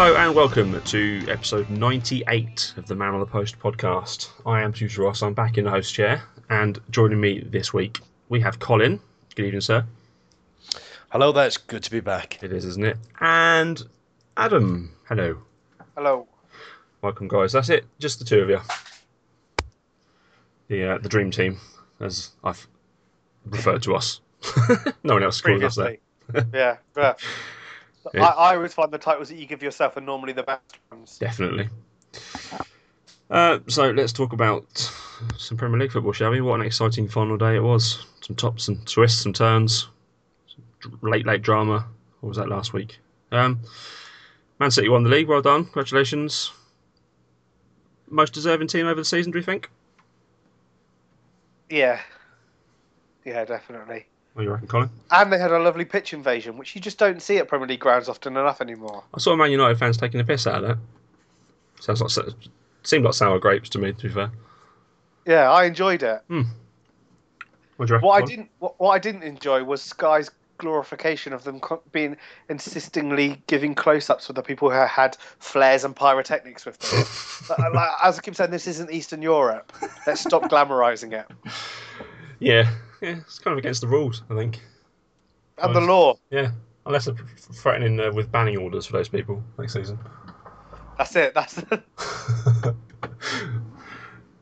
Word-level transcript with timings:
Hello 0.00 0.14
and 0.14 0.32
welcome 0.32 0.80
to 0.80 1.26
episode 1.28 1.68
98 1.70 2.74
of 2.76 2.86
the 2.86 2.94
Man 2.94 3.14
on 3.14 3.18
the 3.18 3.26
Post 3.26 3.58
podcast. 3.58 4.28
I 4.46 4.62
am 4.62 4.72
Tutor 4.72 5.02
Ross, 5.02 5.24
I'm 5.24 5.34
back 5.34 5.58
in 5.58 5.64
the 5.64 5.72
host 5.72 5.92
chair, 5.92 6.22
and 6.50 6.78
joining 6.90 7.20
me 7.20 7.40
this 7.40 7.74
week 7.74 7.98
we 8.28 8.40
have 8.40 8.60
Colin. 8.60 9.00
Good 9.34 9.46
evening, 9.46 9.60
sir. 9.60 9.84
Hello 11.10 11.32
there, 11.32 11.48
it's 11.48 11.56
good 11.56 11.82
to 11.82 11.90
be 11.90 11.98
back. 11.98 12.40
It 12.44 12.52
is, 12.52 12.64
isn't 12.64 12.84
it? 12.84 12.96
And 13.18 13.82
Adam. 14.36 14.92
Hello. 15.08 15.38
Hello. 15.96 16.28
Welcome, 17.02 17.26
guys. 17.26 17.50
That's 17.50 17.68
it, 17.68 17.84
just 17.98 18.20
the 18.20 18.24
two 18.24 18.42
of 18.42 18.50
you. 18.50 18.60
The, 20.68 20.92
uh, 20.92 20.98
the 20.98 21.08
dream 21.08 21.32
team, 21.32 21.58
as 21.98 22.30
I've 22.44 22.68
referred 23.46 23.82
to 23.82 23.96
us. 23.96 24.20
no 25.02 25.14
one 25.14 25.24
else 25.24 25.40
calls 25.40 25.64
us 25.64 25.74
that. 25.74 25.98
Yeah, 26.54 26.76
yeah. 26.96 27.14
I, 28.14 28.18
I 28.18 28.56
always 28.56 28.74
find 28.74 28.90
the 28.90 28.98
titles 28.98 29.28
that 29.28 29.36
you 29.36 29.46
give 29.46 29.62
yourself 29.62 29.96
are 29.96 30.00
normally 30.00 30.32
the 30.32 30.42
best 30.42 30.62
ones. 30.90 31.18
Definitely. 31.18 31.68
Uh, 33.30 33.58
so 33.66 33.90
let's 33.90 34.12
talk 34.12 34.32
about 34.32 34.64
some 35.36 35.56
Premier 35.56 35.78
League 35.78 35.92
football, 35.92 36.12
shall 36.12 36.30
we? 36.30 36.40
What 36.40 36.60
an 36.60 36.66
exciting 36.66 37.08
final 37.08 37.36
day 37.36 37.56
it 37.56 37.62
was. 37.62 38.06
Some 38.22 38.36
tops 38.36 38.68
and 38.68 38.86
twists, 38.86 39.22
some 39.22 39.32
turns, 39.32 39.88
some 40.80 40.98
late, 41.02 41.26
late 41.26 41.42
drama. 41.42 41.86
What 42.20 42.28
was 42.28 42.38
that 42.38 42.48
last 42.48 42.72
week? 42.72 42.98
Um, 43.30 43.60
Man 44.58 44.70
City 44.70 44.88
won 44.88 45.02
the 45.02 45.10
league. 45.10 45.28
Well 45.28 45.42
done. 45.42 45.64
Congratulations. 45.64 46.52
Most 48.08 48.32
deserving 48.32 48.68
team 48.68 48.86
over 48.86 49.00
the 49.00 49.04
season, 49.04 49.32
do 49.32 49.38
you 49.38 49.44
think? 49.44 49.70
Yeah. 51.68 52.00
Yeah, 53.24 53.44
definitely. 53.44 54.06
What 54.38 54.42
do 54.44 54.46
you 54.50 54.52
reckon, 54.52 54.68
Colin? 54.68 54.90
And 55.10 55.32
they 55.32 55.38
had 55.38 55.50
a 55.50 55.58
lovely 55.58 55.84
pitch 55.84 56.12
invasion, 56.12 56.56
which 56.58 56.72
you 56.76 56.80
just 56.80 56.96
don't 56.96 57.20
see 57.20 57.38
at 57.38 57.48
Premier 57.48 57.66
League 57.66 57.80
grounds 57.80 58.08
often 58.08 58.36
enough 58.36 58.60
anymore. 58.60 59.02
I 59.12 59.18
saw 59.18 59.34
Man 59.34 59.50
United 59.50 59.80
fans 59.80 59.96
taking 59.96 60.18
the 60.18 60.24
piss 60.24 60.46
out 60.46 60.62
of 60.62 60.68
that. 60.68 60.78
Sounds 61.80 62.00
like 62.16 62.34
seemed 62.84 63.04
like 63.04 63.14
sour 63.14 63.40
grapes 63.40 63.68
to 63.70 63.80
me. 63.80 63.92
To 63.94 64.02
be 64.04 64.08
fair, 64.08 64.30
Yeah, 65.26 65.50
I 65.50 65.64
enjoyed 65.64 66.04
it. 66.04 66.22
Hmm. 66.28 66.42
what 67.78 67.88
you 67.88 67.96
reckon? 67.96 68.06
What 68.06 68.22
I 68.22 68.24
didn't, 68.24 68.48
what, 68.60 68.78
what 68.78 68.90
I 68.90 69.00
didn't 69.00 69.24
enjoy 69.24 69.64
was 69.64 69.82
Sky's 69.82 70.30
glorification 70.58 71.32
of 71.32 71.42
them 71.42 71.58
co- 71.58 71.82
being 71.90 72.16
insistingly 72.48 73.42
giving 73.48 73.74
close-ups 73.74 74.28
with 74.28 74.36
the 74.36 74.42
people 74.44 74.70
who 74.70 74.76
had 74.76 75.16
flares 75.40 75.82
and 75.82 75.96
pyrotechnics 75.96 76.64
with 76.64 76.78
them. 76.78 77.58
Like, 77.74 77.90
as 78.04 78.18
I 78.18 78.22
keep 78.22 78.36
saying, 78.36 78.52
this 78.52 78.68
isn't 78.68 78.92
Eastern 78.92 79.20
Europe. 79.20 79.72
Let's 80.06 80.20
stop 80.20 80.42
glamorizing 80.44 81.12
it. 81.12 81.26
Yeah, 82.38 82.70
yeah, 83.00 83.16
it's 83.18 83.38
kind 83.38 83.52
of 83.52 83.58
against 83.58 83.80
the 83.80 83.88
rules, 83.88 84.22
I 84.30 84.34
think. 84.34 84.60
And 85.58 85.74
the 85.74 85.80
law. 85.80 86.18
Yeah, 86.30 86.50
unless 86.86 87.06
they're 87.06 87.16
threatening 87.36 87.98
uh, 88.00 88.12
with 88.12 88.30
banning 88.30 88.56
orders 88.56 88.86
for 88.86 88.92
those 88.92 89.08
people 89.08 89.42
next 89.58 89.72
season. 89.72 89.98
That's 90.96 91.14
it. 91.16 91.34
That's 91.34 91.56
what 91.58 92.74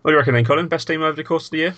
do 0.05 0.11
you 0.11 0.17
reckon 0.17 0.35
then, 0.35 0.45
Colin? 0.45 0.69
Best 0.69 0.87
team 0.89 1.03
over 1.03 1.17
the 1.17 1.25
course 1.25 1.47
of 1.47 1.51
the 1.51 1.59
year? 1.59 1.75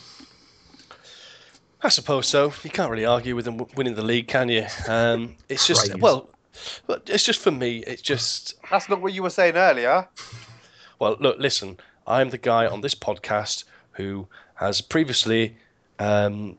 I 1.82 1.88
suppose 1.88 2.26
so. 2.26 2.52
You 2.62 2.70
can't 2.70 2.90
really 2.90 3.04
argue 3.04 3.36
with 3.36 3.44
them 3.44 3.64
winning 3.76 3.94
the 3.94 4.04
league, 4.04 4.28
can 4.28 4.48
you? 4.48 4.66
Um, 4.88 5.36
it's 5.48 5.66
just 5.66 5.90
Praise. 5.90 6.02
well, 6.02 6.28
well, 6.86 6.98
it's 7.06 7.24
just 7.24 7.40
for 7.40 7.50
me. 7.50 7.78
It's 7.86 8.02
just 8.02 8.54
that's 8.70 8.88
not 8.88 9.00
what 9.00 9.12
you 9.12 9.22
were 9.22 9.30
saying 9.30 9.56
earlier. 9.56 10.08
well. 10.98 11.16
Look, 11.20 11.38
listen. 11.38 11.78
I'm 12.06 12.30
the 12.30 12.38
guy 12.38 12.66
on 12.66 12.80
this 12.80 12.94
podcast 12.94 13.64
who 13.92 14.26
has 14.54 14.80
previously 14.80 15.54
um, 15.98 16.56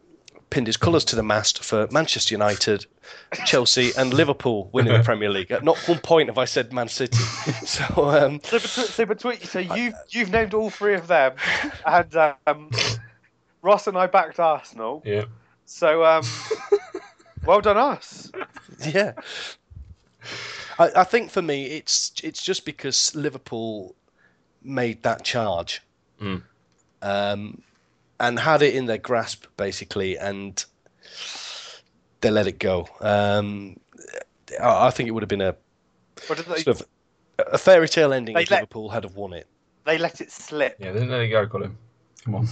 pinned 0.50 0.68
his 0.68 0.78
colours 0.78 1.06
to 1.06 1.16
the 1.16 1.24
mast 1.24 1.64
for 1.64 1.88
Manchester 1.92 2.34
United, 2.34 2.86
Chelsea, 3.46 3.92
and 3.98 4.14
Liverpool 4.14 4.70
winning 4.74 4.94
the 4.94 5.04
Premier 5.04 5.30
League. 5.30 5.52
At 5.52 5.64
not 5.64 5.78
one 5.88 6.00
point 6.00 6.30
have 6.30 6.38
I 6.38 6.46
said 6.46 6.74
Man 6.74 6.88
City. 6.88 7.18
So 7.66 7.86
um, 8.10 8.40
So, 8.44 8.60
between, 8.60 8.86
so, 8.88 9.06
between, 9.06 9.40
so 9.42 9.60
you've 9.60 9.94
you've 10.10 10.32
named 10.32 10.54
all 10.54 10.70
three 10.70 10.96
of 10.96 11.08
them, 11.08 11.34
and 11.86 12.16
um, 12.48 12.70
Ross 13.62 13.88
and 13.88 13.98
I 13.98 14.08
backed 14.08 14.40
Arsenal. 14.40 15.02
Yeah. 15.06 15.26
So 15.66 16.04
um, 16.04 16.24
well 17.46 17.62
done 17.62 17.78
us. 17.78 18.32
yeah. 18.88 19.14
I, 20.80 20.92
I 20.96 21.04
think 21.04 21.30
for 21.32 21.42
me, 21.42 21.66
it's 21.66 22.12
it's 22.24 22.42
just 22.44 22.66
because 22.66 23.14
Liverpool 23.16 23.96
made 24.64 25.04
that 25.04 25.24
charge, 25.24 25.82
Mm. 26.22 26.42
um, 27.02 27.62
and 28.20 28.38
had 28.40 28.62
it 28.62 28.76
in 28.76 28.86
their 28.86 28.98
grasp 28.98 29.46
basically, 29.58 30.18
and 30.18 30.64
they 32.22 32.30
let 32.30 32.48
it 32.48 32.60
go. 32.60 32.88
Um, 33.02 33.80
I, 34.62 34.88
I 34.88 34.90
think 34.92 35.08
it 35.08 35.12
would 35.12 35.24
have 35.24 35.30
been 35.30 35.42
a 35.42 35.56
What 36.28 36.38
they, 36.40 36.62
sort 36.64 36.68
of 36.82 36.88
a 37.52 37.58
fairy 37.58 37.88
tale 37.88 38.14
ending 38.14 38.38
if 38.38 38.50
let- 38.52 38.58
Liverpool 38.62 38.90
had 38.90 39.04
have 39.04 39.16
won 39.16 39.34
it. 39.34 39.48
they 39.86 39.98
let 39.98 40.22
it 40.22 40.32
slip, 40.32 40.76
Yeah, 40.80 40.92
then 40.92 41.10
let 41.10 41.22
it 41.22 41.30
go, 41.30 41.48
Colin. 41.48 41.78
Come 42.26 42.36
on. 42.36 42.48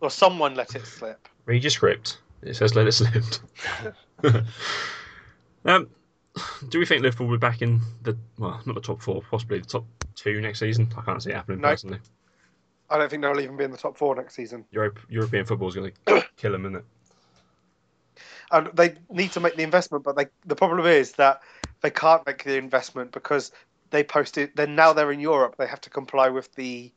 or 0.00 0.10
someone 0.10 0.54
let 0.54 0.74
it 0.74 0.86
slip. 0.86 1.26
Read 1.46 1.62
your 1.62 1.70
script. 1.70 2.18
It 2.42 2.54
says 2.54 2.74
let 2.74 2.86
it 2.86 2.92
slip. 2.92 3.24
um, 5.64 5.88
do 6.68 6.78
we 6.78 6.84
think 6.86 7.02
Liverpool 7.02 7.26
will 7.28 7.36
be 7.36 7.40
back 7.40 7.62
in 7.62 7.80
the, 8.02 8.16
well, 8.38 8.60
not 8.66 8.74
the 8.74 8.80
top 8.80 9.00
four, 9.00 9.22
possibly 9.30 9.60
the 9.60 9.66
top 9.66 9.86
two 10.14 10.40
next 10.40 10.58
season? 10.58 10.92
I 10.96 11.02
can't 11.02 11.22
see 11.22 11.30
it 11.30 11.36
happening 11.36 11.60
No. 11.60 11.68
personally. 11.68 11.98
I 12.90 12.98
don't 12.98 13.10
think 13.10 13.22
they'll 13.22 13.40
even 13.40 13.56
be 13.56 13.64
in 13.64 13.70
the 13.70 13.76
top 13.76 13.96
four 13.96 14.14
next 14.14 14.34
season. 14.34 14.64
Europe, 14.70 14.98
European 15.08 15.46
football 15.46 15.68
is 15.68 15.74
going 15.74 15.92
to 16.06 16.24
kill 16.36 16.52
them, 16.52 16.66
isn't 16.66 16.76
it? 16.76 16.84
And 18.52 18.68
they 18.74 18.94
need 19.10 19.32
to 19.32 19.40
make 19.40 19.56
the 19.56 19.62
investment, 19.62 20.04
but 20.04 20.16
they 20.16 20.26
the 20.44 20.54
problem 20.54 20.86
is 20.86 21.12
that 21.12 21.40
they 21.80 21.90
can't 21.90 22.24
make 22.26 22.44
the 22.44 22.56
investment 22.56 23.10
because 23.12 23.52
they 23.90 24.04
posted. 24.04 24.50
Then 24.54 24.76
now 24.76 24.92
they're 24.92 25.12
in 25.12 25.20
Europe, 25.20 25.56
they 25.58 25.66
have 25.66 25.80
to 25.82 25.90
comply 25.90 26.28
with 26.28 26.54
the 26.54 26.92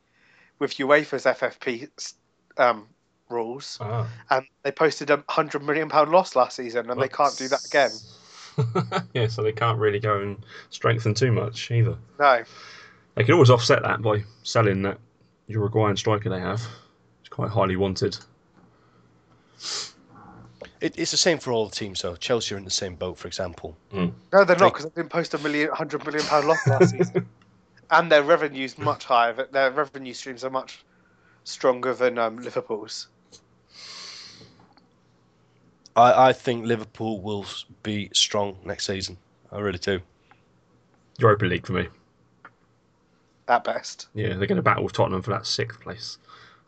with 0.60 0.76
UEFA's 0.76 1.24
FFP 1.24 2.14
um, 2.58 2.88
rules. 3.30 3.78
Ah. 3.82 4.08
and 4.30 4.46
they 4.64 4.72
posted 4.72 5.10
a 5.10 5.24
hundred 5.30 5.64
million 5.64 5.90
pound 5.90 6.12
loss 6.12 6.36
last 6.36 6.58
season, 6.58 6.90
and 6.90 7.02
they 7.02 7.08
can't 7.08 7.38
do 7.38 7.48
that 7.48 7.66
again. 7.66 7.92
yeah, 9.14 9.28
so 9.28 9.44
they 9.44 9.52
can't 9.52 9.80
really 9.80 10.00
go 10.00 10.20
and 10.20 10.38
strengthen 10.70 11.14
too 11.14 11.32
much 11.32 11.72
either. 11.72 11.98
No, 12.20 12.44
They 13.16 13.24
can 13.24 13.34
always 13.34 13.50
offset 13.50 13.84
that 13.84 14.02
by 14.02 14.24
selling 14.44 14.82
that 14.84 15.00
Uruguayan 15.48 15.98
striker 15.98 16.30
they 16.30 16.40
have. 16.40 16.62
It's 17.22 17.30
quite 17.30 17.50
highly 17.50 17.76
wanted. 17.76 18.18
it. 20.82 20.98
It's 20.98 21.12
the 21.12 21.18
same 21.18 21.40
for 21.40 21.52
all 21.52 21.68
the 21.68 21.76
teams, 21.76 22.02
though. 22.02 22.16
Chelsea 22.16 22.56
are 22.56 22.58
in 22.58 22.66
the 22.66 22.72
same 22.72 22.96
boat, 22.96 23.18
for 23.18 23.28
example. 23.28 23.76
no, 23.92 24.12
they're 24.32 24.58
not 24.58 24.74
because 24.74 24.86
they 24.86 25.02
didn't 25.02 25.10
post 25.10 25.34
a 25.34 25.38
million, 25.40 25.70
hundred 25.72 26.06
million 26.06 26.26
pound 26.26 26.48
loss 26.48 26.68
last 26.68 26.92
season, 26.98 27.28
and 27.92 28.12
their 28.12 28.24
revenues 28.24 28.78
much 28.78 29.06
higher. 29.06 29.34
but 29.34 29.52
Their 29.52 29.72
revenue 29.72 30.14
streams 30.14 30.44
are 30.44 30.50
much 30.50 30.84
stronger 31.44 31.94
than 31.94 32.18
um, 32.18 32.38
Liverpool's. 32.40 33.08
I, 35.96 36.30
I 36.30 36.34
think 36.34 36.66
Liverpool 36.66 37.22
will 37.22 37.46
be 37.84 38.10
strong 38.14 38.58
next 38.66 38.86
season. 38.86 39.18
I 39.52 39.60
really 39.60 39.80
do. 39.80 40.00
Europa 41.20 41.46
League 41.46 41.66
for 41.66 41.74
me. 41.74 41.88
At 43.48 43.64
best, 43.64 44.08
Yeah, 44.14 44.30
they're 44.36 44.48
going 44.48 44.58
to 44.58 44.62
battle 44.62 44.84
with 44.84 44.94
Tottenham 44.94 45.22
for 45.22 45.32
that 45.32 45.46
sixth 45.46 45.80
place. 45.80 46.18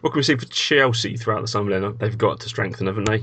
what 0.00 0.10
can 0.10 0.16
we 0.16 0.22
see 0.22 0.36
for 0.36 0.46
Chelsea 0.46 1.16
throughout 1.16 1.42
the 1.42 1.48
summer? 1.48 1.78
Then 1.78 1.96
they've 1.98 2.16
got 2.16 2.40
to 2.40 2.48
strengthen, 2.48 2.86
haven't 2.86 3.04
they? 3.04 3.22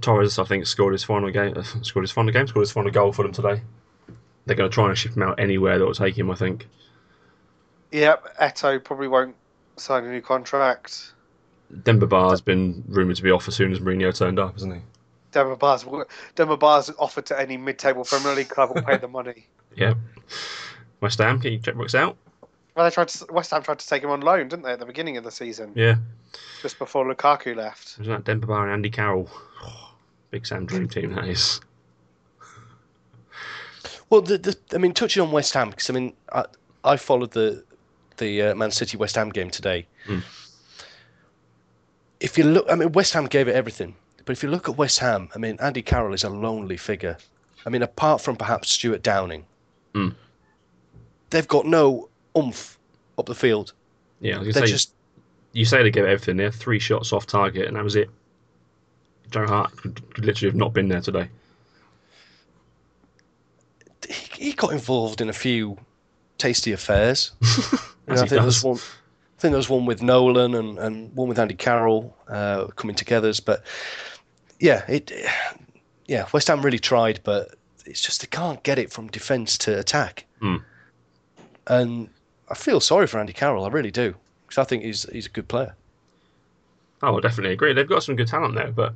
Torres, 0.00 0.38
I 0.38 0.44
think, 0.44 0.66
scored 0.66 0.94
his 0.94 1.04
final 1.04 1.30
game. 1.30 1.54
Uh, 1.56 1.62
scored 1.82 2.04
his 2.04 2.12
final 2.12 2.32
game. 2.32 2.46
Scored 2.46 2.62
his 2.62 2.72
final 2.72 2.90
goal 2.90 3.12
for 3.12 3.22
them 3.22 3.32
today. 3.32 3.60
They're 4.46 4.56
going 4.56 4.70
to 4.70 4.74
try 4.74 4.88
and 4.88 4.96
ship 4.96 5.14
him 5.14 5.22
out 5.22 5.38
anywhere 5.38 5.78
that 5.78 5.84
will 5.84 5.94
take 5.94 6.16
him. 6.16 6.30
I 6.30 6.34
think. 6.34 6.66
yep. 7.90 8.34
Eto'o 8.40 8.82
probably 8.82 9.08
won't 9.08 9.34
sign 9.76 10.04
a 10.04 10.10
new 10.10 10.22
contract. 10.22 11.12
Demba 11.82 12.06
Ba's 12.06 12.40
been 12.40 12.82
rumoured 12.88 13.16
to 13.16 13.22
be 13.22 13.30
off 13.30 13.46
as 13.46 13.54
soon 13.54 13.72
as 13.72 13.80
Mourinho 13.80 14.16
turned 14.16 14.38
up, 14.38 14.56
isn't 14.56 14.74
he? 14.74 14.80
Demba 15.32 15.56
Ba's 15.56 15.84
Demba 16.34 16.56
Ba's 16.56 16.90
offered 16.98 17.26
to 17.26 17.38
any 17.38 17.58
mid-table 17.58 18.04
Premier 18.04 18.34
League 18.34 18.48
club 18.48 18.74
will 18.74 18.82
pay 18.82 18.96
the 18.96 19.08
money. 19.08 19.46
Yeah. 19.76 19.94
West 21.00 21.18
Ham, 21.18 21.38
get 21.38 21.52
your 21.52 21.60
checkbooks 21.60 21.94
out. 21.94 22.16
Well, 22.74 22.84
they 22.88 22.90
tried 22.94 23.08
to, 23.08 23.26
West 23.32 23.50
Ham 23.50 23.62
tried 23.62 23.78
to 23.80 23.86
take 23.86 24.02
him 24.02 24.10
on 24.10 24.20
loan, 24.20 24.48
didn't 24.48 24.62
they, 24.62 24.72
at 24.72 24.78
the 24.78 24.86
beginning 24.86 25.16
of 25.16 25.24
the 25.24 25.30
season, 25.30 25.72
Yeah, 25.74 25.96
just 26.62 26.78
before 26.78 27.04
Lukaku 27.12 27.56
left. 27.56 27.98
was 27.98 28.06
that 28.06 28.24
Demba 28.24 28.46
Ba 28.46 28.54
and 28.62 28.70
Andy 28.70 28.90
Carroll? 28.90 29.28
big 30.30 30.46
Sam 30.46 30.66
dream 30.66 30.88
team 30.88 31.14
that 31.14 31.24
is. 31.26 31.60
Well, 34.10 34.22
the, 34.22 34.38
the, 34.38 34.56
I 34.74 34.78
mean, 34.78 34.94
touching 34.94 35.22
on 35.22 35.32
West 35.32 35.52
Ham 35.54 35.70
because 35.70 35.90
I 35.90 35.92
mean, 35.92 36.12
I, 36.32 36.44
I 36.84 36.96
followed 36.96 37.32
the 37.32 37.64
the 38.16 38.42
uh, 38.42 38.54
Man 38.54 38.70
City 38.70 38.96
West 38.96 39.16
Ham 39.16 39.28
game 39.30 39.50
today. 39.50 39.86
Mm. 40.06 40.22
If 42.20 42.36
you 42.38 42.44
look, 42.44 42.66
I 42.70 42.74
mean, 42.74 42.92
West 42.92 43.12
Ham 43.12 43.26
gave 43.26 43.48
it 43.48 43.54
everything, 43.54 43.94
but 44.24 44.32
if 44.32 44.42
you 44.42 44.48
look 44.48 44.68
at 44.68 44.76
West 44.76 44.98
Ham, 45.00 45.28
I 45.34 45.38
mean, 45.38 45.56
Andy 45.60 45.82
Carroll 45.82 46.14
is 46.14 46.24
a 46.24 46.30
lonely 46.30 46.76
figure. 46.76 47.16
I 47.66 47.70
mean, 47.70 47.82
apart 47.82 48.20
from 48.20 48.36
perhaps 48.36 48.70
Stuart 48.72 49.02
Downing, 49.02 49.44
Mm. 49.94 50.14
They've 51.30 51.48
got 51.48 51.66
no 51.66 52.08
oomph 52.36 52.78
up 53.18 53.26
the 53.26 53.34
field. 53.34 53.72
Yeah, 54.20 54.42
They're 54.42 54.52
say 54.52 54.66
just 54.66 54.92
you 55.52 55.64
say 55.64 55.82
they 55.82 55.90
gave 55.90 56.04
everything. 56.04 56.36
They 56.36 56.44
had 56.44 56.54
three 56.54 56.78
shots 56.78 57.12
off 57.12 57.26
target, 57.26 57.66
and 57.66 57.76
that 57.76 57.84
was 57.84 57.96
it. 57.96 58.10
Joe 59.30 59.46
Hart 59.46 59.76
could, 59.76 60.14
could 60.14 60.24
literally 60.24 60.50
have 60.50 60.56
not 60.56 60.72
been 60.72 60.88
there 60.88 61.00
today. 61.00 61.28
he, 64.08 64.46
he 64.46 64.52
got 64.52 64.72
involved 64.72 65.20
in 65.20 65.28
a 65.28 65.32
few 65.32 65.78
tasty 66.38 66.72
affairs. 66.72 67.32
You 68.08 68.14
know, 68.14 68.22
I 68.22 68.26
think 68.26 68.40
there 68.40 68.42
was 68.42 68.64
one. 68.64 68.76
I 68.76 69.40
think 69.40 69.52
there 69.52 69.58
was 69.58 69.68
one 69.68 69.84
with 69.84 70.02
Nolan 70.02 70.54
and, 70.54 70.78
and 70.78 71.14
one 71.14 71.28
with 71.28 71.38
Andy 71.38 71.52
Carroll 71.52 72.16
uh, 72.26 72.68
coming 72.68 72.96
together. 72.96 73.30
But 73.44 73.64
yeah, 74.60 74.82
it 74.88 75.12
yeah 76.06 76.26
West 76.32 76.48
Ham 76.48 76.62
really 76.62 76.78
tried, 76.78 77.20
but 77.22 77.56
it's 77.84 78.00
just 78.00 78.22
they 78.22 78.26
can't 78.26 78.62
get 78.62 78.78
it 78.78 78.90
from 78.90 79.08
defence 79.08 79.58
to 79.58 79.78
attack. 79.78 80.24
Hmm. 80.40 80.56
And 81.68 82.08
I 82.48 82.54
feel 82.54 82.80
sorry 82.80 83.06
for 83.06 83.18
Andy 83.18 83.32
Carroll. 83.32 83.64
I 83.64 83.68
really 83.68 83.90
do 83.90 84.14
because 84.46 84.58
I 84.58 84.64
think 84.64 84.82
he's 84.84 85.04
he's 85.10 85.26
a 85.26 85.30
good 85.30 85.48
player. 85.48 85.74
Oh, 87.02 87.16
I 87.16 87.20
definitely 87.20 87.52
agree. 87.52 87.72
They've 87.72 87.88
got 87.88 88.02
some 88.02 88.16
good 88.16 88.26
talent 88.26 88.54
there, 88.54 88.72
but 88.72 88.94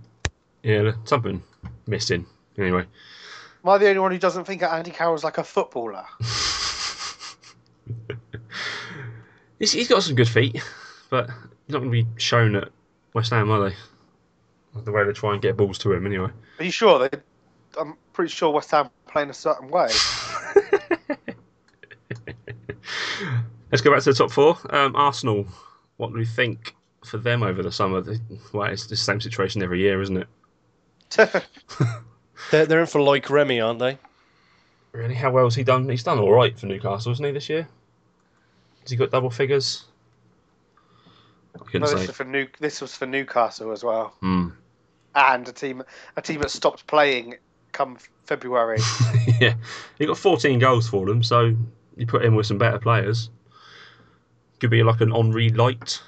yeah, 0.62 0.92
something 1.04 1.42
missing. 1.86 2.26
Anyway, 2.58 2.84
Am 3.64 3.70
I 3.70 3.78
the 3.78 3.88
only 3.88 4.00
one 4.00 4.10
who 4.10 4.18
doesn't 4.18 4.44
think 4.44 4.60
that 4.60 4.72
Andy 4.72 4.90
Carroll's 4.90 5.22
like 5.22 5.38
a 5.38 5.44
footballer? 5.44 6.04
he's, 9.60 9.70
he's 9.70 9.86
got 9.86 10.02
some 10.02 10.16
good 10.16 10.28
feet, 10.28 10.60
but 11.10 11.28
he's 11.28 11.72
not 11.72 11.78
going 11.78 11.92
to 11.92 12.04
be 12.04 12.06
shown 12.16 12.56
at 12.56 12.70
West 13.14 13.30
Ham, 13.30 13.50
are 13.52 13.70
they? 13.70 13.76
The 14.82 14.90
way 14.90 15.04
they 15.04 15.12
try 15.12 15.34
and 15.34 15.40
get 15.40 15.56
balls 15.56 15.78
to 15.78 15.92
him, 15.92 16.06
anyway. 16.06 16.30
Are 16.58 16.64
you 16.64 16.72
sure? 16.72 17.08
They, 17.08 17.10
I'm 17.78 17.96
pretty 18.12 18.30
sure 18.30 18.50
West 18.50 18.72
Ham 18.72 18.90
playing 19.06 19.30
a 19.30 19.34
certain 19.34 19.68
way. 19.68 19.88
Let's 23.72 23.80
go 23.82 23.90
back 23.90 24.02
to 24.04 24.12
the 24.12 24.16
top 24.16 24.30
four. 24.30 24.56
Um, 24.70 24.94
Arsenal. 24.94 25.46
What 25.96 26.12
do 26.12 26.18
we 26.18 26.26
think 26.26 26.74
for 27.04 27.16
them 27.18 27.42
over 27.42 27.62
the 27.62 27.72
summer? 27.72 28.00
They- 28.02 28.20
Well, 28.52 28.70
it's 28.70 28.86
the 28.86 28.96
same 28.96 29.20
situation 29.20 29.62
every 29.62 29.80
year, 29.80 30.00
isn't 30.02 30.16
it? 30.18 30.28
They're 32.50 32.66
they're 32.66 32.80
in 32.80 32.86
for 32.86 33.00
like 33.00 33.30
Remy, 33.30 33.60
aren't 33.60 33.78
they? 33.78 33.98
Really, 34.92 35.14
how 35.14 35.30
well 35.30 35.44
has 35.44 35.54
he 35.54 35.62
done? 35.62 35.88
He's 35.88 36.02
done 36.02 36.18
all 36.18 36.32
right 36.32 36.58
for 36.58 36.66
Newcastle, 36.66 37.12
hasn't 37.12 37.26
he, 37.26 37.32
this 37.32 37.48
year? 37.48 37.68
Has 38.82 38.90
he 38.90 38.96
got 38.96 39.10
double 39.10 39.30
figures? 39.30 39.84
No, 41.72 41.80
this 41.80 41.92
was 42.08 42.10
for 42.10 42.24
New. 42.24 42.48
This 42.60 42.80
was 42.80 42.94
for 42.96 43.06
Newcastle 43.06 43.72
as 43.72 43.84
well, 43.84 44.14
Hmm. 44.20 44.48
and 45.14 45.46
a 45.48 45.52
team 45.52 45.82
a 46.16 46.22
team 46.22 46.40
that 46.40 46.50
stopped 46.50 46.86
playing 46.86 47.36
come 47.72 47.96
February. 48.24 48.78
yeah, 49.40 49.54
he 49.98 50.06
got 50.06 50.18
14 50.18 50.58
goals 50.58 50.88
for 50.88 51.06
them, 51.06 51.22
so 51.22 51.54
you 51.96 52.06
put 52.06 52.24
him 52.24 52.34
with 52.34 52.46
some 52.46 52.58
better 52.58 52.78
players. 52.78 53.30
Could 54.62 54.70
be 54.70 54.84
like 54.84 55.00
an 55.00 55.10
Henri 55.10 55.50
light. 55.50 56.00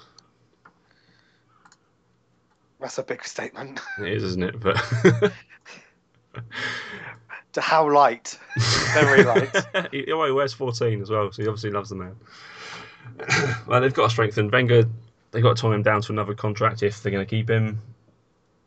That's 2.80 2.98
a 2.98 3.02
big 3.02 3.24
statement. 3.24 3.80
It 3.98 4.12
is, 4.12 4.22
isn't 4.22 4.44
it? 4.44 4.60
But 4.60 4.76
to 7.54 7.60
how 7.60 7.92
light? 7.92 8.38
Very 8.92 9.24
light. 9.24 9.50
he, 9.90 10.04
well, 10.06 10.26
he 10.26 10.30
wears 10.30 10.52
14 10.52 11.02
as 11.02 11.10
well, 11.10 11.32
so 11.32 11.42
he 11.42 11.48
obviously 11.48 11.72
loves 11.72 11.88
the 11.88 11.96
man. 11.96 12.14
well, 13.66 13.80
they've 13.80 13.92
got 13.92 14.04
to 14.04 14.10
strengthen 14.10 14.48
Wenger. 14.52 14.84
They've 15.32 15.42
got 15.42 15.56
to 15.56 15.60
tie 15.60 15.74
him 15.74 15.82
down 15.82 16.02
to 16.02 16.12
another 16.12 16.34
contract 16.34 16.84
if 16.84 17.02
they're 17.02 17.10
going 17.10 17.26
to 17.26 17.28
keep 17.28 17.50
him. 17.50 17.80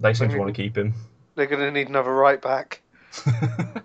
They 0.02 0.14
seem 0.14 0.28
to 0.32 0.38
want 0.38 0.54
to 0.54 0.62
keep 0.62 0.78
him. 0.78 0.96
They're 1.36 1.46
going 1.46 1.62
to 1.62 1.72
need 1.72 1.88
another 1.88 2.14
right 2.14 2.42
back. 2.42 2.82
I 3.26 3.80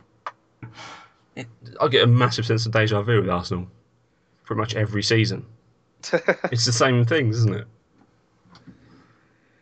get 1.88 2.02
a 2.02 2.08
massive 2.08 2.44
sense 2.44 2.66
of 2.66 2.72
deja 2.72 3.02
vu 3.02 3.20
with 3.20 3.30
Arsenal. 3.30 3.68
Pretty 4.42 4.58
much 4.58 4.74
every 4.74 5.04
season. 5.04 5.46
It's 6.52 6.66
the 6.66 6.72
same 6.72 7.04
things, 7.04 7.38
isn't 7.38 7.54
it? 7.54 7.66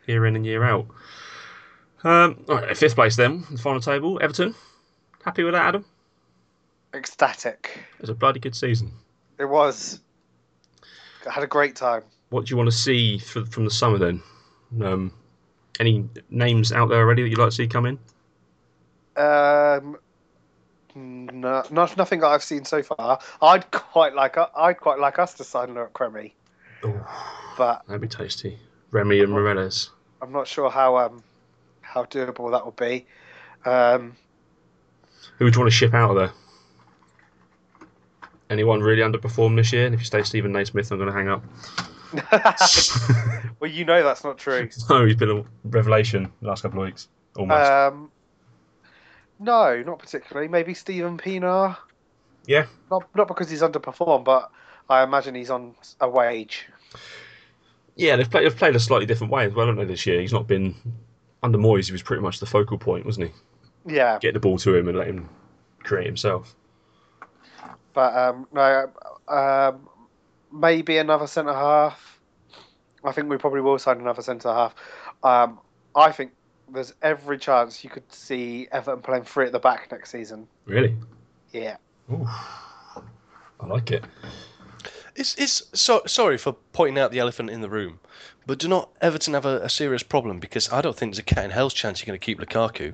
Year 0.07 0.25
in 0.25 0.35
and 0.35 0.45
year 0.45 0.63
out. 0.63 0.87
Um, 2.03 2.43
right, 2.47 2.75
fifth 2.75 2.95
place 2.95 3.15
then, 3.15 3.45
the 3.51 3.57
final 3.57 3.79
table. 3.79 4.19
Everton. 4.21 4.55
Happy 5.23 5.43
with 5.43 5.53
that, 5.53 5.67
Adam? 5.67 5.85
Ecstatic. 6.93 7.85
It 7.95 8.01
was 8.01 8.09
a 8.09 8.15
bloody 8.15 8.39
good 8.39 8.55
season. 8.55 8.91
It 9.37 9.45
was. 9.45 9.99
I 11.27 11.31
had 11.31 11.43
a 11.43 11.47
great 11.47 11.75
time. 11.75 12.03
What 12.29 12.45
do 12.45 12.51
you 12.51 12.57
want 12.57 12.71
to 12.71 12.75
see 12.75 13.19
for, 13.19 13.45
from 13.45 13.65
the 13.65 13.71
summer 13.71 13.97
then? 13.97 14.23
Um, 14.83 15.13
any 15.79 16.09
names 16.29 16.71
out 16.71 16.89
there 16.89 16.99
already 16.99 17.23
that 17.23 17.29
you'd 17.29 17.37
like 17.37 17.49
to 17.49 17.55
see 17.55 17.67
come 17.67 17.85
in? 17.85 17.99
Um, 19.15 19.97
no, 20.95 21.63
not 21.71 21.97
nothing 21.97 22.19
that 22.21 22.27
I've 22.27 22.43
seen 22.43 22.65
so 22.65 22.83
far. 22.83 23.19
I'd 23.41 23.69
quite 23.71 24.13
like 24.13 24.37
I'd 24.37 24.79
quite 24.79 24.99
like 24.99 25.19
us 25.19 25.33
to 25.35 25.43
sign 25.43 25.73
Look 25.73 25.93
Cremy, 25.93 26.33
but 27.57 27.83
That'd 27.87 28.01
be 28.01 28.07
tasty. 28.07 28.59
Remy 28.91 29.21
and 29.21 29.33
Moreles. 29.33 29.89
I'm 30.21 30.31
not 30.31 30.47
sure 30.47 30.69
how 30.69 30.97
um 30.97 31.23
how 31.81 32.05
doable 32.05 32.51
that 32.51 32.63
will 32.63 32.71
be. 32.71 33.05
Um, 33.65 34.15
Who 35.37 35.45
would 35.45 35.55
you 35.55 35.61
want 35.61 35.71
to 35.71 35.75
ship 35.75 35.93
out 35.93 36.11
of 36.11 36.15
there? 36.15 36.31
Anyone 38.49 38.81
really 38.81 39.01
underperformed 39.01 39.55
this 39.55 39.71
year? 39.71 39.85
And 39.85 39.95
if 39.95 40.01
you 40.01 40.05
stay 40.05 40.23
Steven 40.23 40.51
Naismith, 40.51 40.91
I'm 40.91 40.97
going 40.97 41.09
to 41.09 41.15
hang 41.15 41.29
up. 41.29 41.43
well, 43.59 43.71
you 43.71 43.85
know 43.85 44.03
that's 44.03 44.23
not 44.23 44.37
true. 44.37 44.69
no, 44.89 45.05
he's 45.05 45.15
been 45.15 45.29
a 45.29 45.43
revelation 45.63 46.31
the 46.41 46.49
last 46.49 46.63
couple 46.63 46.81
of 46.81 46.87
weeks. 46.87 47.07
Almost. 47.37 47.71
Um, 47.71 48.11
no, 49.41 49.81
not 49.83 49.99
particularly. 49.99 50.47
Maybe 50.47 50.73
Steven 50.73 51.17
Pienaar. 51.17 51.77
yeah. 52.45 52.65
Not 52.89 53.03
not 53.15 53.27
because 53.27 53.49
he's 53.49 53.61
underperformed, 53.61 54.23
but 54.23 54.51
I 54.89 55.03
imagine 55.03 55.35
he's 55.35 55.49
on 55.49 55.75
a 55.99 56.09
wage. 56.09 56.67
Yeah, 57.95 58.15
they've 58.15 58.29
played, 58.29 58.45
they've 58.45 58.55
played 58.57 58.75
a 58.75 58.79
slightly 58.79 59.05
different 59.05 59.33
way 59.33 59.45
as 59.45 59.53
well, 59.53 59.67
haven't 59.67 59.85
they, 59.85 59.91
this 59.91 60.05
year? 60.05 60.21
He's 60.21 60.33
not 60.33 60.47
been. 60.47 60.75
Under 61.43 61.57
Moyes, 61.57 61.87
he 61.87 61.91
was 61.91 62.03
pretty 62.03 62.21
much 62.21 62.39
the 62.39 62.45
focal 62.45 62.77
point, 62.77 63.03
wasn't 63.05 63.27
he? 63.27 63.95
Yeah, 63.95 64.19
Get 64.21 64.35
the 64.35 64.39
ball 64.39 64.57
to 64.59 64.75
him 64.75 64.87
and 64.87 64.95
let 64.97 65.07
him 65.07 65.27
create 65.79 66.05
himself. 66.05 66.55
but 67.93 68.15
um, 68.15 68.47
no, 68.53 68.91
um, 69.27 69.89
maybe 70.53 70.97
another 70.99 71.25
centre 71.25 71.53
half. 71.53 72.19
I 73.03 73.11
think 73.11 73.27
we 73.27 73.37
probably 73.37 73.61
will 73.61 73.79
sign 73.79 73.99
another 73.99 74.21
centre 74.21 74.53
half. 74.53 74.75
Um, 75.23 75.57
I 75.95 76.11
think 76.11 76.31
there's 76.73 76.93
every 77.01 77.37
chance 77.37 77.83
you 77.83 77.89
could 77.89 78.11
see 78.11 78.67
Everton 78.71 79.01
playing 79.01 79.23
three 79.23 79.45
at 79.45 79.51
the 79.51 79.59
back 79.59 79.91
next 79.91 80.11
season. 80.11 80.47
Really? 80.65 80.95
Yeah, 81.51 81.77
Ooh. 82.11 82.25
I 82.27 83.65
like 83.67 83.91
it. 83.91 84.03
It's, 85.15 85.35
it's 85.35 85.63
so, 85.73 86.01
sorry 86.07 86.37
for 86.37 86.53
pointing 86.73 86.97
out 87.01 87.11
the 87.11 87.19
elephant 87.19 87.49
in 87.49 87.61
the 87.61 87.69
room, 87.69 87.99
but 88.45 88.57
do 88.59 88.67
not 88.67 88.89
Everton 89.01 89.33
have 89.33 89.45
a, 89.45 89.59
a 89.61 89.69
serious 89.69 90.03
problem 90.03 90.39
because 90.39 90.71
I 90.71 90.81
don't 90.81 90.95
think 90.97 91.11
there's 91.11 91.19
a 91.19 91.23
cat 91.23 91.43
in 91.45 91.51
hell's 91.51 91.73
chance 91.73 91.99
you're 92.01 92.07
going 92.07 92.19
to 92.19 92.25
keep 92.25 92.39
Lukaku 92.39 92.93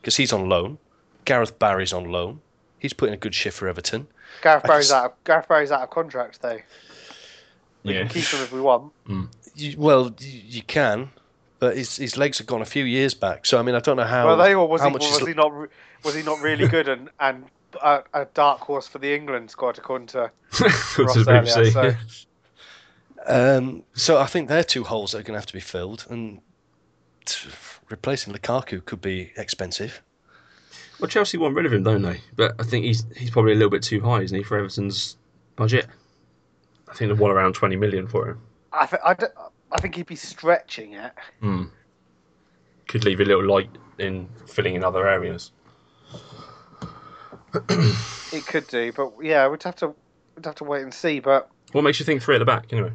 because 0.00 0.16
he's 0.16 0.32
on 0.32 0.48
loan. 0.48 0.78
Gareth 1.24 1.58
Barry's 1.58 1.92
on 1.92 2.10
loan. 2.12 2.40
He's 2.78 2.92
putting 2.92 3.14
a 3.14 3.18
good 3.18 3.34
shift 3.34 3.56
for 3.58 3.68
Everton. 3.68 4.06
Gareth 4.42 4.64
I 4.64 4.68
Barry's 4.68 4.88
just- 4.88 4.94
out. 4.94 5.04
Of, 5.12 5.24
Gareth 5.24 5.48
Barry's 5.48 5.70
out 5.72 5.82
of 5.82 5.90
contract 5.90 6.42
though. 6.42 6.58
We 7.84 7.94
Yeah. 7.94 8.00
can 8.00 8.08
keep 8.10 8.24
him 8.24 8.40
if 8.42 8.52
we 8.52 8.60
want. 8.60 8.92
Mm. 9.08 9.28
You, 9.54 9.74
well, 9.78 10.14
you, 10.20 10.40
you 10.46 10.62
can, 10.62 11.10
but 11.58 11.76
his 11.76 11.96
his 11.96 12.16
legs 12.16 12.38
have 12.38 12.46
gone 12.46 12.62
a 12.62 12.66
few 12.66 12.84
years 12.84 13.14
back. 13.14 13.46
So 13.46 13.58
I 13.58 13.62
mean, 13.62 13.74
I 13.74 13.80
don't 13.80 13.96
know 13.96 14.04
how. 14.04 14.26
Well, 14.26 14.36
they 14.36 14.54
or 14.54 14.66
was 14.68 14.80
how 14.80 14.88
he 14.88 14.92
much 14.94 15.02
was 15.02 15.20
is- 15.22 15.28
he 15.28 15.34
not 15.34 15.52
was 16.04 16.14
he 16.14 16.22
not 16.22 16.40
really 16.40 16.68
good 16.68 16.88
and 16.88 17.10
and 17.20 17.44
a, 17.82 18.02
a 18.14 18.24
dark 18.34 18.60
horse 18.60 18.86
for 18.88 18.98
the 18.98 19.14
England 19.14 19.50
squad 19.50 19.78
according 19.78 20.06
to 20.08 20.30
to 20.52 20.64
Ross 20.64 21.14
the 21.14 21.24
earlier, 21.28 21.42
BBC. 21.42 21.72
so- 21.72 21.94
Um, 23.26 23.82
so 23.94 24.18
I 24.18 24.26
think 24.26 24.48
they're 24.48 24.64
two 24.64 24.84
holes 24.84 25.12
that 25.12 25.18
are 25.18 25.22
going 25.22 25.34
to 25.34 25.38
have 25.40 25.46
to 25.46 25.52
be 25.52 25.60
filled, 25.60 26.06
and 26.08 26.40
t- 27.26 27.48
replacing 27.90 28.32
Lukaku 28.32 28.82
could 28.84 29.02
be 29.02 29.32
expensive. 29.36 30.00
Well, 30.98 31.08
Chelsea 31.08 31.36
want 31.36 31.54
rid 31.54 31.66
of 31.66 31.72
him, 31.72 31.82
don't 31.82 32.00
they? 32.02 32.20
But 32.36 32.54
I 32.58 32.62
think 32.62 32.84
he's 32.86 33.04
he's 33.16 33.30
probably 33.30 33.52
a 33.52 33.54
little 33.56 33.70
bit 33.70 33.82
too 33.82 34.00
high, 34.00 34.22
isn't 34.22 34.36
he, 34.36 34.42
for 34.44 34.56
Everton's 34.56 35.16
budget? 35.56 35.86
I 36.88 36.94
think 36.94 37.08
they 37.12 37.18
want 37.20 37.34
around 37.34 37.52
20 37.54 37.76
million 37.76 38.06
for 38.06 38.30
him. 38.30 38.40
I, 38.72 38.86
th- 38.86 39.02
I, 39.04 39.14
d- 39.14 39.26
I 39.70 39.80
think 39.80 39.94
he'd 39.96 40.06
be 40.06 40.16
stretching 40.16 40.94
it. 40.94 41.12
Hmm. 41.40 41.64
Could 42.86 43.04
leave 43.04 43.20
a 43.20 43.24
little 43.24 43.46
light 43.46 43.70
in 43.98 44.28
filling 44.46 44.74
in 44.74 44.84
other 44.84 45.06
areas. 45.06 45.50
It 48.32 48.46
could 48.46 48.66
do, 48.68 48.92
but 48.92 49.12
yeah, 49.22 49.48
we'd 49.48 49.62
have 49.62 49.76
to 49.76 49.94
we'd 50.36 50.44
have 50.44 50.56
to 50.56 50.64
wait 50.64 50.82
and 50.82 50.92
see. 50.92 51.20
But 51.20 51.48
What 51.72 51.82
makes 51.82 51.98
you 51.98 52.04
think 52.04 52.22
three 52.22 52.36
at 52.36 52.40
the 52.40 52.44
back 52.44 52.72
anyway? 52.72 52.92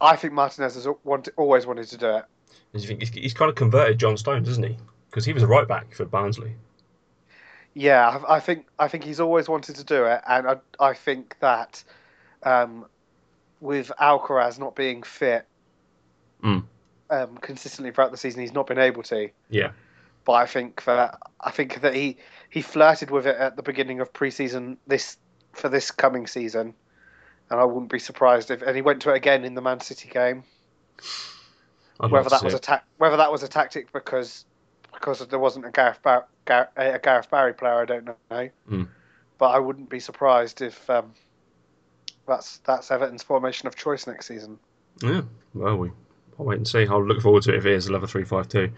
I 0.00 0.16
think 0.16 0.32
Martinez 0.32 0.74
has 0.74 0.88
always 1.36 1.66
wanted 1.66 1.86
to 1.88 1.96
do 1.96 2.16
it. 2.16 2.24
Do 2.72 2.80
you 2.80 2.86
think 2.88 3.00
he's, 3.00 3.10
he's 3.10 3.34
kind 3.34 3.48
of 3.48 3.54
converted 3.54 3.98
John 3.98 4.16
Stones, 4.16 4.48
isn't 4.48 4.66
he? 4.66 4.76
Because 5.08 5.24
he 5.24 5.32
was 5.32 5.44
a 5.44 5.46
right 5.46 5.68
back 5.68 5.94
for 5.94 6.04
Barnsley. 6.04 6.54
Yeah, 7.74 8.20
I, 8.28 8.36
I 8.36 8.40
think 8.40 8.66
I 8.78 8.88
think 8.88 9.04
he's 9.04 9.20
always 9.20 9.48
wanted 9.48 9.76
to 9.76 9.84
do 9.84 10.04
it, 10.04 10.20
and 10.28 10.48
I, 10.48 10.56
I 10.80 10.94
think 10.94 11.36
that 11.38 11.84
um, 12.42 12.86
with 13.60 13.92
Alcaraz 14.00 14.58
not 14.58 14.74
being 14.74 15.04
fit 15.04 15.46
Mm. 16.44 16.64
um, 17.10 17.38
consistently 17.38 17.90
throughout 17.90 18.10
the 18.10 18.18
season, 18.18 18.42
he's 18.42 18.52
not 18.52 18.66
been 18.66 18.78
able 18.78 19.02
to. 19.04 19.30
Yeah. 19.48 19.72
But 20.24 20.32
I 20.32 20.46
think 20.46 20.84
that 20.84 21.18
I 21.40 21.50
think 21.50 21.80
that 21.80 21.94
he, 21.94 22.18
he 22.50 22.62
flirted 22.62 23.10
with 23.10 23.26
it 23.26 23.36
at 23.36 23.56
the 23.56 23.62
beginning 23.62 24.00
of 24.00 24.12
preseason 24.12 24.76
this 24.86 25.16
for 25.52 25.68
this 25.68 25.90
coming 25.90 26.26
season, 26.26 26.74
and 27.50 27.60
I 27.60 27.64
wouldn't 27.64 27.90
be 27.90 27.98
surprised 27.98 28.50
if 28.50 28.62
and 28.62 28.74
he 28.74 28.82
went 28.82 29.02
to 29.02 29.10
it 29.10 29.16
again 29.16 29.44
in 29.44 29.54
the 29.54 29.60
Man 29.60 29.80
City 29.80 30.08
game. 30.08 30.44
I'd 32.00 32.10
whether 32.10 32.30
that 32.30 32.42
was 32.42 32.54
a 32.54 32.58
ta- 32.58 32.82
whether 32.98 33.16
that 33.18 33.30
was 33.30 33.42
a 33.42 33.48
tactic 33.48 33.92
because 33.92 34.44
because 34.92 35.26
there 35.26 35.38
wasn't 35.38 35.66
a 35.66 35.70
Gareth 35.70 36.02
Bar- 36.02 36.26
Gar- 36.44 36.70
a 36.76 36.98
Gareth 36.98 37.30
Barry 37.30 37.52
player, 37.52 37.74
I 37.74 37.84
don't 37.84 38.06
know. 38.06 38.48
Mm. 38.70 38.88
But 39.38 39.48
I 39.48 39.58
wouldn't 39.58 39.90
be 39.90 40.00
surprised 40.00 40.62
if 40.62 40.88
um, 40.88 41.12
that's 42.26 42.58
that's 42.58 42.90
Everton's 42.90 43.22
formation 43.22 43.66
of 43.66 43.76
choice 43.76 44.06
next 44.06 44.26
season. 44.26 44.58
Yeah. 45.02 45.22
Well, 45.52 45.76
we. 45.76 45.90
I'll 46.38 46.46
wait 46.46 46.56
and 46.58 46.66
see. 46.68 46.86
I'll 46.86 47.04
look 47.04 47.20
forward 47.22 47.42
to 47.44 47.52
it 47.52 47.58
if 47.58 47.66
it 47.66 47.72
is 47.72 47.88
11 47.88 48.08
3 48.08 48.24
5 48.24 48.48
2. 48.48 48.70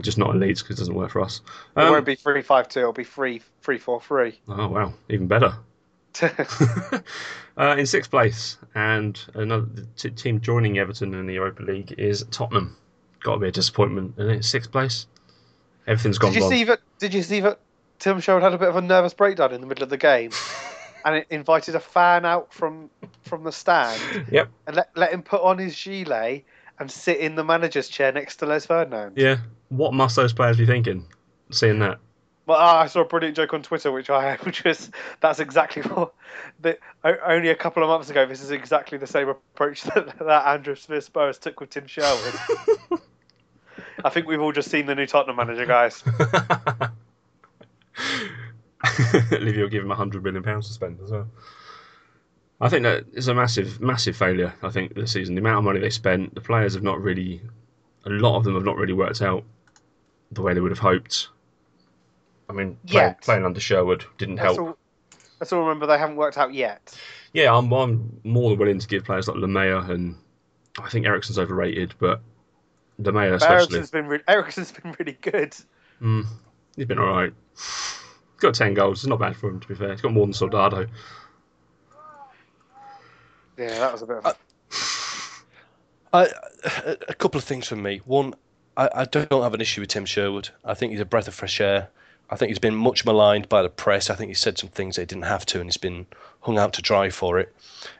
Just 0.00 0.16
not 0.18 0.30
in 0.30 0.38
Leeds 0.38 0.62
because 0.62 0.76
it 0.76 0.80
doesn't 0.80 0.94
work 0.94 1.10
for 1.10 1.20
us. 1.20 1.40
It 1.76 1.80
Um, 1.80 1.90
won't 1.90 2.04
be 2.06 2.14
three 2.14 2.40
five 2.42 2.68
two. 2.68 2.80
It'll 2.80 2.92
be 2.92 3.02
three 3.02 3.42
three 3.62 3.78
four 3.78 4.00
three. 4.00 4.38
oh, 4.48 4.68
wow. 4.68 4.94
Even 5.08 5.26
better. 5.26 5.54
uh, 6.22 7.00
in 7.76 7.84
sixth 7.86 8.10
place, 8.10 8.58
and 8.74 9.20
another 9.34 9.66
t- 9.96 10.10
team 10.10 10.40
joining 10.40 10.78
Everton 10.78 11.14
in 11.14 11.26
the 11.26 11.34
Europa 11.34 11.62
League 11.62 11.94
is 11.98 12.24
Tottenham. 12.30 12.76
Got 13.22 13.34
to 13.34 13.38
be 13.40 13.48
a 13.48 13.52
disappointment, 13.52 14.14
isn't 14.18 14.30
it? 14.30 14.44
Sixth 14.44 14.70
place. 14.70 15.06
Everything's 15.86 16.18
gone 16.18 16.30
Did 16.32 16.36
you 16.36 16.42
wrong. 16.42 16.50
see 16.52 16.64
that? 16.64 16.80
Did 16.98 17.14
you 17.14 17.22
see 17.22 17.40
that? 17.40 17.58
Tim 17.98 18.20
Sherwood 18.20 18.42
had 18.44 18.54
a 18.54 18.58
bit 18.58 18.68
of 18.68 18.76
a 18.76 18.80
nervous 18.80 19.14
breakdown 19.14 19.52
in 19.52 19.60
the 19.60 19.66
middle 19.66 19.82
of 19.82 19.90
the 19.90 19.96
game, 19.96 20.30
and 21.04 21.16
it 21.16 21.26
invited 21.30 21.74
a 21.74 21.80
fan 21.80 22.24
out 22.24 22.52
from 22.52 22.88
from 23.22 23.42
the 23.42 23.50
stand 23.52 24.00
Yep. 24.30 24.48
and 24.68 24.76
let 24.76 24.90
let 24.96 25.12
him 25.12 25.22
put 25.22 25.42
on 25.42 25.58
his 25.58 25.74
gilet 25.74 26.44
and 26.78 26.90
sit 26.90 27.18
in 27.18 27.34
the 27.34 27.44
manager's 27.44 27.88
chair 27.88 28.12
next 28.12 28.36
to 28.36 28.46
Les 28.46 28.66
Ferdinand. 28.66 29.14
Yeah. 29.16 29.38
What 29.68 29.94
must 29.94 30.16
those 30.16 30.32
players 30.32 30.56
be 30.56 30.66
thinking? 30.66 31.06
Seeing 31.50 31.78
that. 31.80 31.98
Well, 32.46 32.58
I 32.58 32.86
saw 32.86 33.02
a 33.02 33.04
brilliant 33.04 33.36
joke 33.36 33.52
on 33.52 33.62
Twitter, 33.62 33.92
which 33.92 34.08
I 34.08 34.36
which 34.36 34.64
was 34.64 34.90
that's 35.20 35.38
exactly 35.38 35.82
what. 35.92 36.14
The, 36.60 36.78
only 37.04 37.50
a 37.50 37.54
couple 37.54 37.82
of 37.82 37.88
months 37.90 38.08
ago, 38.08 38.24
this 38.24 38.42
is 38.42 38.50
exactly 38.50 38.96
the 38.96 39.06
same 39.06 39.28
approach 39.28 39.82
that, 39.94 40.18
that 40.18 40.46
Andrew 40.46 40.74
Smith 40.74 41.04
Spurs 41.04 41.38
took 41.38 41.60
with 41.60 41.70
Tim 41.70 41.86
Sherwood. 41.86 42.34
I 44.04 44.10
think 44.10 44.26
we've 44.26 44.40
all 44.40 44.52
just 44.52 44.70
seen 44.70 44.86
the 44.86 44.94
new 44.94 45.06
Tottenham 45.06 45.36
manager, 45.36 45.66
guys. 45.66 46.02
Levy 49.30 49.60
will 49.60 49.68
give 49.68 49.82
him 49.82 49.90
a 49.90 49.96
hundred 49.96 50.22
million 50.22 50.42
pounds 50.42 50.68
to 50.68 50.72
spend 50.72 51.00
as 51.02 51.10
well. 51.10 51.28
I 52.60 52.68
think 52.68 52.82
that 52.82 53.04
is 53.12 53.28
a 53.28 53.34
massive, 53.34 53.80
massive 53.80 54.16
failure. 54.16 54.52
I 54.62 54.70
think 54.70 54.94
this 54.94 55.12
season, 55.12 55.34
the 55.34 55.40
amount 55.40 55.58
of 55.58 55.64
money 55.64 55.78
they 55.80 55.90
spent, 55.90 56.34
the 56.34 56.40
players 56.40 56.74
have 56.74 56.82
not 56.82 57.00
really, 57.00 57.40
a 58.04 58.10
lot 58.10 58.36
of 58.36 58.44
them 58.44 58.54
have 58.54 58.64
not 58.64 58.76
really 58.76 58.92
worked 58.92 59.22
out 59.22 59.44
the 60.32 60.42
way 60.42 60.54
they 60.54 60.60
would 60.60 60.72
have 60.72 60.78
hoped. 60.78 61.28
I 62.48 62.52
mean, 62.52 62.76
play, 62.86 63.14
playing 63.22 63.44
under 63.44 63.60
Sherwood 63.60 64.04
didn't 64.16 64.38
help. 64.38 64.58
all, 64.58 64.78
let's 65.38 65.52
all 65.52 65.60
remember 65.60 65.86
they 65.86 65.98
haven't 65.98 66.16
worked 66.16 66.38
out 66.38 66.52
yet. 66.52 66.98
Yeah, 67.32 67.54
I'm, 67.54 67.70
I'm 67.72 68.20
more 68.24 68.50
than 68.50 68.58
willing 68.58 68.78
to 68.78 68.88
give 68.88 69.04
players 69.04 69.28
like 69.28 69.36
Lamela 69.36 69.82
and 69.92 70.16
I 70.82 70.88
think 70.88 71.06
Eriksen's 71.06 71.38
overrated, 71.38 71.94
but 71.98 72.20
Lamela 72.98 73.34
especially, 73.34 73.76
Eriksen's 73.76 73.90
been 73.90 74.06
re- 74.06 74.22
Eriksen's 74.26 74.72
been 74.72 74.96
really 74.98 75.16
good. 75.20 75.54
mm, 76.02 76.24
he's 76.74 76.86
been 76.86 76.98
all 76.98 77.10
right. 77.12 77.32
He's 77.54 78.40
got 78.40 78.54
ten 78.54 78.74
goals. 78.74 79.00
It's 79.00 79.06
not 79.06 79.20
bad 79.20 79.36
for 79.36 79.48
him, 79.48 79.60
to 79.60 79.68
be 79.68 79.74
fair. 79.74 79.92
He's 79.92 80.00
got 80.00 80.12
more 80.12 80.26
than 80.26 80.32
Soldado. 80.32 80.86
Yeah, 83.58 83.78
that 83.78 83.92
was 83.92 84.02
a 84.02 84.06
bit 84.06 84.16
of. 84.18 84.26
A, 84.26 84.36
I, 86.12 86.28
a, 86.86 86.96
a 87.08 87.14
couple 87.14 87.38
of 87.38 87.44
things 87.44 87.66
from 87.66 87.82
me. 87.82 88.00
One, 88.04 88.34
I, 88.76 88.88
I 88.94 89.04
don't 89.04 89.42
have 89.42 89.54
an 89.54 89.60
issue 89.60 89.80
with 89.80 89.90
Tim 89.90 90.04
Sherwood. 90.06 90.48
I 90.64 90.74
think 90.74 90.92
he's 90.92 91.00
a 91.00 91.04
breath 91.04 91.28
of 91.28 91.34
fresh 91.34 91.60
air. 91.60 91.88
I 92.30 92.36
think 92.36 92.48
he's 92.50 92.58
been 92.58 92.74
much 92.76 93.04
maligned 93.04 93.48
by 93.48 93.62
the 93.62 93.68
press. 93.68 94.10
I 94.10 94.14
think 94.14 94.28
he 94.28 94.34
said 94.34 94.58
some 94.58 94.68
things 94.68 94.96
that 94.96 95.02
he 95.02 95.06
didn't 95.06 95.24
have 95.24 95.44
to, 95.46 95.60
and 95.60 95.66
he's 95.68 95.76
been 95.78 96.06
hung 96.40 96.58
out 96.58 96.72
to 96.74 96.82
dry 96.82 97.10
for 97.10 97.38
it. 97.38 97.54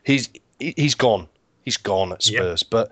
He's 0.05 0.29
he, 0.59 0.75
he's 0.77 0.95
gone. 0.95 1.29
He's 1.65 1.77
gone 1.77 2.12
at 2.12 2.29
Yeah. 2.29 2.38
Spurs, 2.41 2.62
but 2.62 2.91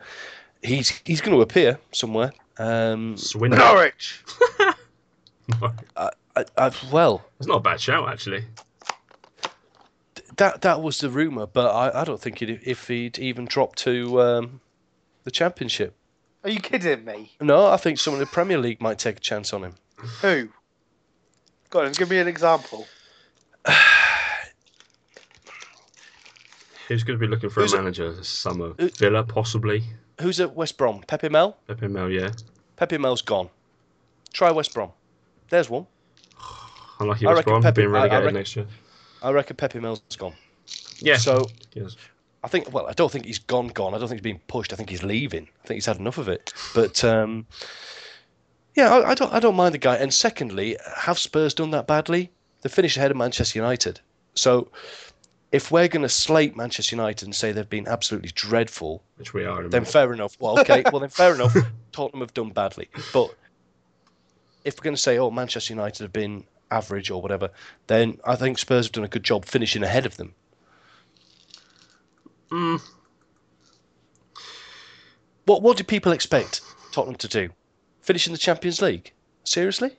he's 0.62 0.88
he's 1.04 1.20
going 1.20 1.36
to 1.36 1.42
appear 1.42 1.78
somewhere. 1.92 2.32
Um, 2.58 3.16
Swindon. 3.16 3.58
Norwich. 3.60 4.22
I, 5.96 6.10
I, 6.58 6.70
well, 6.90 7.24
It's 7.38 7.46
not 7.46 7.58
a 7.58 7.60
bad 7.60 7.80
shout, 7.80 8.08
actually. 8.08 8.44
That 10.36 10.62
that 10.62 10.82
was 10.82 10.98
the 10.98 11.10
rumor, 11.10 11.46
but 11.46 11.66
I, 11.74 12.00
I 12.02 12.04
don't 12.04 12.20
think 12.20 12.38
he'd, 12.40 12.60
if 12.64 12.88
he'd 12.88 13.18
even 13.18 13.44
dropped 13.46 13.78
to 13.80 14.20
um, 14.20 14.60
the 15.24 15.30
Championship. 15.30 15.94
Are 16.44 16.50
you 16.50 16.60
kidding 16.60 17.04
me? 17.04 17.32
No, 17.40 17.66
I 17.66 17.76
think 17.76 17.98
someone 17.98 18.20
in 18.20 18.26
the 18.26 18.32
Premier 18.32 18.58
League 18.58 18.80
might 18.80 18.98
take 18.98 19.16
a 19.16 19.20
chance 19.20 19.52
on 19.52 19.64
him. 19.64 19.74
Who? 20.22 20.48
Go 21.70 21.80
on, 21.84 21.92
give 21.92 22.08
me 22.10 22.18
an 22.18 22.28
example. 22.28 22.86
Who's 26.88 27.02
going 27.02 27.18
to 27.18 27.26
be 27.26 27.28
looking 27.28 27.50
for 27.50 27.62
Who's 27.62 27.72
a 27.72 27.76
it- 27.76 27.80
manager 27.80 28.12
this 28.12 28.28
summer? 28.28 28.72
Who- 28.78 28.90
Villa, 28.90 29.24
possibly. 29.24 29.82
Who's 30.20 30.38
at 30.40 30.54
West 30.54 30.78
Brom? 30.78 31.02
Pepe 31.06 31.28
Mel. 31.28 31.56
Pepe 31.66 31.88
Mel, 31.88 32.08
yeah. 32.10 32.30
Pepe 32.76 32.96
Mel's 32.98 33.22
gone. 33.22 33.50
Try 34.32 34.50
West 34.50 34.72
Brom. 34.72 34.90
There's 35.50 35.68
one. 35.68 35.86
Unlucky 37.00 37.26
West 37.26 37.44
Brom 37.44 37.62
Pepe- 37.62 37.82
being 37.82 37.88
I- 37.88 37.90
I 37.90 37.94
relegated 38.02 38.24
reckon- 38.24 38.34
next 38.34 38.56
year. 38.56 38.66
I 39.22 39.30
reckon 39.30 39.56
Pepe 39.56 39.80
Mel's 39.80 40.00
gone. 40.16 40.34
Yeah. 40.98 41.16
So 41.16 41.46
Yes. 41.74 41.96
I 42.44 42.48
think. 42.48 42.72
Well, 42.72 42.86
I 42.86 42.92
don't 42.92 43.10
think 43.10 43.24
he's 43.26 43.38
gone. 43.40 43.68
Gone. 43.68 43.94
I 43.94 43.98
don't 43.98 44.08
think 44.08 44.20
he's 44.20 44.24
being 44.24 44.40
pushed. 44.46 44.72
I 44.72 44.76
think 44.76 44.88
he's 44.90 45.02
leaving. 45.02 45.48
I 45.64 45.66
think 45.66 45.76
he's 45.76 45.86
had 45.86 45.98
enough 45.98 46.18
of 46.18 46.28
it. 46.28 46.52
But 46.74 47.02
um, 47.02 47.46
yeah, 48.76 48.94
I, 48.94 49.10
I 49.10 49.14
don't. 49.14 49.32
I 49.32 49.40
don't 49.40 49.56
mind 49.56 49.74
the 49.74 49.78
guy. 49.78 49.96
And 49.96 50.12
secondly, 50.14 50.76
have 50.96 51.18
Spurs 51.18 51.54
done 51.54 51.70
that 51.72 51.86
badly? 51.86 52.30
They 52.62 52.68
finished 52.68 52.96
ahead 52.96 53.10
of 53.10 53.16
Manchester 53.16 53.58
United. 53.58 54.00
So 54.34 54.70
if 55.52 55.70
we're 55.70 55.88
going 55.88 56.02
to 56.02 56.08
slate 56.08 56.56
Manchester 56.56 56.94
United 56.94 57.24
and 57.26 57.34
say 57.34 57.52
they've 57.52 57.68
been 57.68 57.88
absolutely 57.88 58.30
dreadful, 58.34 59.02
Which 59.16 59.32
we 59.32 59.44
are. 59.44 59.66
then 59.68 59.84
fair 59.84 60.12
enough. 60.12 60.36
Well, 60.40 60.58
okay. 60.60 60.82
well, 60.92 61.00
then 61.00 61.08
fair 61.08 61.34
enough. 61.34 61.56
Tottenham 61.92 62.20
have 62.20 62.34
done 62.34 62.50
badly. 62.50 62.88
But 63.12 63.34
if 64.64 64.76
we're 64.78 64.84
going 64.84 64.96
to 64.96 65.00
say, 65.00 65.18
oh, 65.18 65.30
Manchester 65.30 65.72
United 65.72 66.02
have 66.02 66.12
been 66.12 66.44
average 66.70 67.10
or 67.10 67.20
whatever, 67.22 67.50
then 67.86 68.18
I 68.24 68.36
think 68.36 68.58
Spurs 68.58 68.86
have 68.86 68.92
done 68.92 69.04
a 69.04 69.08
good 69.08 69.22
job 69.24 69.44
finishing 69.44 69.82
ahead 69.82 70.06
of 70.06 70.16
them. 70.16 70.34
Mm, 72.50 72.80
What 75.46 75.62
what 75.62 75.76
do 75.76 75.84
people 75.84 76.12
expect 76.12 76.60
Tottenham 76.92 77.16
to 77.16 77.28
do? 77.28 77.48
Finish 78.02 78.26
in 78.26 78.32
the 78.32 78.38
Champions 78.38 78.80
League? 78.82 79.12
Seriously? 79.44 79.90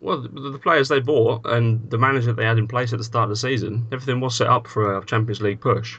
well, 0.00 0.20
the, 0.20 0.28
the 0.28 0.58
players 0.60 0.88
they 0.88 1.00
bought 1.00 1.44
and 1.46 1.90
the 1.90 1.98
manager 1.98 2.32
they 2.32 2.44
had 2.44 2.56
in 2.58 2.68
place 2.68 2.92
at 2.92 2.98
the 2.98 3.04
start 3.04 3.24
of 3.24 3.30
the 3.30 3.36
season, 3.36 3.84
everything 3.90 4.20
was 4.20 4.36
set 4.36 4.46
up 4.46 4.68
for 4.68 4.96
a 4.96 5.04
Champions 5.04 5.40
League 5.40 5.60
push. 5.60 5.98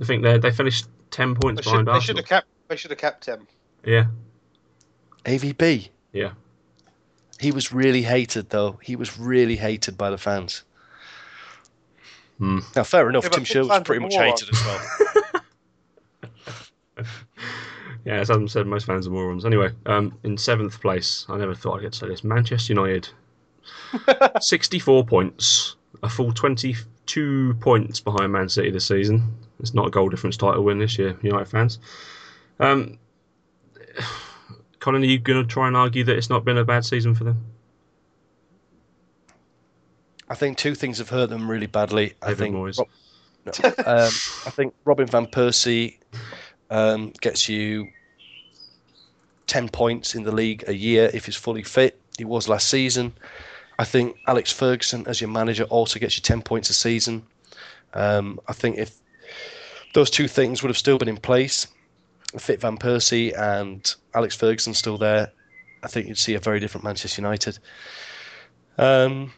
I 0.00 0.04
think 0.04 0.22
they 0.22 0.38
they 0.38 0.50
finished 0.50 0.86
ten 1.10 1.34
points 1.34 1.62
They 1.64 1.70
should, 1.70 1.84
behind 1.84 2.00
they 2.00 2.04
should 2.04 2.16
have 2.16 2.26
kept. 2.26 2.46
They 2.68 2.76
should 2.76 2.90
have 2.90 2.98
kept 2.98 3.26
him. 3.26 3.46
Yeah, 3.84 4.06
AVB. 5.26 5.90
yeah. 6.12 6.32
He 7.42 7.50
was 7.52 7.72
really 7.72 8.02
hated 8.02 8.50
though. 8.50 8.78
He 8.82 8.96
was 8.96 9.18
really 9.18 9.56
hated 9.56 9.98
by 9.98 10.10
the 10.10 10.18
fans. 10.18 10.62
Hmm. 12.38 12.60
Now, 12.74 12.84
fair 12.84 13.08
enough. 13.08 13.24
Yeah, 13.24 13.30
Tim 13.30 13.42
the 13.42 13.46
Sherwood's 13.46 13.84
pretty 13.84 14.00
much 14.02 14.14
morons. 14.14 14.40
hated 14.40 14.54
as 14.54 14.64
well. 14.64 15.42
Yeah, 18.04 18.14
as 18.14 18.30
Adam 18.30 18.48
said, 18.48 18.66
most 18.66 18.86
fans 18.86 19.06
are 19.06 19.10
morons. 19.10 19.44
Anyway, 19.44 19.70
um, 19.86 20.18
in 20.24 20.36
seventh 20.36 20.80
place, 20.80 21.24
I 21.28 21.36
never 21.36 21.54
thought 21.54 21.76
I'd 21.78 21.82
get 21.82 21.92
to 21.92 21.98
say 22.00 22.08
this. 22.08 22.24
Manchester 22.24 22.72
United, 22.72 23.08
sixty-four 24.40 25.06
points, 25.06 25.76
a 26.02 26.08
full 26.08 26.32
twenty-two 26.32 27.54
points 27.60 28.00
behind 28.00 28.32
Man 28.32 28.48
City 28.48 28.72
this 28.72 28.86
season. 28.86 29.32
It's 29.60 29.72
not 29.72 29.86
a 29.86 29.90
goal 29.90 30.08
difference 30.08 30.36
title 30.36 30.64
win 30.64 30.80
this 30.80 30.98
year, 30.98 31.16
United 31.22 31.46
fans. 31.46 31.78
Um, 32.58 32.98
Colin, 34.82 35.02
are 35.02 35.06
you 35.06 35.20
going 35.20 35.40
to 35.40 35.46
try 35.46 35.68
and 35.68 35.76
argue 35.76 36.02
that 36.02 36.16
it's 36.16 36.28
not 36.28 36.44
been 36.44 36.58
a 36.58 36.64
bad 36.64 36.84
season 36.84 37.14
for 37.14 37.22
them? 37.22 37.40
I 40.28 40.34
think 40.34 40.58
two 40.58 40.74
things 40.74 40.98
have 40.98 41.08
hurt 41.08 41.30
them 41.30 41.48
really 41.48 41.68
badly. 41.68 42.14
I 42.20 42.30
David 42.30 42.38
think 42.38 42.56
Moyes. 42.56 42.78
Rob- 42.78 42.88
no, 43.46 43.68
um, 43.86 44.10
I 44.44 44.50
think 44.50 44.74
Robin 44.84 45.06
van 45.06 45.28
Persie 45.28 45.98
um, 46.68 47.12
gets 47.20 47.48
you 47.48 47.90
ten 49.46 49.68
points 49.68 50.16
in 50.16 50.24
the 50.24 50.32
league 50.32 50.64
a 50.66 50.74
year 50.74 51.08
if 51.14 51.26
he's 51.26 51.36
fully 51.36 51.62
fit. 51.62 52.00
He 52.18 52.24
was 52.24 52.48
last 52.48 52.66
season. 52.66 53.12
I 53.78 53.84
think 53.84 54.16
Alex 54.26 54.50
Ferguson 54.52 55.06
as 55.06 55.20
your 55.20 55.30
manager 55.30 55.64
also 55.64 56.00
gets 56.00 56.16
you 56.16 56.22
10 56.22 56.42
points 56.42 56.70
a 56.70 56.74
season. 56.74 57.24
Um, 57.94 58.40
I 58.48 58.52
think 58.52 58.78
if 58.78 58.96
those 59.94 60.10
two 60.10 60.26
things 60.26 60.60
would 60.62 60.70
have 60.70 60.76
still 60.76 60.98
been 60.98 61.08
in 61.08 61.18
place, 61.18 61.68
fit 62.38 62.60
Van 62.60 62.76
Persie 62.78 63.32
and 63.38 63.94
Alex 64.14 64.34
Ferguson 64.36 64.74
still 64.74 64.98
there, 64.98 65.30
I 65.82 65.88
think 65.88 66.06
you'd 66.08 66.18
see 66.18 66.34
a 66.34 66.38
very 66.40 66.60
different 66.60 66.84
Manchester 66.84 67.20
United. 67.20 67.58
Um, 68.78 69.32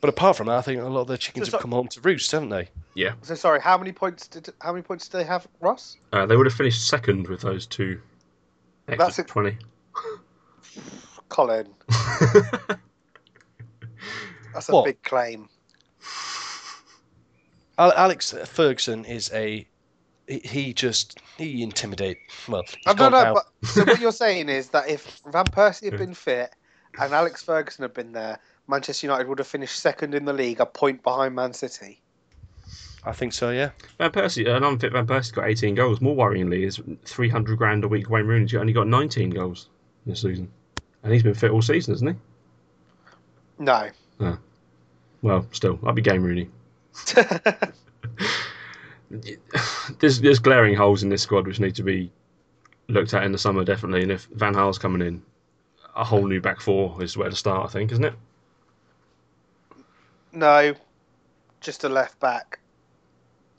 but 0.00 0.08
apart 0.08 0.36
from 0.36 0.46
that, 0.46 0.56
I 0.56 0.62
think 0.62 0.80
a 0.80 0.84
lot 0.84 1.02
of 1.02 1.06
the 1.08 1.18
chickens 1.18 1.48
So- 1.48 1.52
have 1.56 1.62
come 1.62 1.72
home 1.72 1.88
to 1.88 2.00
roost, 2.00 2.30
haven't 2.32 2.48
they? 2.48 2.68
Yeah, 2.94 3.12
So 3.22 3.34
sorry, 3.34 3.60
how 3.60 3.78
many 3.78 3.92
points 3.92 4.26
did 4.28 4.48
how 4.60 4.72
many 4.72 4.82
points 4.82 5.08
did 5.08 5.18
they 5.18 5.24
have, 5.24 5.46
Ross? 5.60 5.96
uh, 6.12 6.26
they 6.26 6.36
would 6.36 6.46
have 6.46 6.54
finished 6.54 6.86
second 6.88 7.26
with 7.28 7.40
those 7.40 7.66
two. 7.66 8.00
That's 8.86 9.18
it. 9.18 9.28
twenty. 9.28 9.56
Colin, 11.30 11.68
that's 14.52 14.68
a 14.68 14.72
What? 14.72 14.84
big 14.84 15.02
claim. 15.02 15.48
Alex 17.78 18.34
Ferguson 18.44 19.04
is 19.06 19.30
a 19.32 19.66
he, 20.26 20.38
he 20.38 20.72
just 20.72 21.20
he 21.38 21.62
intimidate. 21.62 22.18
Well, 22.48 22.62
he's 22.62 22.76
I 22.86 22.94
don't 22.94 23.12
know, 23.12 23.34
but 23.34 23.68
so 23.68 23.84
what 23.84 24.00
you're 24.00 24.12
saying 24.12 24.48
is 24.48 24.68
that 24.70 24.88
if 24.88 25.20
Van 25.30 25.44
Persie 25.46 25.90
had 25.90 25.98
been 25.98 26.14
fit 26.14 26.54
and 26.98 27.12
Alex 27.12 27.42
Ferguson 27.42 27.82
had 27.82 27.94
been 27.94 28.12
there, 28.12 28.38
Manchester 28.68 29.06
United 29.06 29.28
would 29.28 29.38
have 29.38 29.46
finished 29.46 29.78
second 29.80 30.14
in 30.14 30.24
the 30.24 30.32
league, 30.32 30.60
a 30.60 30.66
point 30.66 31.02
behind 31.02 31.34
Man 31.34 31.52
City. 31.52 32.00
I 33.04 33.12
think 33.12 33.32
so. 33.32 33.50
Yeah. 33.50 33.70
Van 33.98 34.12
Persie, 34.12 34.48
an 34.48 34.62
unfit 34.62 34.92
Van 34.92 35.06
Persie 35.06 35.32
got 35.32 35.48
18 35.48 35.74
goals. 35.74 36.00
More 36.00 36.14
worryingly, 36.14 36.66
is 36.66 36.80
300 37.04 37.58
grand 37.58 37.82
a 37.82 37.88
week. 37.88 38.08
Wayne 38.08 38.26
Rooney's 38.26 38.54
only 38.54 38.72
got 38.72 38.86
19 38.86 39.30
goals 39.30 39.68
this 40.06 40.22
season, 40.22 40.50
and 41.02 41.12
he's 41.12 41.22
been 41.22 41.34
fit 41.34 41.50
all 41.50 41.62
season, 41.62 41.94
hasn't 41.94 42.10
he? 42.10 42.16
No. 43.58 43.88
he? 44.20 44.26
Well, 45.22 45.46
still, 45.52 45.78
I'd 45.84 45.94
be 45.94 46.02
game 46.02 46.22
Rooney. 46.22 46.48
There's 49.98 50.20
there's 50.20 50.38
glaring 50.38 50.74
holes 50.74 51.02
in 51.02 51.08
this 51.08 51.22
squad 51.22 51.46
which 51.46 51.60
need 51.60 51.74
to 51.74 51.82
be 51.82 52.10
looked 52.88 53.14
at 53.14 53.24
in 53.24 53.32
the 53.32 53.38
summer 53.38 53.64
definitely. 53.64 54.02
And 54.02 54.12
if 54.12 54.26
Van 54.32 54.54
Gaal's 54.54 54.78
coming 54.78 55.06
in, 55.06 55.22
a 55.94 56.04
whole 56.04 56.26
new 56.26 56.40
back 56.40 56.60
four 56.60 57.02
is 57.02 57.16
where 57.16 57.28
to 57.28 57.36
start. 57.36 57.68
I 57.68 57.72
think, 57.72 57.92
isn't 57.92 58.04
it? 58.04 58.14
no, 60.32 60.74
just 61.60 61.84
a 61.84 61.88
left 61.88 62.18
back. 62.20 62.58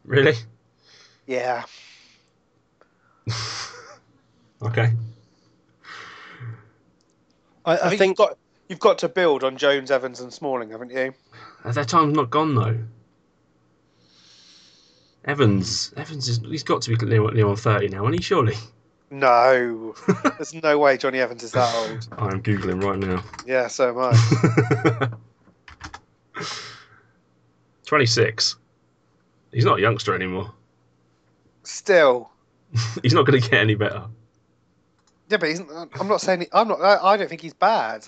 Really? 0.06 0.34
Yeah. 1.28 1.64
Okay. 4.66 4.94
I, 7.66 7.72
I, 7.72 7.74
I 7.74 7.90
think, 7.90 8.00
think 8.00 8.10
you've 8.12 8.18
got 8.18 8.38
you've 8.70 8.80
got 8.80 8.98
to 9.00 9.10
build 9.10 9.44
on 9.44 9.58
Jones, 9.58 9.92
Evans, 9.92 10.22
and 10.22 10.34
Smalling, 10.34 10.70
haven't 10.70 10.92
you? 10.92 11.14
Their 11.66 11.84
time's 11.84 12.16
not 12.16 12.30
gone 12.30 12.56
though. 12.56 12.80
Evans, 15.26 15.94
Evans 15.96 16.28
is 16.28 16.40
he's 16.40 16.64
got 16.64 16.82
to 16.84 16.96
be 16.96 17.06
near, 17.06 17.32
near 17.32 17.48
on 17.48 17.56
30 17.56 17.90
now, 17.90 18.04
isn't 18.04 18.14
he? 18.14 18.22
Surely. 18.22 18.56
No, 19.10 19.94
there's 20.24 20.54
no 20.56 20.78
way 20.80 20.98
Jonny 20.98 21.20
Evans 21.20 21.44
is 21.44 21.52
that 21.52 21.74
old. 21.76 22.08
I'm 22.18 22.42
googling 22.42 22.84
right 22.84 22.98
now. 22.98 23.24
Yeah, 23.46 23.68
so 23.68 23.90
am 23.90 25.12
I. 26.36 26.44
26. 27.86 28.56
He's 29.52 29.66
not 29.66 29.78
a 29.78 29.82
youngster 29.82 30.16
anymore. 30.16 30.52
Still, 31.64 32.32
He's 33.04 33.14
not 33.14 33.26
going 33.26 33.40
to 33.40 33.50
get 33.50 33.60
any 33.60 33.76
better. 33.76 34.04
yeah, 35.30 35.38
but 35.38 35.48
he's, 35.50 35.62
I'm 36.00 36.08
not 36.08 36.22
saying 36.22 36.42
he, 36.42 36.48
I'm 36.52 36.68
not. 36.68 36.82
I, 36.82 37.14
I 37.14 37.18
don't 37.18 37.30
think 37.30 37.42
he's 37.42 37.54
bad. 37.54 38.06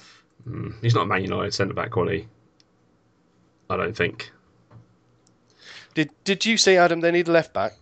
Mm, 0.47 0.73
he's 0.81 0.95
not 0.95 1.03
a 1.03 1.05
Man 1.05 1.21
United 1.21 1.53
centre 1.53 1.73
back 1.73 1.91
quality. 1.91 2.27
I 3.69 3.77
don't 3.77 3.95
think. 3.95 4.31
Did 5.95 6.11
did 6.23 6.45
you 6.45 6.57
say 6.57 6.77
Adam 6.77 6.99
they 6.99 7.11
need 7.11 7.27
a 7.27 7.31
left 7.31 7.53
back? 7.53 7.73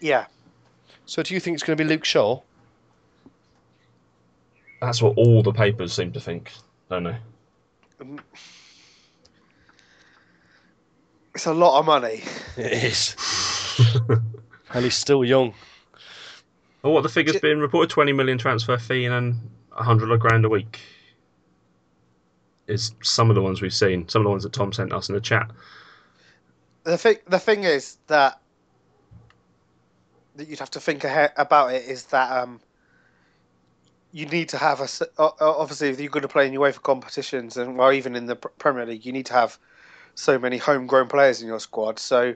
Yeah, 0.00 0.26
So 1.06 1.24
do 1.24 1.34
you 1.34 1.40
think 1.40 1.54
it's 1.54 1.64
going 1.64 1.76
to 1.76 1.82
be 1.82 1.88
Luke 1.88 2.04
Shaw? 2.04 2.40
That's 4.80 5.02
what 5.02 5.16
all 5.16 5.42
the 5.42 5.52
papers 5.52 5.92
seem 5.92 6.12
to 6.12 6.20
think, 6.20 6.52
don't 6.88 7.02
they? 7.02 7.16
Um, 8.00 8.20
it's 11.34 11.46
a 11.46 11.54
lot 11.54 11.80
of 11.80 11.86
money. 11.86 12.22
It 12.56 12.72
is. 12.72 13.16
and 14.72 14.84
he's 14.84 14.94
still 14.94 15.24
young. 15.24 15.54
Well, 16.82 16.92
what 16.92 17.02
the 17.02 17.08
figure's 17.08 17.40
been 17.40 17.60
reported 17.60 17.90
20 17.90 18.12
million 18.12 18.38
transfer 18.38 18.78
fee 18.78 19.04
and 19.04 19.14
then 19.14 19.40
100 19.70 20.12
odd 20.12 20.20
grand 20.20 20.44
a 20.44 20.48
week. 20.48 20.78
Is 22.66 22.94
some 23.02 23.30
of 23.30 23.34
the 23.34 23.42
ones 23.42 23.62
we've 23.62 23.74
seen, 23.74 24.08
some 24.08 24.22
of 24.22 24.24
the 24.24 24.30
ones 24.30 24.42
that 24.42 24.52
Tom 24.52 24.72
sent 24.72 24.92
us 24.92 25.08
in 25.08 25.14
the 25.14 25.20
chat. 25.20 25.50
The 26.88 26.96
thing, 26.96 27.16
the 27.26 27.38
thing 27.38 27.64
is 27.64 27.98
that 28.06 28.40
that 30.36 30.48
you'd 30.48 30.58
have 30.58 30.70
to 30.70 30.80
think 30.80 31.04
ahead 31.04 31.32
about 31.36 31.74
it 31.74 31.84
is 31.84 32.04
that 32.04 32.32
um, 32.34 32.60
you 34.10 34.24
need 34.24 34.48
to 34.48 34.56
have 34.56 34.80
a 34.80 34.88
obviously 35.18 35.90
if 35.90 36.00
you're 36.00 36.08
going 36.08 36.22
to 36.22 36.28
play 36.28 36.46
in 36.46 36.54
UEFA 36.54 36.82
competitions 36.82 37.58
and 37.58 37.76
well 37.76 37.92
even 37.92 38.16
in 38.16 38.24
the 38.24 38.36
Premier 38.36 38.86
League 38.86 39.04
you 39.04 39.12
need 39.12 39.26
to 39.26 39.34
have 39.34 39.58
so 40.14 40.38
many 40.38 40.56
homegrown 40.56 41.08
players 41.08 41.42
in 41.42 41.48
your 41.48 41.60
squad. 41.60 41.98
So 41.98 42.34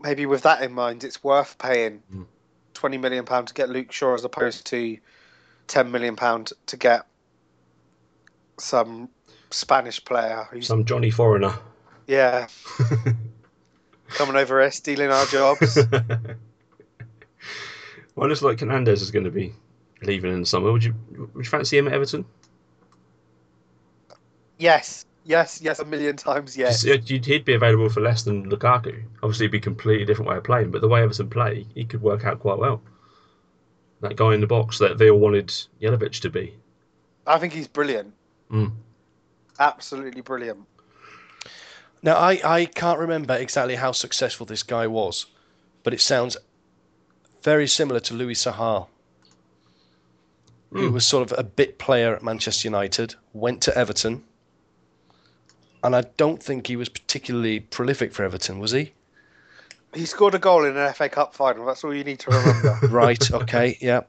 maybe 0.00 0.26
with 0.26 0.42
that 0.42 0.62
in 0.62 0.72
mind, 0.72 1.02
it's 1.02 1.24
worth 1.24 1.58
paying 1.58 2.04
Mm. 2.14 2.26
twenty 2.72 2.98
million 2.98 3.24
pound 3.24 3.48
to 3.48 3.54
get 3.54 3.68
Luke 3.68 3.90
Shaw 3.90 4.14
as 4.14 4.24
opposed 4.24 4.64
to 4.66 4.96
ten 5.66 5.90
million 5.90 6.14
pound 6.14 6.52
to 6.66 6.76
get 6.76 7.04
some 8.60 9.08
Spanish 9.50 10.04
player 10.04 10.46
who's 10.52 10.68
Some 10.68 10.84
Johnny 10.84 11.10
Foreigner. 11.10 11.52
yeah 12.06 12.46
coming 14.10 14.36
over 14.36 14.60
here 14.60 14.70
stealing 14.70 15.10
our 15.10 15.26
jobs. 15.26 15.76
well, 18.14 18.26
it 18.26 18.28
looks 18.28 18.42
like 18.42 18.60
Hernandez 18.60 19.02
is 19.02 19.10
going 19.10 19.24
to 19.24 19.30
be 19.30 19.54
leaving 20.02 20.32
in 20.32 20.40
the 20.40 20.46
summer. 20.46 20.72
Would 20.72 20.84
you 20.84 20.94
would 21.34 21.44
you 21.44 21.50
fancy 21.50 21.78
him 21.78 21.88
at 21.88 21.94
Everton? 21.94 22.24
yes, 24.60 25.06
yes, 25.24 25.60
yes, 25.62 25.78
a 25.80 25.84
million 25.84 26.16
times 26.16 26.56
yes. 26.56 26.86
Uh, 26.86 26.98
He'd 27.04 27.44
be 27.44 27.54
available 27.54 27.88
for 27.88 28.00
less 28.00 28.22
than 28.22 28.48
Lukaku. 28.48 29.02
Obviously, 29.22 29.46
it'd 29.46 29.52
be 29.52 29.58
a 29.58 29.62
completely 29.62 30.04
different 30.04 30.30
way 30.30 30.36
of 30.36 30.44
playing, 30.44 30.70
but 30.70 30.80
the 30.82 30.88
way 30.88 31.02
Everton 31.02 31.28
play, 31.28 31.66
he 31.74 31.84
could 31.84 32.02
work 32.02 32.24
out 32.24 32.40
quite 32.40 32.58
well. 32.58 32.82
That 34.02 34.16
guy 34.16 34.34
in 34.34 34.40
the 34.40 34.46
box 34.46 34.78
that 34.78 34.98
they 34.98 35.10
all 35.10 35.18
wanted 35.18 35.48
Jelavic 35.80 36.20
to 36.20 36.30
be. 36.30 36.54
I 37.26 37.38
think 37.38 37.52
he's 37.52 37.68
brilliant. 37.68 38.14
Mm. 38.50 38.72
Absolutely 39.58 40.22
brilliant. 40.22 40.66
Now 42.02 42.16
I, 42.16 42.40
I 42.44 42.64
can't 42.66 42.98
remember 42.98 43.34
exactly 43.34 43.74
how 43.76 43.92
successful 43.92 44.46
this 44.46 44.62
guy 44.62 44.86
was, 44.86 45.26
but 45.82 45.92
it 45.92 46.00
sounds 46.00 46.36
very 47.42 47.66
similar 47.66 48.00
to 48.00 48.14
Louis 48.14 48.34
Saha, 48.34 48.86
who 50.72 50.90
Mm. 50.90 50.92
was 50.92 51.04
sort 51.06 51.30
of 51.30 51.38
a 51.38 51.42
bit 51.42 51.78
player 51.78 52.14
at 52.14 52.22
Manchester 52.22 52.68
United, 52.68 53.14
went 53.32 53.60
to 53.62 53.76
Everton, 53.76 54.22
and 55.82 55.96
I 55.96 56.02
don't 56.16 56.42
think 56.42 56.66
he 56.66 56.76
was 56.76 56.88
particularly 56.88 57.60
prolific 57.60 58.12
for 58.12 58.24
Everton, 58.24 58.58
was 58.60 58.70
he? 58.70 58.92
He 59.92 60.06
scored 60.06 60.34
a 60.34 60.38
goal 60.38 60.64
in 60.64 60.76
an 60.76 60.94
FA 60.94 61.08
Cup 61.08 61.34
final. 61.34 61.66
That's 61.66 61.82
all 61.82 61.92
you 61.92 62.04
need 62.04 62.20
to 62.20 62.30
remember. 62.30 62.78
Right. 62.88 63.30
Okay. 63.32 63.76
Yeah. 63.80 64.02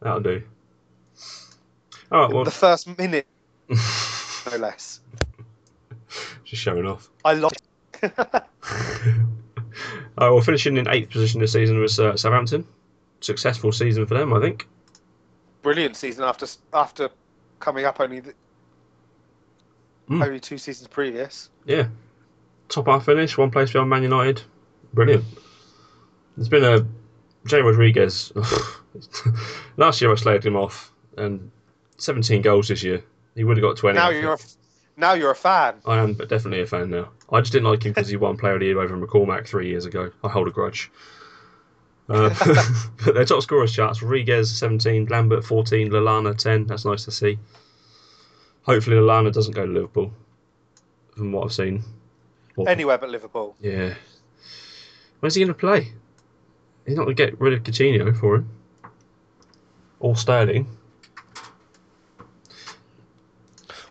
That'll 0.00 0.20
do. 0.20 0.42
All 2.12 2.20
right, 2.22 2.32
well, 2.32 2.44
the 2.44 2.50
first 2.52 2.96
minute, 2.98 3.26
no 3.68 4.56
less. 4.58 5.00
just 6.54 6.62
showing 6.62 6.86
off. 6.86 7.10
I 7.24 7.34
lost. 7.34 7.62
All 8.02 8.10
right, 8.12 8.42
well, 10.18 10.40
finishing 10.40 10.76
in 10.76 10.88
eighth 10.88 11.10
position 11.10 11.40
this 11.40 11.52
season 11.52 11.78
was 11.80 11.98
uh, 11.98 12.16
Southampton. 12.16 12.66
Successful 13.20 13.72
season 13.72 14.06
for 14.06 14.14
them, 14.14 14.32
I 14.32 14.40
think. 14.40 14.68
brilliant 15.62 15.96
season 15.96 16.24
after 16.24 16.46
after 16.72 17.08
coming 17.60 17.84
up 17.84 18.00
only 18.00 18.20
the, 18.20 18.34
Mm. 20.08 20.22
only 20.22 20.38
two 20.38 20.58
seasons 20.58 20.86
previous. 20.88 21.48
Yeah. 21.64 21.86
Top 22.68 22.86
half 22.88 23.06
finish, 23.06 23.38
one 23.38 23.50
place 23.50 23.72
behind 23.72 23.88
Man 23.88 24.02
United. 24.02 24.42
Brilliant. 24.92 25.24
There's 26.36 26.50
been 26.50 26.62
a 26.62 26.86
Jay 27.46 27.62
Rodriguez. 27.62 28.30
Last 29.78 30.02
year 30.02 30.12
I 30.12 30.16
slated 30.16 30.44
him 30.44 30.56
off, 30.56 30.92
and 31.16 31.50
17 31.96 32.42
goals 32.42 32.68
this 32.68 32.82
year. 32.82 33.02
He 33.34 33.44
would 33.44 33.56
have 33.56 33.62
got 33.62 33.78
20. 33.78 33.96
Now 33.98 34.10
you're 34.10 34.34
a, 34.34 34.38
now 34.96 35.14
you're 35.14 35.30
a 35.30 35.34
fan. 35.36 35.74
I 35.86 35.98
am 35.98 36.14
but 36.14 36.28
definitely 36.28 36.62
a 36.62 36.66
fan 36.66 36.90
now. 36.90 37.08
I 37.32 37.40
just 37.40 37.52
didn't 37.52 37.68
like 37.68 37.84
him 37.84 37.92
because 37.92 38.08
he 38.08 38.16
won 38.16 38.36
Player 38.36 38.54
of 38.54 38.60
the 38.60 38.66
Year 38.66 38.80
over 38.80 38.96
McCormack 38.96 39.46
three 39.46 39.68
years 39.68 39.86
ago. 39.86 40.10
I 40.22 40.28
hold 40.28 40.48
a 40.48 40.50
grudge. 40.50 40.90
Uh, 42.08 42.34
but 43.04 43.14
their 43.14 43.24
top 43.24 43.42
scorers 43.42 43.72
charts: 43.72 44.02
Rodriguez 44.02 44.56
17, 44.56 45.06
Lambert 45.06 45.44
14, 45.44 45.90
Lallana 45.90 46.36
10. 46.36 46.66
That's 46.66 46.84
nice 46.84 47.04
to 47.06 47.10
see. 47.10 47.38
Hopefully, 48.62 48.96
Lallana 48.96 49.32
doesn't 49.32 49.54
go 49.54 49.66
to 49.66 49.72
Liverpool. 49.72 50.12
From 51.16 51.32
what 51.32 51.44
I've 51.44 51.52
seen. 51.52 51.82
Or- 52.56 52.68
Anywhere 52.68 52.98
but 52.98 53.08
Liverpool. 53.10 53.56
yeah. 53.60 53.94
Where's 55.20 55.34
he 55.34 55.40
going 55.40 55.48
to 55.48 55.58
play? 55.58 55.92
He's 56.86 56.96
not 56.96 57.04
going 57.04 57.16
to 57.16 57.26
get 57.26 57.40
rid 57.40 57.54
of 57.54 57.62
Coutinho 57.62 58.14
for 58.18 58.36
him. 58.36 58.50
Or 60.00 60.14
Sterling. 60.16 60.66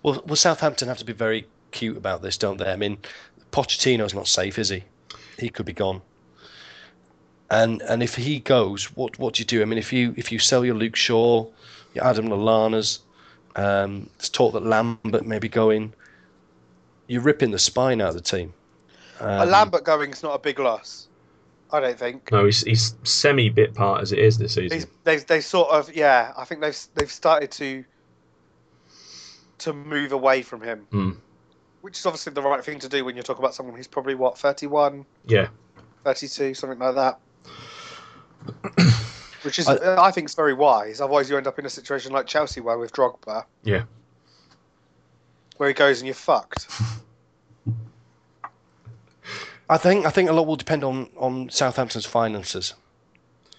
Well, 0.03 0.21
well, 0.25 0.35
Southampton 0.35 0.89
have 0.89 0.97
to 0.97 1.05
be 1.05 1.13
very 1.13 1.47
cute 1.71 1.97
about 1.97 2.21
this, 2.21 2.37
don't 2.37 2.57
they? 2.57 2.71
I 2.71 2.75
mean, 2.75 2.97
Pochettino's 3.51 4.13
not 4.13 4.27
safe, 4.27 4.59
is 4.59 4.69
he? 4.69 4.83
He 5.39 5.49
could 5.49 5.65
be 5.65 5.73
gone. 5.73 6.01
And 7.49 7.81
and 7.83 8.01
if 8.03 8.15
he 8.15 8.39
goes, 8.39 8.85
what 8.95 9.17
what 9.19 9.35
do 9.35 9.41
you 9.41 9.45
do? 9.45 9.61
I 9.61 9.65
mean, 9.65 9.77
if 9.77 9.93
you 9.93 10.13
if 10.17 10.31
you 10.31 10.39
sell 10.39 10.65
your 10.65 10.75
Luke 10.75 10.95
Shaw, 10.95 11.47
your 11.93 12.05
Adam 12.05 12.27
Lallana's, 12.27 12.99
um, 13.55 14.09
it's 14.17 14.29
talk 14.29 14.53
that 14.53 14.65
Lambert 14.65 15.25
may 15.25 15.39
be 15.39 15.49
going. 15.49 15.93
You're 17.07 17.21
ripping 17.21 17.51
the 17.51 17.59
spine 17.59 18.01
out 18.01 18.09
of 18.09 18.15
the 18.15 18.21
team. 18.21 18.53
a 19.19 19.43
Um, 19.43 19.49
Lambert 19.49 19.83
going's 19.83 20.23
not 20.23 20.33
a 20.33 20.39
big 20.39 20.57
loss. 20.57 21.07
I 21.71 21.79
don't 21.79 21.97
think. 21.97 22.31
No, 22.31 22.45
he's 22.45 22.61
he's 22.61 22.95
semi 23.03 23.49
bit 23.49 23.73
part 23.73 24.01
as 24.01 24.11
it 24.11 24.19
is 24.19 24.37
this 24.37 24.53
season. 24.53 24.77
He's, 24.77 24.87
they 25.03 25.17
they 25.17 25.41
sort 25.41 25.69
of 25.69 25.93
yeah. 25.95 26.33
I 26.37 26.45
think 26.45 26.61
they've 26.61 26.79
they've 26.95 27.11
started 27.11 27.51
to 27.51 27.83
to 29.63 29.73
move 29.73 30.11
away 30.11 30.41
from 30.41 30.61
him, 30.61 30.87
Hmm. 30.91 31.11
which 31.81 31.97
is 31.99 32.05
obviously 32.05 32.33
the 32.33 32.41
right 32.41 32.63
thing 32.63 32.79
to 32.79 32.89
do 32.89 33.03
when 33.05 33.15
you're 33.15 33.23
talking 33.23 33.43
about 33.43 33.55
someone 33.55 33.75
who's 33.75 33.87
probably 33.87 34.15
what 34.15 34.37
31, 34.37 35.05
Yeah, 35.25 35.47
32, 36.03 36.53
something 36.53 36.79
like 36.79 36.95
that. 36.95 37.19
Which 39.43 39.59
is, 39.59 39.67
I- 39.67 40.01
I, 40.01 40.11
think, 40.11 40.29
is 40.29 40.35
very 40.35 40.53
wise. 40.53 41.01
Otherwise, 41.01 41.29
you 41.29 41.35
end 41.37 41.47
up 41.47 41.59
in 41.59 41.65
a 41.65 41.69
situation 41.69 42.13
like 42.13 42.25
Chelsea 42.27 42.61
were 42.61 42.77
with 42.77 42.93
Drogba, 42.93 43.43
yeah. 43.63 43.83
where 45.57 45.67
he 45.67 45.73
goes 45.73 45.99
and 45.99 46.07
you're 46.07 46.15
fucked. 46.15 46.67
I 49.69 49.77
think 49.77 50.05
I 50.05 50.09
think 50.09 50.29
a 50.29 50.33
lot 50.33 50.45
will 50.45 50.55
depend 50.55 50.83
on, 50.83 51.09
on 51.17 51.49
Southampton's 51.49 52.05
finances. 52.05 52.73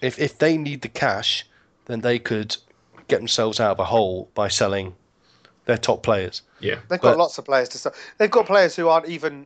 If 0.01 0.19
if 0.19 0.37
they 0.37 0.57
need 0.57 0.81
the 0.81 0.87
cash, 0.87 1.45
then 1.85 2.01
they 2.01 2.19
could 2.19 2.55
get 3.07 3.17
themselves 3.17 3.59
out 3.59 3.71
of 3.71 3.79
a 3.79 3.85
hole 3.85 4.29
by 4.33 4.47
selling 4.47 4.95
their 5.65 5.77
top 5.77 6.03
players. 6.03 6.41
Yeah, 6.59 6.75
They've 6.89 6.99
got 6.99 7.11
But- 7.11 7.17
lots 7.17 7.37
of 7.37 7.45
players 7.45 7.69
to 7.69 7.77
sell. 7.77 7.93
They've 8.17 8.31
got 8.31 8.45
players 8.45 8.75
who 8.75 8.87
aren't 8.89 9.07
even 9.09 9.45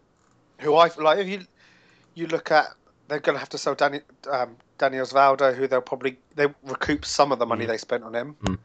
who 0.60 0.76
I 0.76 0.90
like. 0.98 1.20
If 1.20 1.28
you 1.28 1.46
you 2.16 2.28
look 2.28 2.52
at, 2.52 2.68
they're 3.08 3.20
going 3.20 3.36
to 3.36 3.40
have 3.40 3.50
to 3.50 3.58
sell 3.58 3.76
Danny, 3.76 4.02
um, 4.30 4.58
Daniel 4.78 5.06
Osvaldo, 5.06 5.56
who 5.56 5.68
they'll 5.68 5.82
probably 5.82 6.18
they 6.36 6.48
recoup 6.64 7.06
some 7.06 7.32
of 7.32 7.40
the 7.40 7.46
money 7.46 7.66
Mm. 7.66 7.68
they 7.70 7.78
spent 7.78 8.04
on 8.04 8.14
him. 8.14 8.36
Mm. 8.44 8.58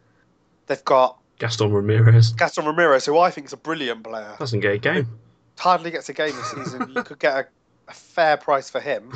They've 0.66 0.84
got 0.84 1.18
Gaston 1.38 1.72
Ramirez 1.72 2.32
Gaston 2.32 2.64
Ramirez, 2.66 3.04
who 3.06 3.18
I 3.18 3.30
think 3.30 3.46
is 3.46 3.52
a 3.52 3.56
brilliant 3.56 4.02
player. 4.04 4.34
doesn't 4.38 4.60
get 4.60 4.72
a 4.74 4.78
game. 4.78 5.18
Hardly 5.58 5.90
gets 5.92 6.08
a 6.08 6.12
game 6.12 6.34
this 6.34 6.50
season. 6.50 6.90
you 6.94 7.02
could 7.04 7.18
get 7.20 7.34
a, 7.36 7.46
a 7.88 7.92
fair 7.92 8.36
price 8.36 8.68
for 8.70 8.80
him. 8.80 9.12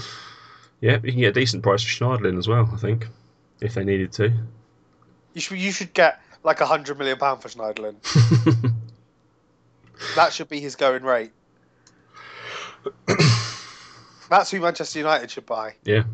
Yeah, 0.80 0.98
you 1.02 1.10
can 1.12 1.20
get 1.20 1.28
a 1.36 1.40
decent 1.40 1.62
price 1.64 1.82
for 1.82 1.88
Schneiderlin 1.90 2.38
as 2.38 2.46
well. 2.46 2.68
I 2.72 2.76
think 2.76 3.08
if 3.60 3.74
they 3.74 3.82
needed 3.84 4.12
to. 4.12 4.32
You 5.34 5.40
should 5.40 5.58
you 5.58 5.72
should 5.72 5.92
get 5.94 6.20
like 6.44 6.60
a 6.60 6.66
hundred 6.66 6.98
million 6.98 7.18
pound 7.18 7.42
for 7.42 7.48
Schneiderlin. 7.48 7.96
That 10.14 10.32
should 10.32 10.48
be 10.48 10.60
his 10.60 10.76
going 10.76 11.02
rate. 11.02 11.32
That's 14.30 14.50
who 14.50 14.60
Manchester 14.60 14.98
United 15.00 15.30
should 15.30 15.46
buy. 15.46 15.74
yeah, 15.84 16.04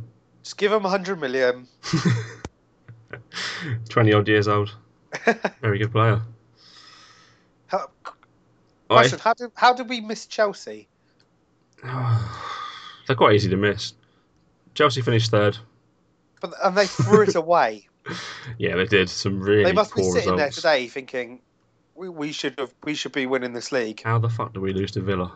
Just 0.43 0.57
give 0.57 0.73
him 0.73 0.85
a 0.85 0.89
hundred 0.89 1.21
million. 1.21 1.67
twenty 3.89 4.13
odd 4.13 4.27
years 4.29 4.49
old. 4.49 4.75
Very 5.61 5.79
good 5.79 5.93
player. 5.93 6.23
How- 7.67 7.91
Question: 8.89 9.19
How 9.19 9.35
did 9.35 9.51
how 9.55 9.73
did 9.75 9.89
we 9.89 10.01
miss 10.01 10.27
Chelsea? 10.27 10.89
they're 11.83 13.17
quite 13.17 13.35
easy 13.35 13.51
to 13.51 13.57
miss. 13.57 13.95
Chelsea 14.75 15.03
finished 15.03 15.31
third. 15.31 15.59
But 16.41 16.55
and 16.63 16.77
they 16.77 16.87
threw 16.87 17.23
it 17.23 17.35
away. 17.35 17.89
Yeah, 18.59 18.77
they 18.77 18.85
did 18.85 19.09
some 19.09 19.41
really 19.41 19.65
They 19.65 19.73
must 19.73 19.95
be 19.95 20.03
sitting 20.03 20.37
there 20.37 20.47
results. 20.47 20.57
today 20.57 20.89
thinking, 20.89 21.41
we, 21.95 22.09
we 22.09 22.33
should 22.33 22.59
have 22.59 22.73
we 22.85 22.95
should 22.95 23.13
be 23.13 23.27
winning 23.27 23.53
this 23.53 23.73
league. 23.73 24.03
How 24.03 24.19
the 24.19 24.29
fuck 24.29 24.53
do 24.53 24.61
we 24.61 24.73
lose 24.73 24.91
to 24.93 25.01
Villa? 25.01 25.33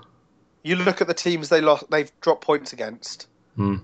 You 0.64 0.76
look 0.76 1.00
at 1.00 1.06
the 1.06 1.14
teams 1.14 1.48
they 1.48 1.60
lost, 1.60 1.90
they've 1.90 2.10
dropped 2.20 2.44
points 2.44 2.72
against. 2.72 3.26
Hmm. 3.56 3.76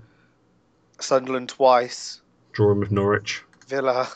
Sunderland 1.01 1.49
twice, 1.49 2.21
Drawing 2.53 2.79
with 2.81 2.91
Norwich. 2.93 3.43
Villa, 3.67 4.09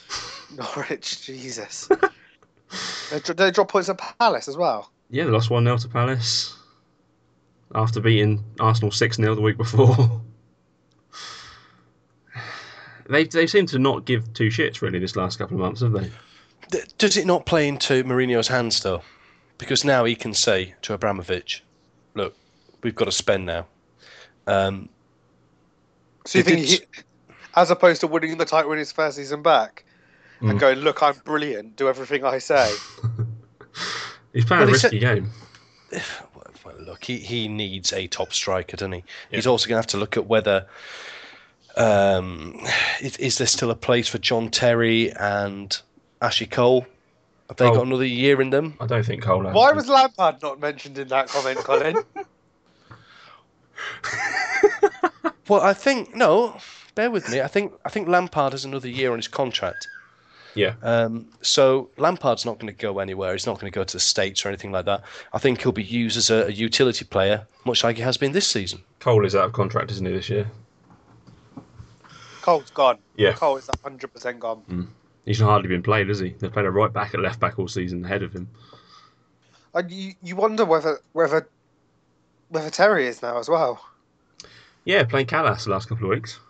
Norwich. 0.56 1.22
Jesus, 1.22 1.88
they, 3.10 3.18
they 3.34 3.50
dropped 3.50 3.70
points 3.70 3.88
at 3.88 3.98
Palace 4.18 4.48
as 4.48 4.56
well. 4.56 4.90
Yeah, 5.10 5.24
they 5.24 5.30
lost 5.30 5.48
1 5.50 5.64
0 5.64 5.78
to 5.78 5.88
Palace 5.88 6.54
after 7.74 8.00
beating 8.00 8.44
Arsenal 8.60 8.90
6 8.90 9.16
0 9.16 9.34
the 9.34 9.40
week 9.40 9.56
before. 9.56 10.20
they, 13.08 13.24
they 13.24 13.46
seem 13.46 13.66
to 13.66 13.78
not 13.78 14.04
give 14.04 14.32
two 14.34 14.48
shits 14.48 14.80
really 14.82 14.98
this 14.98 15.16
last 15.16 15.38
couple 15.38 15.56
of 15.56 15.60
months, 15.60 15.80
have 15.80 15.92
they? 15.92 16.10
Does 16.98 17.16
it 17.16 17.26
not 17.26 17.46
play 17.46 17.66
into 17.68 18.04
Mourinho's 18.04 18.48
hands 18.48 18.80
though? 18.82 19.02
Because 19.58 19.84
now 19.84 20.04
he 20.04 20.14
can 20.14 20.34
say 20.34 20.74
to 20.82 20.92
Abramovich, 20.94 21.64
"Look, 22.14 22.36
we've 22.82 22.94
got 22.94 23.06
to 23.06 23.12
spend 23.12 23.46
now." 23.46 23.66
Um, 24.46 24.88
So 26.26 26.38
you 26.38 26.44
They 26.44 26.54
think, 26.56 26.68
did- 26.68 26.80
he, 26.80 27.02
as 27.56 27.70
opposed 27.70 28.00
to 28.02 28.06
winning 28.06 28.36
the 28.36 28.44
title 28.44 28.70
in 28.72 28.78
his 28.78 28.92
first 28.92 29.16
season 29.16 29.42
back 29.42 29.84
Mm. 30.40 30.50
and 30.50 30.60
going, 30.60 30.78
"Look, 30.80 31.02
I'm 31.02 31.16
brilliant. 31.24 31.76
Do 31.76 31.88
everything 31.88 32.24
I 32.24 32.38
say." 32.38 32.70
He's 34.32 34.44
playing 34.44 34.60
Well, 34.60 34.68
a 34.68 34.72
he 34.72 34.78
said- 34.78 34.92
risky 34.92 34.98
game. 34.98 35.30
well, 36.64 36.74
look, 36.80 37.04
he, 37.04 37.16
he 37.18 37.48
needs 37.48 37.92
a 37.92 38.06
top 38.06 38.32
striker, 38.34 38.76
doesn't 38.76 38.92
he? 38.92 38.98
Yeah. 39.30 39.36
He's 39.36 39.46
also 39.46 39.66
going 39.68 39.76
to 39.76 39.80
have 39.80 39.86
to 39.88 39.96
look 39.96 40.16
at 40.16 40.26
whether 40.26 40.66
um, 41.78 42.60
is, 43.00 43.16
is 43.18 43.38
there 43.38 43.46
still 43.46 43.70
a 43.70 43.76
place 43.76 44.08
for 44.08 44.18
John 44.18 44.50
Terry 44.50 45.12
and 45.12 45.80
Ashley 46.20 46.46
Cole? 46.46 46.86
Have 47.48 47.56
they 47.56 47.66
Oh. 47.66 47.74
got 47.74 47.86
another 47.86 48.04
year 48.04 48.42
in 48.42 48.50
them? 48.50 48.74
I 48.80 48.86
don't 48.86 49.04
think 49.04 49.22
Cole 49.22 49.44
has. 49.44 49.54
Why 49.54 49.72
was 49.72 49.88
Lampard 49.88 50.42
not 50.42 50.60
mentioned 50.60 50.98
in 50.98 51.08
that 51.08 51.28
comment, 51.28 51.58
Colin? 51.58 51.96
Well, 55.48 55.62
I 55.62 55.72
think 55.72 56.14
no. 56.14 56.58
Bear 56.94 57.10
with 57.10 57.30
me. 57.30 57.40
I 57.40 57.46
think 57.46 57.72
I 57.84 57.88
think 57.88 58.06
Lampard 58.06 58.52
has 58.52 58.66
another 58.66 58.88
year 58.88 59.12
on 59.12 59.18
his 59.18 59.28
contract. 59.28 59.88
Yeah. 60.54 60.74
Um, 60.82 61.26
so 61.40 61.88
Lampard's 61.96 62.44
not 62.44 62.58
going 62.58 62.66
to 62.74 62.78
go 62.78 62.98
anywhere. 62.98 63.32
He's 63.32 63.46
not 63.46 63.58
going 63.58 63.70
to 63.72 63.74
go 63.74 63.84
to 63.84 63.92
the 63.96 64.00
states 64.00 64.44
or 64.44 64.48
anything 64.48 64.72
like 64.72 64.84
that. 64.86 65.02
I 65.32 65.38
think 65.38 65.62
he'll 65.62 65.72
be 65.72 65.82
used 65.84 66.16
as 66.18 66.28
a, 66.30 66.46
a 66.46 66.50
utility 66.50 67.04
player, 67.06 67.46
much 67.64 67.82
like 67.84 67.96
he 67.96 68.02
has 68.02 68.16
been 68.18 68.32
this 68.32 68.46
season. 68.46 68.82
Cole 69.00 69.24
is 69.24 69.34
out 69.34 69.44
of 69.46 69.52
contract, 69.54 69.90
isn't 69.92 70.04
he, 70.04 70.12
this 70.12 70.28
year? 70.28 70.50
Cole's 72.48 72.70
gone. 72.70 72.98
Yeah. 73.16 73.32
Cole 73.34 73.56
is 73.58 73.66
100% 73.66 74.38
gone. 74.38 74.88
He's 75.26 75.40
hardly 75.40 75.68
been 75.68 75.82
played, 75.82 76.08
has 76.08 76.18
he? 76.18 76.30
They've 76.30 76.50
played 76.52 76.64
a 76.64 76.70
right 76.70 76.90
back 76.90 77.12
at 77.12 77.20
left 77.20 77.38
back 77.40 77.58
all 77.58 77.68
season 77.68 78.02
ahead 78.04 78.22
of 78.22 78.32
him. 78.32 78.48
And 79.74 79.90
you, 79.90 80.14
you 80.22 80.34
wonder 80.34 80.64
whether 80.64 81.00
whether 81.12 81.46
whether 82.48 82.70
Terry 82.70 83.06
is 83.06 83.20
now 83.20 83.38
as 83.38 83.50
well. 83.50 83.84
Yeah, 84.84 85.04
playing 85.04 85.26
Kalas 85.26 85.64
the 85.64 85.70
last 85.70 85.90
couple 85.90 86.04
of 86.06 86.10
weeks. 86.10 86.40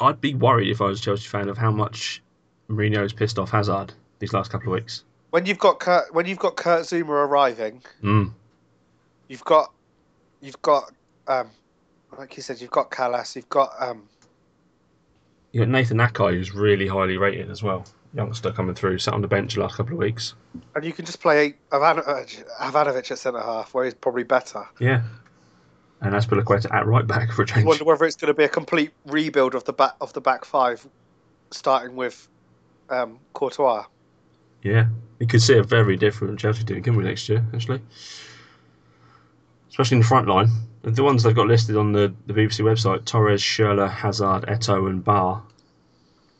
I'd 0.00 0.20
be 0.20 0.34
worried 0.34 0.70
if 0.70 0.82
I 0.82 0.84
was 0.84 1.00
a 1.00 1.02
Chelsea 1.02 1.26
fan 1.28 1.48
of 1.48 1.56
how 1.56 1.70
much 1.70 2.22
Mourinho's 2.68 3.14
pissed 3.14 3.38
off 3.38 3.50
Hazard 3.50 3.94
these 4.18 4.34
last 4.34 4.50
couple 4.50 4.68
of 4.68 4.74
weeks. 4.74 5.04
When 5.30 5.46
you've 5.46 5.58
got 5.58 5.80
Kurt, 5.80 6.12
when 6.12 6.26
you've 6.26 6.38
got 6.38 6.56
Kurt 6.56 6.82
Zouma 6.82 7.08
arriving, 7.08 7.82
Mm. 8.02 8.32
you've 9.28 9.44
got 9.44 9.72
you've 10.42 10.60
got 10.60 10.92
um, 11.26 11.48
like 12.18 12.36
you 12.36 12.42
said, 12.42 12.60
you've 12.60 12.70
got 12.70 12.90
Kalas, 12.90 13.34
you've 13.34 13.48
got 13.48 13.72
um, 13.80 14.02
You 15.52 15.60
got 15.60 15.68
Nathan 15.68 15.98
Aké, 15.98 16.32
who's 16.32 16.54
really 16.54 16.86
highly 16.86 17.18
rated 17.18 17.50
as 17.50 17.62
well. 17.62 17.84
Youngster 18.14 18.52
coming 18.52 18.74
through, 18.74 18.98
sat 18.98 19.14
on 19.14 19.20
the 19.20 19.28
bench 19.28 19.54
the 19.54 19.60
last 19.60 19.76
couple 19.76 19.92
of 19.92 19.98
weeks. 19.98 20.34
and 20.74 20.84
you 20.84 20.92
can 20.92 21.04
just 21.04 21.20
play 21.20 21.54
Ivanovic, 21.70 22.44
Ivanovic 22.60 23.10
at 23.10 23.18
centre 23.18 23.40
half, 23.40 23.72
where 23.72 23.84
he's 23.84 23.94
probably 23.94 24.22
better. 24.22 24.64
Yeah. 24.80 25.02
And 26.00 26.14
Azpilicueta 26.14 26.72
at 26.74 26.86
right 26.86 27.06
back 27.06 27.32
for 27.32 27.42
a 27.42 27.46
change. 27.46 27.64
wonder 27.64 27.84
whether 27.84 28.04
it's 28.04 28.16
going 28.16 28.28
to 28.28 28.34
be 28.34 28.44
a 28.44 28.48
complete 28.48 28.90
rebuild 29.06 29.54
of 29.54 29.64
the 29.64 29.72
back 29.72 29.94
of 30.00 30.12
the 30.14 30.20
back 30.20 30.44
five, 30.44 30.86
starting 31.50 31.96
with 31.96 32.28
um, 32.90 33.18
Courtois. 33.34 33.84
Yeah. 34.62 34.86
You 35.20 35.26
could 35.26 35.42
see 35.42 35.56
a 35.56 35.62
very 35.62 35.96
different 35.96 36.38
Chelsea 36.40 36.64
team, 36.64 36.82
can 36.82 36.96
we, 36.96 37.04
next 37.04 37.28
year, 37.28 37.44
actually? 37.54 37.80
Especially 39.68 39.96
in 39.96 40.00
the 40.00 40.06
front 40.06 40.28
line. 40.28 40.48
The 40.82 41.04
ones 41.04 41.22
they've 41.22 41.34
got 41.34 41.46
listed 41.46 41.76
on 41.76 41.92
the, 41.92 42.12
the 42.26 42.32
BBC 42.32 42.60
website 42.60 43.04
Torres, 43.04 43.40
Schürrle, 43.40 43.88
Hazard, 43.88 44.44
Eto'o, 44.48 44.88
and 44.88 45.04
Ba. 45.04 45.40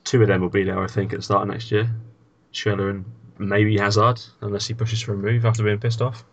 Two 0.05 0.21
of 0.23 0.29
them 0.29 0.41
will 0.41 0.49
be 0.49 0.65
there, 0.65 0.83
I 0.83 0.89
think, 0.89 1.13
at 1.13 1.21
the 1.21 1.23
start 1.23 1.43
of 1.43 1.49
next 1.49 1.71
year. 1.71 1.89
Schürrle 2.53 2.91
and 2.91 3.05
maybe 3.39 3.79
Hazard, 3.79 4.21
unless 4.41 4.67
he 4.67 4.75
pushes 4.75 5.01
for 5.01 5.13
a 5.13 5.17
move 5.17 5.45
after 5.47 5.63
being 5.63 5.79
pissed 5.79 6.03
off. 6.03 6.25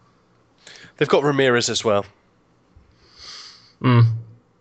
They've 0.97 1.07
got 1.07 1.23
Ramirez 1.23 1.69
as 1.69 1.85
well. 1.85 2.05
Mm. 3.81 4.05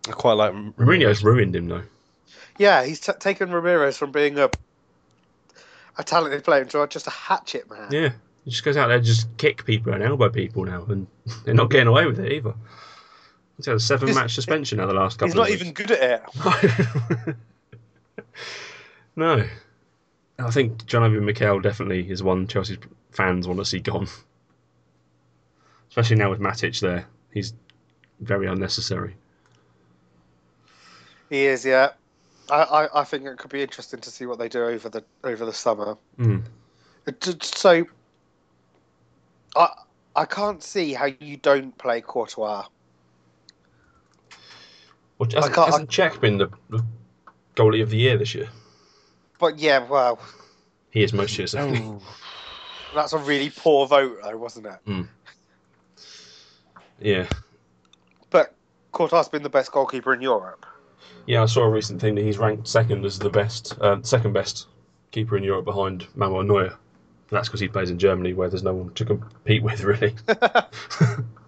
I 0.07 0.11
quite 0.11 0.33
like 0.33 0.53
M- 0.53 0.73
Mourinho's 0.73 1.23
ruined 1.23 1.55
him, 1.55 1.67
though. 1.67 1.83
Yeah, 2.57 2.83
he's 2.85 2.99
t- 2.99 3.11
taken 3.19 3.51
Ramirez 3.51 3.97
from 3.97 4.11
being 4.11 4.37
a 4.37 4.49
a 5.97 6.03
talented 6.03 6.43
player 6.45 6.63
to 6.63 6.87
just 6.87 7.07
a 7.07 7.11
hatchet 7.11 7.69
man. 7.69 7.89
Yeah. 7.91 8.11
He 8.45 8.51
just 8.51 8.63
goes 8.63 8.77
out 8.77 8.87
there 8.87 8.97
and 8.97 9.05
just 9.05 9.27
kick 9.37 9.65
people 9.65 9.93
and 9.93 10.01
elbow 10.01 10.29
people 10.29 10.63
now, 10.63 10.85
and 10.87 11.07
they're 11.43 11.53
not 11.53 11.69
getting 11.69 11.87
away 11.87 12.05
with 12.05 12.19
it 12.19 12.31
either. 12.31 12.53
He's 13.59 13.65
had 13.65 13.75
a 13.75 13.79
seven 13.81 14.07
He's- 14.07 14.17
match 14.17 14.35
suspension 14.35 14.77
now 14.77 14.85
the 14.85 14.93
last 14.93 15.19
couple 15.19 15.27
He's 15.27 15.35
not 15.35 15.49
even 15.49 15.73
good 15.73 15.91
at 15.91 16.23
it. 16.37 17.35
no. 19.17 19.45
I 20.39 20.49
think 20.49 20.85
John 20.85 21.03
Obi 21.03 21.19
Mikel 21.19 21.59
definitely 21.59 22.09
is 22.09 22.23
one 22.23 22.47
Chelsea 22.47 22.77
fans 23.11 23.49
want 23.49 23.59
to 23.59 23.65
see 23.65 23.79
gone. 23.79 24.07
Especially 25.89 26.15
now 26.15 26.29
with 26.29 26.39
Matic 26.39 26.79
there. 26.79 27.05
He's 27.33 27.53
very 28.21 28.47
unnecessary. 28.47 29.17
He 31.29 31.45
is, 31.45 31.65
yeah. 31.65 31.89
I, 32.49 32.61
I, 32.63 33.01
I 33.01 33.03
think 33.03 33.25
it 33.25 33.37
could 33.39 33.51
be 33.51 33.61
interesting 33.61 33.99
to 33.99 34.09
see 34.09 34.25
what 34.25 34.39
they 34.39 34.47
do 34.47 34.63
over 34.63 34.87
the 34.87 35.03
over 35.25 35.45
the 35.45 35.51
summer. 35.51 35.97
Mm. 36.17 36.43
So, 37.43 37.85
I 39.57 39.69
I 40.15 40.23
can't 40.23 40.63
see 40.63 40.93
how 40.93 41.09
you 41.19 41.35
don't 41.35 41.77
play 41.77 41.99
Courtois. 41.99 42.65
Well, 45.19 45.29
hasn't, 45.33 45.53
can't- 45.53 45.67
hasn't 45.69 45.89
Cech 45.89 46.19
been 46.19 46.37
the, 46.37 46.49
the 46.69 46.83
goalie 47.55 47.83
of 47.83 47.89
the 47.91 47.97
year 47.97 48.17
this 48.17 48.33
year? 48.33 48.49
But 49.37 49.59
yeah, 49.59 49.85
well, 49.87 50.19
He 50.91 51.03
is 51.03 51.13
most 51.13 51.37
years. 51.37 51.53
Oh. 51.55 52.01
that's 52.95 53.13
a 53.13 53.17
really 53.19 53.49
poor 53.49 53.85
vote, 53.87 54.17
though, 54.23 54.37
wasn't 54.37 54.67
it? 54.67 55.05
Yeah. 56.99 57.27
But 58.29 58.53
Courtois 58.91 59.17
has 59.17 59.29
been 59.29 59.43
the 59.43 59.49
best 59.49 59.71
goalkeeper 59.71 60.13
in 60.13 60.21
Europe. 60.21 60.65
Yeah, 61.25 61.43
I 61.43 61.45
saw 61.45 61.63
a 61.63 61.69
recent 61.69 62.01
thing 62.01 62.15
that 62.15 62.23
he's 62.23 62.37
ranked 62.37 62.67
second 62.67 63.05
as 63.05 63.19
the 63.19 63.29
best, 63.29 63.77
uh, 63.79 64.01
second 64.01 64.33
best 64.33 64.67
keeper 65.11 65.37
in 65.37 65.43
Europe 65.43 65.65
behind 65.65 66.07
Manuel 66.15 66.43
Neuer. 66.43 66.77
That's 67.29 67.47
because 67.47 67.59
he 67.59 67.67
plays 67.67 67.91
in 67.91 67.99
Germany, 67.99 68.33
where 68.33 68.49
there's 68.49 68.63
no 68.63 68.73
one 68.73 68.93
to 68.95 69.05
compete 69.05 69.61
with, 69.63 69.83
really. 69.83 70.15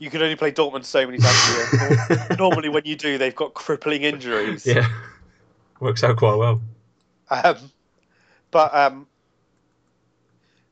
You 0.00 0.08
can 0.08 0.22
only 0.22 0.34
play 0.34 0.50
Dortmund 0.50 0.86
so 0.86 1.04
many 1.06 1.18
times 1.18 1.36
a 1.36 2.14
year. 2.14 2.26
Normally, 2.38 2.70
when 2.70 2.86
you 2.86 2.96
do, 2.96 3.18
they've 3.18 3.34
got 3.34 3.52
crippling 3.52 4.02
injuries. 4.02 4.64
yeah, 4.66 4.88
works 5.78 6.02
out 6.02 6.16
quite 6.16 6.36
well. 6.36 6.62
Um, 7.28 7.56
but 8.50 8.74
um, 8.74 9.06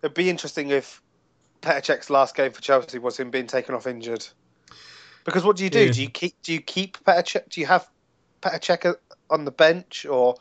it'd 0.03 0.15
be 0.15 0.31
interesting 0.31 0.71
if 0.71 1.03
Petr 1.61 1.83
Cech's 1.83 2.09
last 2.09 2.35
game 2.35 2.53
for 2.53 2.63
Chelsea 2.63 2.99
was 2.99 3.19
him 3.19 3.31
being 3.31 3.47
taken 3.47 3.75
off 3.75 3.87
injured. 3.87 4.27
Because 5.25 5.45
what 5.45 5.57
do 5.57 5.65
you 5.65 5.71
do? 5.71 5.85
Yeah. 5.85 5.93
Do 5.93 6.03
you 6.03 6.09
keep 6.09 6.35
do 6.43 6.55
you 6.55 6.63
keep 6.63 6.97
Petr 7.05 7.23
Cech? 7.23 7.51
Do 7.51 7.61
you 7.61 7.67
have 7.67 7.87
Petr 8.41 8.61
Cech 8.61 8.95
on 9.29 9.45
the 9.45 9.51
bench 9.51 10.07
or 10.07 10.37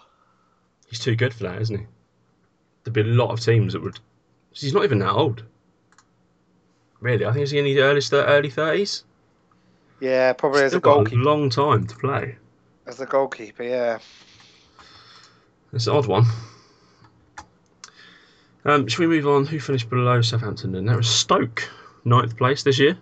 He's 0.88 1.00
too 1.00 1.18
good 1.18 1.34
for 1.34 1.44
that, 1.44 1.62
isn't 1.62 1.78
he? 1.78 1.86
There'd 2.84 2.94
be 2.94 3.02
a 3.02 3.04
lot 3.04 3.32
of 3.32 3.42
teams 3.42 3.74
that 3.74 3.82
would. 3.82 4.00
He's 4.54 4.74
not 4.74 4.86
even 4.86 5.00
that 5.00 5.12
old. 5.12 5.44
Really, 7.00 7.26
I 7.26 7.30
think 7.32 7.42
he's 7.42 7.54
in 7.54 7.66
his 7.66 7.78
early 7.78 8.02
early 8.12 8.50
thirties. 8.50 9.04
yeah, 10.00 10.34
probably 10.34 10.64
as 10.64 10.74
a 10.74 10.78
Still 10.78 10.80
got 10.82 10.92
a 10.92 10.96
goalkeeper. 10.96 11.22
long 11.22 11.50
time 11.50 11.86
to 11.88 11.96
play. 11.96 12.38
As 12.86 13.00
a 13.02 13.06
goalkeeper, 13.06 13.64
yeah. 13.64 14.00
It's 15.74 15.88
an 15.88 15.94
odd 15.96 16.08
one. 16.08 16.26
Um, 18.66 18.88
should 18.88 19.00
we 19.00 19.08
move 19.08 19.28
on? 19.28 19.46
Who 19.46 19.60
finished 19.60 19.90
below 19.90 20.22
Southampton 20.22 20.72
then? 20.72 20.86
That 20.86 20.98
was 20.98 21.10
Stoke, 21.10 21.70
ninth 22.04 22.36
place 22.38 22.64
this 22.64 22.80
year. 22.80 22.98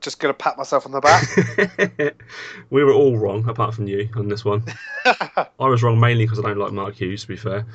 Just 0.00 0.20
gonna 0.20 0.34
pat 0.34 0.56
myself 0.56 0.86
on 0.86 0.92
the 0.92 1.00
back. 1.00 2.14
we 2.70 2.84
were 2.84 2.92
all 2.92 3.16
wrong, 3.16 3.48
apart 3.48 3.74
from 3.74 3.88
you, 3.88 4.08
on 4.14 4.28
this 4.28 4.44
one. 4.44 4.62
I 5.04 5.46
was 5.58 5.82
wrong 5.82 5.98
mainly 5.98 6.24
because 6.24 6.38
I 6.38 6.42
don't 6.42 6.58
like 6.58 6.72
Mark 6.72 6.94
Hughes, 7.00 7.22
to 7.22 7.28
be 7.28 7.36
fair. 7.36 7.66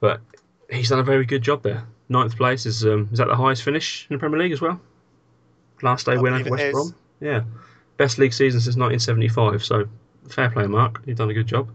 But 0.00 0.20
he's 0.70 0.88
done 0.88 0.98
a 0.98 1.04
very 1.04 1.24
good 1.24 1.42
job 1.42 1.62
there. 1.62 1.84
Ninth 2.12 2.36
place 2.36 2.66
is 2.66 2.84
um, 2.84 3.08
is 3.10 3.18
that 3.18 3.26
the 3.28 3.34
highest 3.34 3.62
finish 3.62 4.06
in 4.08 4.14
the 4.14 4.20
Premier 4.20 4.38
League 4.38 4.52
as 4.52 4.60
well? 4.60 4.80
Last 5.82 6.06
day 6.06 6.12
I 6.12 6.16
win 6.16 6.34
over 6.34 6.50
West 6.50 6.62
is. 6.62 6.72
Brom. 6.72 6.94
Yeah, 7.20 7.42
best 7.96 8.18
league 8.18 8.32
season 8.32 8.60
since 8.60 8.76
1975. 8.76 9.64
So 9.64 9.88
fair 10.28 10.50
play, 10.50 10.66
Mark. 10.66 11.02
You've 11.06 11.16
done 11.16 11.30
a 11.30 11.34
good 11.34 11.46
job. 11.46 11.70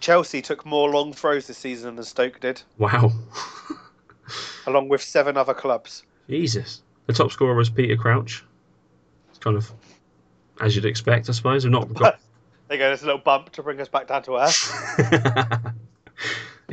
Chelsea 0.00 0.42
took 0.42 0.66
more 0.66 0.90
long 0.90 1.12
throws 1.12 1.46
this 1.46 1.58
season 1.58 1.96
than 1.96 2.04
Stoke 2.04 2.40
did, 2.40 2.60
Wow, 2.76 3.12
along 4.66 4.88
with 4.88 5.00
seven 5.00 5.36
other 5.36 5.54
clubs. 5.54 6.02
Jesus. 6.28 6.82
The 7.06 7.12
top 7.12 7.32
scorer 7.32 7.54
was 7.54 7.70
Peter 7.70 7.96
Crouch. 7.96 8.44
It's 9.30 9.38
kind 9.38 9.56
of 9.56 9.72
as 10.60 10.76
you'd 10.76 10.84
expect, 10.84 11.28
I 11.28 11.32
suppose. 11.32 11.64
We've 11.64 11.72
not 11.72 11.92
got 11.94 12.18
There 12.68 12.76
you 12.76 12.82
go. 12.82 12.88
There's 12.88 13.02
a 13.02 13.06
little 13.06 13.20
bump 13.20 13.50
to 13.52 13.62
bring 13.62 13.80
us 13.80 13.88
back 13.88 14.06
down 14.08 14.22
to 14.24 14.36
earth. 14.36 15.72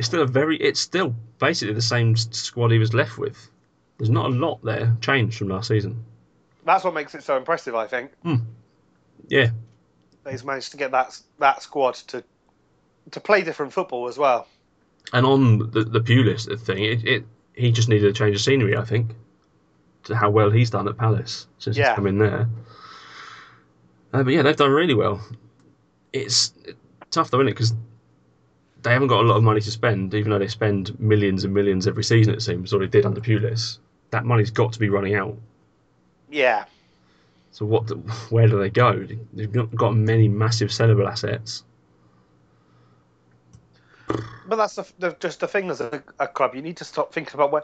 it's 0.00 0.06
still 0.06 0.22
a 0.22 0.26
very 0.26 0.56
it's 0.56 0.80
still 0.80 1.14
basically 1.38 1.74
the 1.74 1.82
same 1.82 2.16
squad 2.16 2.70
he 2.70 2.78
was 2.78 2.94
left 2.94 3.18
with. 3.18 3.50
There's 3.98 4.08
not 4.08 4.30
a 4.30 4.34
lot 4.34 4.64
there 4.64 4.96
changed 5.02 5.36
from 5.36 5.48
last 5.48 5.68
season. 5.68 6.02
That's 6.64 6.84
what 6.84 6.94
makes 6.94 7.14
it 7.14 7.22
so 7.22 7.36
impressive. 7.36 7.74
I 7.74 7.86
think. 7.86 8.12
Yeah. 9.28 9.50
He's 10.30 10.42
managed 10.42 10.70
to 10.70 10.78
get 10.78 10.90
that 10.92 11.20
that 11.38 11.62
squad 11.62 11.96
to 12.08 12.24
to 13.10 13.20
play 13.20 13.42
different 13.42 13.74
football 13.74 14.08
as 14.08 14.16
well. 14.16 14.46
and 15.12 15.26
on 15.26 15.58
the 15.70 15.84
the 15.84 16.00
Pulis 16.00 16.46
thing 16.64 16.82
it, 16.84 17.04
it 17.06 17.24
he 17.54 17.70
just 17.70 17.90
needed 17.90 18.08
a 18.08 18.12
change 18.12 18.34
of 18.36 18.40
scenery 18.40 18.76
i 18.76 18.84
think 18.84 19.10
to 20.04 20.14
how 20.16 20.30
well 20.30 20.50
he's 20.50 20.70
done 20.70 20.88
at 20.88 20.96
palace 20.96 21.46
since 21.58 21.76
Yeah. 21.76 21.88
he's 21.90 21.96
come 21.96 22.06
in 22.06 22.16
there. 22.18 22.48
Uh, 24.14 24.22
but 24.22 24.32
yeah 24.32 24.40
they've 24.42 24.56
done 24.56 24.70
really 24.70 24.94
well. 24.94 25.20
It's 26.14 26.54
tough 27.10 27.30
though 27.30 27.38
isn't 27.40 27.48
it? 27.48 27.52
Because 27.54 27.74
they 28.82 28.90
haven't 28.92 29.08
got 29.08 29.24
a 29.24 29.26
lot 29.26 29.36
of 29.36 29.42
money 29.42 29.60
to 29.60 29.70
spend 29.70 30.14
even 30.14 30.30
though 30.30 30.38
they 30.38 30.48
spend 30.48 30.98
millions 31.00 31.44
and 31.44 31.52
millions 31.54 31.86
every 31.86 32.04
season 32.04 32.34
it 32.34 32.40
seems 32.42 32.72
or 32.72 32.80
they 32.80 32.86
did 32.86 33.06
under 33.06 33.20
Pulis. 33.20 33.78
that 34.10 34.24
money's 34.24 34.50
got 34.50 34.72
to 34.72 34.78
be 34.78 34.88
running 34.88 35.14
out 35.14 35.36
Yeah, 36.28 36.64
So 37.50 37.66
what? 37.66 37.86
The, 37.88 37.96
where 38.30 38.48
do 38.48 38.58
they 38.58 38.70
go? 38.70 39.06
They've 39.32 39.54
not 39.54 39.74
got 39.74 39.94
many 39.96 40.28
massive 40.28 40.70
sellable 40.70 41.08
assets. 41.08 41.64
but 44.44 44.56
that's 44.56 44.74
the, 44.76 44.86
the, 44.98 45.16
just 45.20 45.40
the 45.40 45.48
thing 45.48 45.70
as 45.70 45.80
a, 45.80 46.02
a 46.18 46.26
club. 46.28 46.54
You 46.54 46.62
need 46.62 46.76
to 46.78 46.84
stop 46.84 47.12
thinking 47.12 47.34
about 47.34 47.52
where 47.52 47.62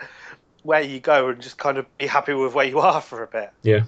where 0.63 0.81
you 0.83 1.01
go 1.01 1.29
and 1.29 1.41
just 1.41 1.59
kind 1.59 1.79
of 1.79 1.87
be 1.99 2.07
happy 2.07 2.35
with 2.35 2.55
where 2.55 2.67
you 2.67 2.79
are 2.81 3.01
for 3.01 3.23
a 3.23 3.27
bit. 3.29 3.53
Yeah, 3.63 3.85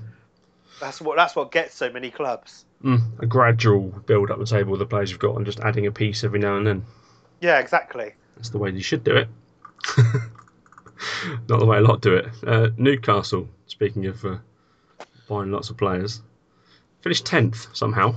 That's 0.80 1.00
what 1.00 1.16
that's 1.16 1.36
what 1.36 1.50
gets 1.52 1.74
so 1.74 1.90
many 1.90 2.10
clubs. 2.10 2.64
mm, 2.82 3.00
a 3.20 3.26
gradual 3.26 3.88
build 4.06 4.30
up 4.30 4.38
the 4.38 4.46
table 4.46 4.72
of 4.72 4.78
the 4.78 4.86
players 4.86 5.10
you've 5.10 5.20
got, 5.20 5.36
and 5.36 5.46
just 5.46 5.60
adding 5.60 5.86
a 5.86 5.92
piece 5.92 6.24
every 6.24 6.38
now 6.38 6.56
and 6.56 6.66
then. 6.66 6.84
Yeah, 7.40 7.58
exactly. 7.58 8.14
That's 8.36 8.50
the 8.50 8.58
way 8.58 8.70
you 8.70 8.82
should 8.82 9.04
do 9.04 9.16
it. 9.16 9.28
not 11.48 11.60
the 11.60 11.66
way 11.66 11.78
a 11.78 11.80
lot 11.80 12.00
do 12.00 12.14
it. 12.14 12.28
Uh, 12.46 12.70
Newcastle. 12.76 13.48
Speaking 13.66 14.06
of 14.06 14.24
uh, 14.24 14.38
buying 15.28 15.50
lots 15.52 15.70
of 15.70 15.76
players, 15.76 16.22
finished 17.00 17.26
tenth 17.26 17.68
somehow. 17.76 18.14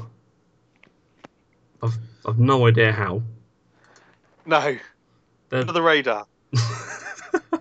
I've 1.83 1.97
I've 2.25 2.39
no 2.39 2.67
idea 2.67 2.91
how. 2.91 3.21
No, 4.45 4.77
They're, 5.49 5.61
under 5.61 5.73
the 5.73 5.81
radar. 5.81 6.25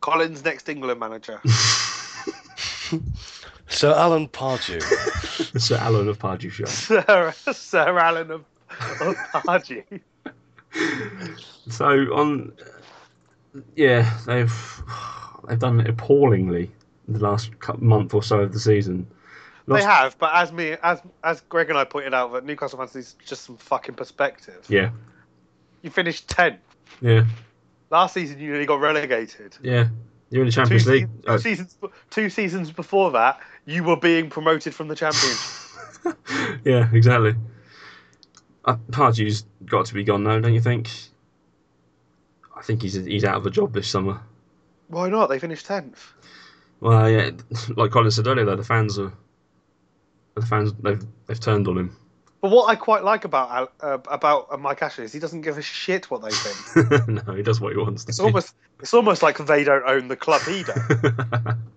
Collins 0.00 0.44
next 0.44 0.68
England 0.68 1.00
manager. 1.00 1.40
Sir 3.68 3.94
Alan 3.94 4.28
Pardew. 4.28 4.82
Sir 5.60 5.76
Alan 5.76 6.08
of 6.08 6.18
Pardew 6.18 6.50
Show. 6.50 6.64
Sir, 6.64 7.32
Sir 7.52 7.98
Alan 7.98 8.30
of, 8.30 8.44
Pardew. 9.00 10.00
So 11.68 11.86
on, 12.14 12.52
yeah, 13.76 14.18
they've 14.26 14.82
they've 15.48 15.58
done 15.58 15.80
it 15.80 15.88
appallingly 15.88 16.70
in 17.08 17.14
the 17.14 17.18
last 17.20 17.50
month 17.78 18.14
or 18.14 18.22
so 18.22 18.40
of 18.40 18.52
the 18.52 18.60
season. 18.60 19.06
They 19.68 19.82
have, 19.82 20.18
but 20.18 20.34
as 20.34 20.52
me 20.52 20.76
as 20.82 21.00
as 21.22 21.40
Greg 21.42 21.68
and 21.70 21.78
I 21.78 21.84
pointed 21.84 22.14
out, 22.14 22.32
that 22.32 22.44
Newcastle 22.44 22.78
fans 22.78 22.96
is 22.96 23.16
just 23.24 23.44
some 23.44 23.56
fucking 23.56 23.94
perspective. 23.94 24.64
Yeah, 24.68 24.90
You 25.82 25.90
finished 25.90 26.28
tenth 26.28 26.60
yeah, 27.00 27.24
last 27.90 28.14
season. 28.14 28.38
You 28.40 28.50
nearly 28.50 28.66
got 28.66 28.80
relegated. 28.80 29.56
yeah. 29.62 29.88
You're 30.30 30.42
in 30.42 30.46
the 30.48 30.52
Two, 30.52 30.60
Champions 30.60 30.84
se- 30.84 30.90
League. 30.92 31.08
two 31.24 31.30
Uh, 31.32 31.38
seasons 31.38 31.76
two 32.10 32.30
seasons 32.30 32.70
before 32.70 33.10
that, 33.12 33.40
you 33.64 33.82
were 33.82 33.96
being 33.96 34.30
promoted 34.30 34.72
from 34.74 34.86
the 34.88 34.94
Champions. 34.94 35.74
yeah, 36.64 36.88
exactly. 36.92 37.34
Uh, 38.64 38.76
Pardew's 38.90 39.44
got 39.64 39.86
to 39.86 39.94
be 39.94 40.04
gone 40.04 40.24
now, 40.24 40.38
don't 40.38 40.54
you 40.54 40.60
think? 40.60 40.90
I 42.56 42.62
think 42.62 42.82
he's 42.82 42.94
he's 42.94 43.24
out 43.24 43.36
of 43.36 43.46
a 43.46 43.50
job 43.50 43.72
this 43.72 43.88
summer. 43.88 44.20
Why 44.88 45.08
not? 45.08 45.28
They 45.28 45.38
finished 45.38 45.66
tenth. 45.66 46.12
Well, 46.80 47.08
yeah, 47.08 47.30
like 47.76 47.90
Colin 47.90 48.10
said 48.10 48.26
earlier, 48.26 48.44
though, 48.44 48.56
the 48.56 48.64
fans 48.64 48.98
are 48.98 49.12
the 50.34 50.44
fans 50.44 50.72
they've 50.74 51.02
they've 51.26 51.40
turned 51.40 51.68
on 51.68 51.78
him. 51.78 51.96
But 52.42 52.50
what 52.50 52.70
I 52.70 52.74
quite 52.74 53.04
like 53.04 53.24
about 53.24 53.72
uh, 53.80 53.98
about 54.10 54.48
uh, 54.50 54.56
Mike 54.56 54.82
Ashley 54.82 55.04
is 55.04 55.12
he 55.12 55.18
doesn't 55.18 55.42
give 55.42 55.58
a 55.58 55.62
shit 55.62 56.10
what 56.10 56.22
they 56.22 56.30
think. 56.30 57.08
no, 57.26 57.34
he 57.34 57.42
does 57.42 57.60
what 57.60 57.72
he 57.72 57.78
wants. 57.78 58.04
It's 58.08 58.18
he? 58.18 58.24
almost 58.24 58.54
it's 58.80 58.94
almost 58.94 59.22
like 59.22 59.38
they 59.38 59.64
don't 59.64 59.84
own 59.86 60.08
the 60.08 60.16
club 60.16 60.42
either. 60.48 61.58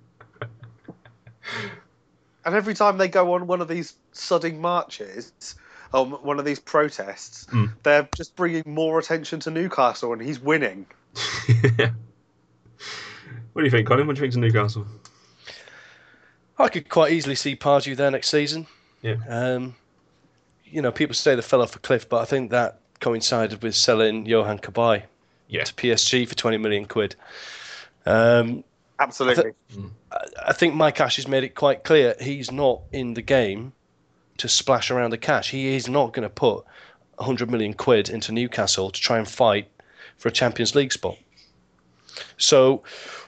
And 2.45 2.55
every 2.55 2.73
time 2.73 2.97
they 2.97 3.07
go 3.07 3.33
on 3.33 3.47
one 3.47 3.61
of 3.61 3.67
these 3.67 3.95
sudding 4.11 4.59
marches, 4.59 5.31
um, 5.93 6.11
one 6.23 6.39
of 6.39 6.45
these 6.45 6.59
protests, 6.59 7.45
Mm. 7.51 7.73
they're 7.83 8.07
just 8.15 8.35
bringing 8.35 8.63
more 8.65 8.99
attention 8.99 9.39
to 9.41 9.51
Newcastle, 9.51 10.11
and 10.13 10.21
he's 10.21 10.39
winning. 10.39 10.85
yeah. 11.77 11.91
What 13.53 13.61
do 13.61 13.65
you 13.65 13.71
think, 13.71 13.87
Colin? 13.87 14.07
What 14.07 14.15
do 14.15 14.19
you 14.19 14.31
think 14.31 14.33
to 14.33 14.39
Newcastle? 14.39 14.87
I 16.57 16.69
could 16.69 16.89
quite 16.89 17.11
easily 17.11 17.35
see 17.35 17.55
Pardew 17.55 17.95
there 17.95 18.09
next 18.09 18.29
season. 18.29 18.65
Yeah. 19.03 19.17
Um, 19.27 19.75
you 20.65 20.81
know, 20.81 20.91
people 20.91 21.13
say 21.13 21.35
they 21.35 21.41
fell 21.43 21.61
off 21.61 21.75
a 21.75 21.79
cliff, 21.79 22.09
but 22.09 22.21
I 22.21 22.25
think 22.25 22.49
that 22.49 22.79
coincided 22.99 23.61
with 23.61 23.75
selling 23.75 24.25
Yohan 24.25 24.59
Cabaye 24.59 25.03
Yeah. 25.49 25.65
to 25.65 25.73
PSG 25.75 26.27
for 26.27 26.33
20 26.33 26.57
million 26.57 26.85
quid. 26.85 27.15
Um, 28.07 28.63
Absolutely. 28.97 29.51
I- 30.11 30.17
I 30.47 30.53
think 30.53 30.73
Mike 30.73 30.99
Ash 30.99 31.17
has 31.17 31.27
made 31.27 31.43
it 31.43 31.53
quite 31.53 31.83
clear 31.83 32.15
he's 32.19 32.51
not 32.51 32.81
in 32.91 33.13
the 33.13 33.21
game 33.21 33.73
to 34.37 34.47
splash 34.47 34.91
around 34.91 35.11
the 35.11 35.17
cash. 35.17 35.49
He 35.49 35.75
is 35.75 35.87
not 35.87 36.13
going 36.13 36.23
to 36.23 36.29
put 36.29 36.65
100 37.15 37.49
million 37.49 37.73
quid 37.73 38.09
into 38.09 38.31
Newcastle 38.31 38.89
to 38.89 38.99
try 38.99 39.17
and 39.17 39.27
fight 39.27 39.67
for 40.17 40.29
a 40.29 40.31
Champions 40.31 40.75
League 40.75 40.93
spot. 40.93 41.17
So, 42.37 42.83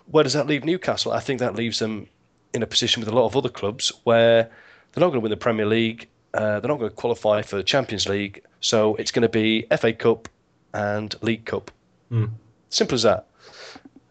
where 0.08 0.24
does 0.24 0.34
that 0.34 0.48
leave 0.48 0.64
Newcastle? 0.64 1.12
I 1.12 1.20
think 1.20 1.40
that 1.40 1.56
leaves 1.56 1.80
them 1.80 2.08
in 2.54 2.64
a 2.64 2.68
position 2.68 3.02
with 3.02 3.10
a 3.10 3.16
lot 3.16 3.26
of 3.26 3.36
other 3.36 3.50
clubs 3.50 3.92
where 4.04 4.44
they're 4.44 5.02
not 5.02 5.08
going 5.08 5.14
to 5.16 5.20
win 5.22 5.30
the 5.30 5.38
Premier 5.38 5.66
League, 5.66 6.08
uh, 6.34 6.60
they're 6.60 6.70
not 6.70 6.80
going 6.80 6.90
to 6.90 6.96
qualify 6.96 7.42
for 7.42 7.58
the 7.58 7.64
Champions 7.64 8.08
League, 8.08 8.44
so 8.62 8.96
it's 8.96 9.12
going 9.12 9.24
to 9.24 9.30
be 9.30 9.66
FA 9.78 9.94
Cup 9.94 10.28
and 10.74 11.16
League 11.22 11.46
Cup. 11.46 11.72
Hmm. 12.10 12.26
Simple 12.70 12.96
as 12.96 13.04
that. 13.04 13.28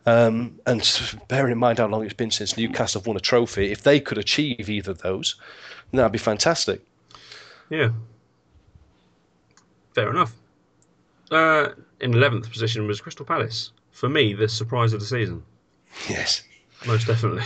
Um, 0.06 0.60
and 0.66 1.18
bearing 1.28 1.52
in 1.52 1.58
mind 1.58 1.78
how 1.78 1.86
long 1.86 2.04
it's 2.04 2.14
been 2.14 2.30
since 2.30 2.56
Newcastle 2.56 3.00
have 3.00 3.06
won 3.06 3.16
a 3.16 3.20
trophy, 3.20 3.72
if 3.72 3.82
they 3.82 4.00
could 4.00 4.18
achieve 4.18 4.68
either 4.68 4.90
of 4.90 4.98
those, 4.98 5.36
that'd 5.96 6.12
be 6.12 6.18
fantastic. 6.18 6.80
Yeah. 7.70 7.90
Fair 9.94 10.10
enough. 10.10 10.32
Uh, 11.30 11.68
in 12.00 12.12
11th 12.12 12.50
position 12.50 12.86
was 12.86 13.00
Crystal 13.00 13.24
Palace. 13.24 13.72
For 13.90 14.08
me, 14.08 14.34
the 14.34 14.48
surprise 14.48 14.92
of 14.92 15.00
the 15.00 15.06
season. 15.06 15.42
Yes. 16.08 16.42
Most 16.86 17.06
definitely. 17.06 17.44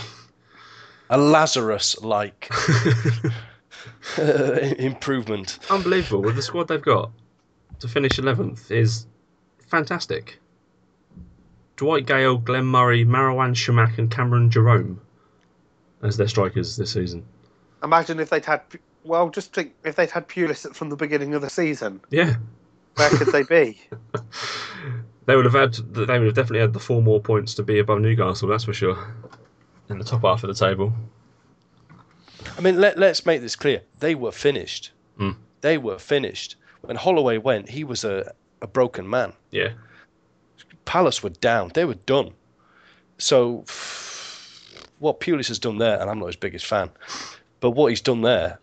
A 1.09 1.17
Lazarus 1.17 1.99
like 2.01 2.51
improvement. 4.17 5.59
Unbelievable. 5.69 6.21
With 6.21 6.35
the 6.35 6.41
squad 6.41 6.67
they've 6.67 6.81
got 6.81 7.11
to 7.79 7.87
finish 7.87 8.13
11th 8.13 8.69
is 8.71 9.05
fantastic. 9.67 10.39
Dwight 11.77 12.05
Gayle, 12.05 12.37
Glenn 12.37 12.65
Murray, 12.65 13.05
Marouane 13.05 13.55
Chamakh, 13.55 13.97
and 13.97 14.11
Cameron 14.11 14.51
Jerome 14.51 14.99
as 16.03 16.17
their 16.17 16.27
strikers 16.27 16.75
this 16.75 16.91
season. 16.91 17.25
Imagine 17.83 18.19
if 18.19 18.29
they'd 18.29 18.45
had. 18.45 18.61
Well, 19.03 19.29
just 19.29 19.53
think 19.53 19.73
if 19.83 19.95
they'd 19.95 20.11
had 20.11 20.27
Pulis 20.27 20.73
from 20.75 20.89
the 20.89 20.95
beginning 20.95 21.33
of 21.33 21.41
the 21.41 21.49
season, 21.49 22.01
Yeah. 22.09 22.35
where 22.95 23.09
could 23.09 23.27
they 23.29 23.43
be? 23.43 23.79
They 25.25 25.35
would 25.35 25.45
have 25.45 25.53
had. 25.53 25.73
They 25.75 26.17
would 26.17 26.25
have 26.25 26.33
definitely 26.33 26.61
had 26.61 26.73
the 26.73 26.79
four 26.79 27.03
more 27.03 27.21
points 27.21 27.53
to 27.53 27.61
be 27.61 27.77
above 27.77 28.01
Newcastle. 28.01 28.47
That's 28.49 28.63
for 28.63 28.73
sure. 28.73 28.97
In 29.87 29.99
the 29.99 30.03
top 30.03 30.23
half 30.23 30.43
of 30.43 30.47
the 30.47 30.55
table. 30.55 30.91
I 32.57 32.61
mean, 32.61 32.81
let, 32.81 32.97
let's 32.97 33.27
make 33.27 33.41
this 33.41 33.55
clear. 33.55 33.83
They 33.99 34.15
were 34.15 34.31
finished. 34.31 34.91
Mm. 35.19 35.35
They 35.61 35.77
were 35.77 35.99
finished. 35.99 36.55
When 36.81 36.95
Holloway 36.95 37.37
went, 37.37 37.69
he 37.69 37.83
was 37.83 38.03
a, 38.03 38.33
a 38.63 38.67
broken 38.67 39.07
man. 39.07 39.33
Yeah. 39.51 39.73
Palace 40.85 41.21
were 41.21 41.29
down. 41.29 41.69
They 41.75 41.85
were 41.85 41.93
done. 41.93 42.31
So, 43.19 43.65
what 44.97 45.19
Pulis 45.19 45.47
has 45.49 45.59
done 45.59 45.77
there, 45.77 45.99
and 46.01 46.09
I'm 46.09 46.17
not 46.17 46.25
his 46.27 46.37
biggest 46.37 46.65
fan, 46.65 46.89
but 47.59 47.71
what 47.71 47.87
he's 47.87 48.01
done 48.01 48.21
there, 48.21 48.59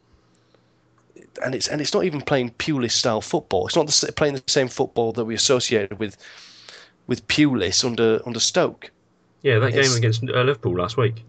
and 1.45 1.55
it's 1.55 1.69
and 1.69 1.81
it's 1.81 1.93
not 1.95 2.05
even 2.05 2.21
playing 2.21 2.51
Pulis 2.53 2.93
style 2.93 3.21
football. 3.21 3.67
It's 3.67 3.77
not 3.77 3.87
the, 3.89 4.13
playing 4.13 4.35
the 4.35 4.43
same 4.47 4.69
football 4.69 5.13
that 5.13 5.25
we 5.25 5.35
associated 5.35 5.99
with 5.99 6.17
with 7.07 7.27
Pulis 7.29 7.85
under 7.85 8.21
under 8.27 8.41
Stoke. 8.41 8.91
Yeah, 9.43 9.59
that 9.59 9.69
It's- 9.69 9.89
game 9.89 9.97
against 9.97 10.23
uh, 10.25 10.43
Liverpool 10.43 10.77
last 10.77 10.97
week. 10.97 11.25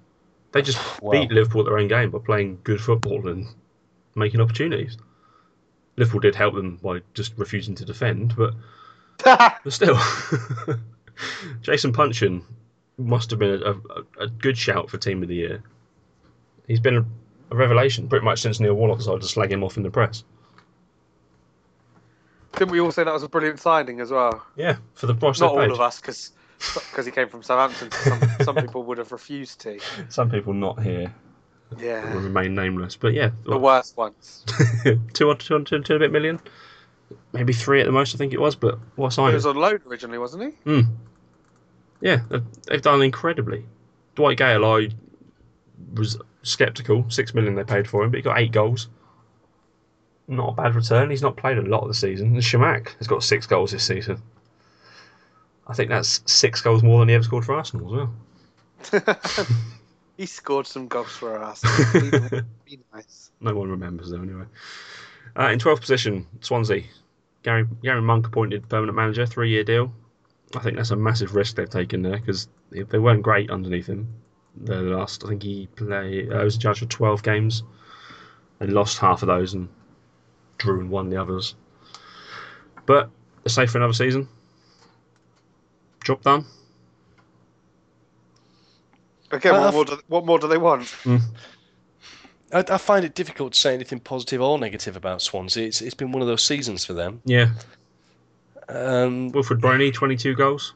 They 0.53 0.61
just 0.61 0.79
Wow. 1.01 1.11
beat 1.11 1.31
Liverpool 1.31 1.61
at 1.61 1.65
their 1.65 1.77
own 1.77 1.87
game 1.87 2.09
by 2.11 2.19
playing 2.19 2.59
good 2.63 2.81
football 2.81 3.27
and 3.27 3.45
making 4.15 4.41
opportunities. 4.41 4.97
Liverpool 5.97 6.21
did 6.21 6.35
help 6.35 6.55
them 6.55 6.77
by 6.81 7.01
just 7.13 7.33
refusing 7.37 7.75
to 7.75 7.85
defend, 7.85 8.35
but, 8.35 8.53
but 9.23 9.69
still. 9.73 9.99
Jason 11.61 11.91
Puncheon 11.91 12.43
must 12.97 13.29
have 13.31 13.39
been 13.39 13.61
a, 13.63 13.71
a, 13.71 14.25
a 14.25 14.27
good 14.27 14.57
shout 14.57 14.89
for 14.89 14.97
Team 14.97 15.21
of 15.23 15.29
the 15.29 15.35
Year. 15.35 15.63
He's 16.67 16.79
been 16.79 16.97
a, 16.97 17.05
a 17.51 17.55
revelation 17.55 18.07
pretty 18.09 18.25
much 18.25 18.41
since 18.41 18.59
Neil 18.59 18.73
Warnock 18.73 18.97
decided 18.99 19.21
to 19.21 19.27
slag 19.27 19.51
him 19.51 19.63
off 19.63 19.77
in 19.77 19.83
the 19.83 19.89
press. 19.89 20.23
Didn't 22.53 22.71
we 22.71 22.79
all 22.79 22.91
say 22.91 23.03
that 23.03 23.13
was 23.13 23.23
a 23.23 23.29
brilliant 23.29 23.59
signing 23.59 23.99
as 23.99 24.09
well? 24.11 24.43
Yeah, 24.55 24.77
for 24.95 25.05
the 25.05 25.13
price 25.13 25.39
Not 25.39 25.55
paid. 25.55 25.69
all 25.69 25.73
of 25.73 25.79
us, 25.81 25.99
because 26.01 26.31
because 26.57 27.05
he 27.05 27.11
came 27.11 27.29
from 27.29 27.43
Southampton. 27.43 27.91
Some, 27.91 28.19
some 28.43 28.55
people 28.55 28.83
would 28.83 28.97
have 28.97 29.11
refused 29.11 29.61
to. 29.61 29.79
Some 30.09 30.31
people 30.31 30.53
not 30.53 30.81
here 30.81 31.13
Yeah. 31.77 32.13
will 32.13 32.21
remain 32.21 32.55
nameless, 32.55 32.95
but 32.95 33.13
yeah, 33.13 33.29
the 33.45 33.57
worst 33.59 33.95
ones. 33.95 34.43
two 35.13 35.27
or 35.27 35.35
two, 35.35 35.63
two, 35.63 35.83
two 35.83 35.93
and 35.93 36.03
a 36.03 36.07
bit 36.07 36.11
million, 36.11 36.39
maybe 37.31 37.53
three 37.53 37.79
at 37.79 37.85
the 37.85 37.91
most, 37.91 38.15
I 38.15 38.17
think 38.17 38.33
it 38.33 38.41
was. 38.41 38.55
But 38.55 38.79
what 38.95 39.13
He 39.13 39.21
was 39.21 39.45
on 39.45 39.55
loan 39.57 39.79
originally, 39.87 40.17
wasn't 40.17 40.43
he? 40.65 40.69
Mm. 40.71 40.87
Yeah, 42.01 42.21
they've 42.67 42.81
done 42.81 43.03
incredibly. 43.03 43.65
Dwight 44.15 44.37
Gayle, 44.39 44.65
I 44.65 44.89
was 45.93 46.17
sceptical. 46.43 47.05
Six 47.09 47.33
million 47.33 47.55
they 47.55 47.63
paid 47.63 47.87
for 47.87 48.03
him, 48.03 48.11
but 48.11 48.17
he 48.17 48.23
got 48.23 48.39
eight 48.39 48.51
goals. 48.51 48.89
Not 50.27 50.49
a 50.49 50.53
bad 50.53 50.75
return. 50.75 51.09
He's 51.09 51.21
not 51.21 51.37
played 51.37 51.57
a 51.57 51.61
lot 51.61 51.81
of 51.81 51.87
the 51.87 51.93
season. 51.93 52.27
And 52.27 52.37
Chamakh 52.37 52.97
has 52.97 53.07
got 53.07 53.23
six 53.23 53.47
goals 53.47 53.71
this 53.71 53.85
season. 53.85 54.21
I 55.67 55.73
think 55.73 55.89
that's 55.89 56.21
six 56.25 56.61
goals 56.61 56.83
more 56.83 56.99
than 56.99 57.09
he 57.09 57.15
ever 57.15 57.23
scored 57.23 57.45
for 57.45 57.55
Arsenal 57.55 57.87
as 57.87 58.09
well. 58.91 59.47
He 60.17 60.25
scored 60.25 60.65
some 60.65 60.87
goals 60.87 61.11
for 61.11 61.37
Arsenal. 61.37 62.41
Be, 62.65 62.79
nice. 62.91 63.29
No 63.39 63.55
one 63.55 63.69
remembers 63.69 64.09
them 64.09 64.23
anyway. 64.23 64.45
Uh, 65.37 65.51
in 65.51 65.59
12th 65.59 65.81
position, 65.81 66.25
Swansea. 66.41 66.83
Gary, 67.43 67.67
Gary 67.83 68.01
Monk 68.01 68.25
appointed 68.25 68.67
permanent 68.67 68.95
manager, 68.95 69.27
three 69.27 69.51
year 69.51 69.63
deal. 69.63 69.93
I 70.55 70.59
think 70.59 70.75
that's 70.75 70.89
a 70.89 70.95
massive 70.95 71.35
risk 71.35 71.55
they've 71.55 71.69
taken 71.69 72.01
there 72.01 72.17
because 72.17 72.47
they 72.71 72.97
weren't 72.97 73.21
great 73.21 73.51
underneath 73.51 73.85
him. 73.85 74.07
The 74.63 74.81
last, 74.81 75.23
I 75.23 75.29
think 75.29 75.43
he 75.43 75.67
played, 75.75 76.31
uh, 76.31 76.37
was 76.37 76.55
in 76.55 76.61
charge 76.61 76.79
for 76.79 76.85
12 76.85 77.23
games 77.23 77.63
and 78.59 78.73
lost 78.73 78.97
half 78.97 79.21
of 79.21 79.27
those 79.27 79.53
and 79.53 79.69
drew 80.57 80.79
and 80.79 80.89
won 80.89 81.09
the 81.09 81.17
others. 81.21 81.55
But 82.85 83.09
they're 83.43 83.49
safe 83.49 83.71
for 83.71 83.77
another 83.77 83.93
season. 83.93 84.27
Job 86.03 86.21
done. 86.21 86.45
Again, 89.31 89.55
Uh, 89.55 89.61
what 89.63 89.73
more, 89.73 89.85
do, 89.85 89.99
what 90.07 90.25
more 90.25 90.39
do 90.39 90.47
they 90.47 90.57
want? 90.57 90.93
I, 92.53 92.63
I 92.69 92.77
find 92.77 93.03
it 93.03 93.13
difficult 93.13 93.53
to 93.53 93.59
say 93.59 93.73
anything 93.73 93.99
positive 93.99 94.41
or 94.41 94.57
negative 94.57 94.95
about 94.95 95.21
Swansea. 95.21 95.67
It's, 95.67 95.81
it's 95.81 95.93
been 95.95 96.11
one 96.13 96.21
of 96.21 96.27
those 96.27 96.43
seasons 96.43 96.85
for 96.85 96.93
them. 96.93 97.21
Yeah. 97.25 97.49
Um, 98.69 99.31
Wilfried 99.31 99.59
Bony, 99.61 99.91
22 99.91 100.35
goals. 100.35 100.73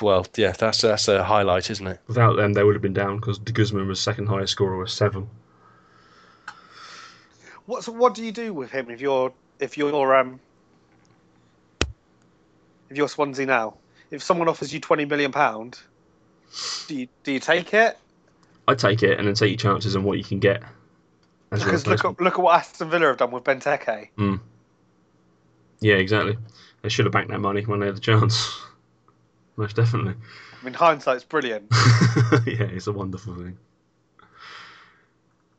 Well, 0.00 0.26
yeah, 0.36 0.52
that's 0.52 0.80
that's 0.80 1.08
a 1.08 1.22
highlight, 1.22 1.70
isn't 1.70 1.86
it? 1.86 2.00
Without 2.06 2.36
them, 2.36 2.52
they 2.52 2.62
would 2.62 2.74
have 2.74 2.82
been 2.82 2.92
down 2.92 3.16
because 3.16 3.38
De 3.38 3.52
Guzman 3.52 3.86
was 3.86 4.00
second 4.00 4.26
highest 4.26 4.52
scorer 4.52 4.78
with 4.78 4.90
seven. 4.90 5.28
What's 7.66 7.88
what 7.88 8.14
do 8.14 8.24
you 8.24 8.32
do 8.32 8.54
with 8.54 8.70
him 8.70 8.90
if 8.90 9.00
you're 9.00 9.32
if 9.58 9.76
you're 9.76 10.16
um 10.16 10.40
if 12.90 12.96
you're 12.96 13.08
Swansea 13.08 13.46
now? 13.46 13.74
If 14.10 14.22
someone 14.22 14.48
offers 14.48 14.72
you 14.72 14.80
twenty 14.80 15.04
million 15.04 15.32
pound, 15.32 15.78
do 16.86 16.96
you 16.96 17.08
do 17.24 17.32
you 17.32 17.40
take 17.40 17.74
it? 17.74 17.98
I'd 18.68 18.78
take 18.78 19.02
it 19.02 19.18
and 19.18 19.26
then 19.26 19.34
take 19.34 19.50
your 19.50 19.58
chances 19.58 19.96
on 19.96 20.04
what 20.04 20.18
you 20.18 20.24
can 20.24 20.38
get. 20.38 20.62
Because 21.50 21.86
look 21.86 22.04
at, 22.04 22.20
look 22.20 22.34
at 22.34 22.40
what 22.40 22.58
Aston 22.58 22.90
Villa 22.90 23.06
have 23.06 23.18
done 23.18 23.30
with 23.30 23.44
Benteke. 23.44 24.08
Mm. 24.18 24.40
Yeah, 25.80 25.94
exactly. 25.94 26.36
They 26.82 26.88
should 26.88 27.04
have 27.04 27.12
banked 27.12 27.30
that 27.30 27.40
money 27.40 27.62
when 27.62 27.80
they 27.80 27.86
had 27.86 27.96
the 27.96 28.00
chance. 28.00 28.60
Most 29.56 29.76
definitely. 29.76 30.14
I 30.60 30.64
mean, 30.64 30.74
hindsight's 30.74 31.24
brilliant. 31.24 31.66
yeah, 32.46 32.64
it's 32.64 32.86
a 32.86 32.92
wonderful 32.92 33.34
thing. 33.34 33.58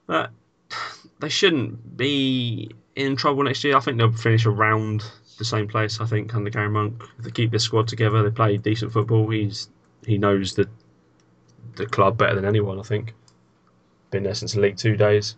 But 0.06 0.32
they 1.20 1.30
shouldn't 1.30 1.98
be 1.98 2.72
in 2.96 3.16
trouble 3.16 3.44
next 3.44 3.64
year. 3.64 3.76
I 3.76 3.80
think 3.80 3.98
they'll 3.98 4.12
finish 4.12 4.46
around 4.46 5.04
the 5.38 5.46
same 5.46 5.68
place. 5.68 6.00
I 6.00 6.06
think 6.06 6.34
under 6.36 6.50
Gary 6.50 6.70
Monk, 6.70 7.04
if 7.18 7.26
they 7.26 7.32
keep 7.32 7.52
this 7.52 7.64
squad 7.64 7.88
together, 7.88 8.24
they 8.24 8.30
play 8.30 8.58
decent 8.58 8.92
football. 8.94 9.30
He's 9.30 9.70
he 10.06 10.18
knows 10.18 10.54
the 10.54 10.70
the 11.76 11.86
club 11.86 12.18
better 12.18 12.36
than 12.36 12.46
anyone. 12.46 12.80
I 12.80 12.84
think. 12.84 13.14
Been 14.10 14.24
there 14.24 14.36
since 14.36 14.54
the 14.54 14.62
League 14.62 14.78
Two 14.78 14.96
days. 14.96 15.36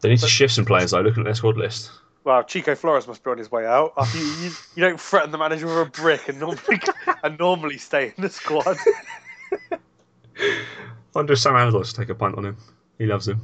They 0.00 0.10
need 0.10 0.20
to 0.20 0.28
shift 0.28 0.54
some 0.54 0.64
players 0.64 0.92
though. 0.92 1.00
Looking 1.00 1.22
at 1.22 1.24
their 1.24 1.34
squad 1.34 1.56
list. 1.56 1.90
Well, 2.28 2.44
Chico 2.44 2.74
Flores 2.74 3.08
must 3.08 3.24
be 3.24 3.30
on 3.30 3.38
his 3.38 3.50
way 3.50 3.64
out. 3.64 3.94
Uh, 3.96 4.06
You, 4.14 4.20
you, 4.20 4.50
you 4.74 4.82
don't 4.82 5.00
threaten 5.00 5.30
the 5.30 5.38
manager 5.38 5.64
with 5.64 5.78
a 5.78 5.90
brick 5.90 6.28
and 6.28 6.38
normally 6.38 6.78
and 7.22 7.38
normally 7.38 7.78
stay 7.78 8.12
in 8.14 8.22
the 8.22 8.28
squad. 8.28 8.76
I 9.72 9.78
wonder 11.14 11.32
if 11.32 11.38
Sam 11.38 11.56
Allardyce 11.56 11.94
take 11.94 12.10
a 12.10 12.14
punt 12.14 12.36
on 12.36 12.44
him. 12.44 12.58
He 12.98 13.06
loves 13.06 13.26
him. 13.26 13.40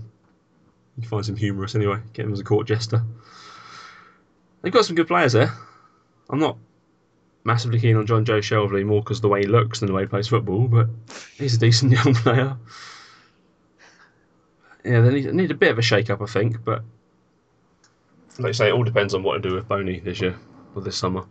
He 1.00 1.06
finds 1.06 1.30
him 1.30 1.36
humorous 1.36 1.74
anyway. 1.74 1.96
Get 2.12 2.26
him 2.26 2.34
as 2.34 2.40
a 2.40 2.44
court 2.44 2.66
jester. 2.66 3.02
They've 4.60 4.70
got 4.70 4.84
some 4.84 4.96
good 4.96 5.08
players 5.08 5.32
there. 5.32 5.50
I'm 6.28 6.38
not 6.38 6.58
massively 7.44 7.80
keen 7.80 7.96
on 7.96 8.06
Jonjo 8.06 8.40
Shelvey 8.40 8.84
more 8.84 9.00
because 9.00 9.22
the 9.22 9.28
way 9.28 9.40
he 9.40 9.46
looks 9.46 9.80
than 9.80 9.86
the 9.86 9.94
way 9.94 10.02
he 10.02 10.08
plays 10.08 10.28
football, 10.28 10.68
but 10.68 10.88
he's 11.38 11.54
a 11.54 11.58
decent 11.58 11.92
young 12.04 12.12
player. 12.12 12.54
Yeah, 14.84 15.00
they 15.00 15.14
need, 15.14 15.32
need 15.32 15.50
a 15.52 15.54
bit 15.54 15.70
of 15.70 15.78
a 15.78 15.82
shake 15.82 16.10
up, 16.10 16.20
I 16.20 16.26
think, 16.26 16.62
but 16.62 16.82
like 18.38 18.50
you 18.50 18.52
say, 18.52 18.68
it 18.68 18.72
all 18.72 18.84
depends 18.84 19.14
on 19.14 19.22
what 19.22 19.34
to 19.42 19.48
do 19.48 19.54
with 19.54 19.68
Bony 19.68 20.00
this 20.00 20.20
year 20.20 20.36
or 20.74 20.82
this 20.82 20.96
summer. 20.96 21.24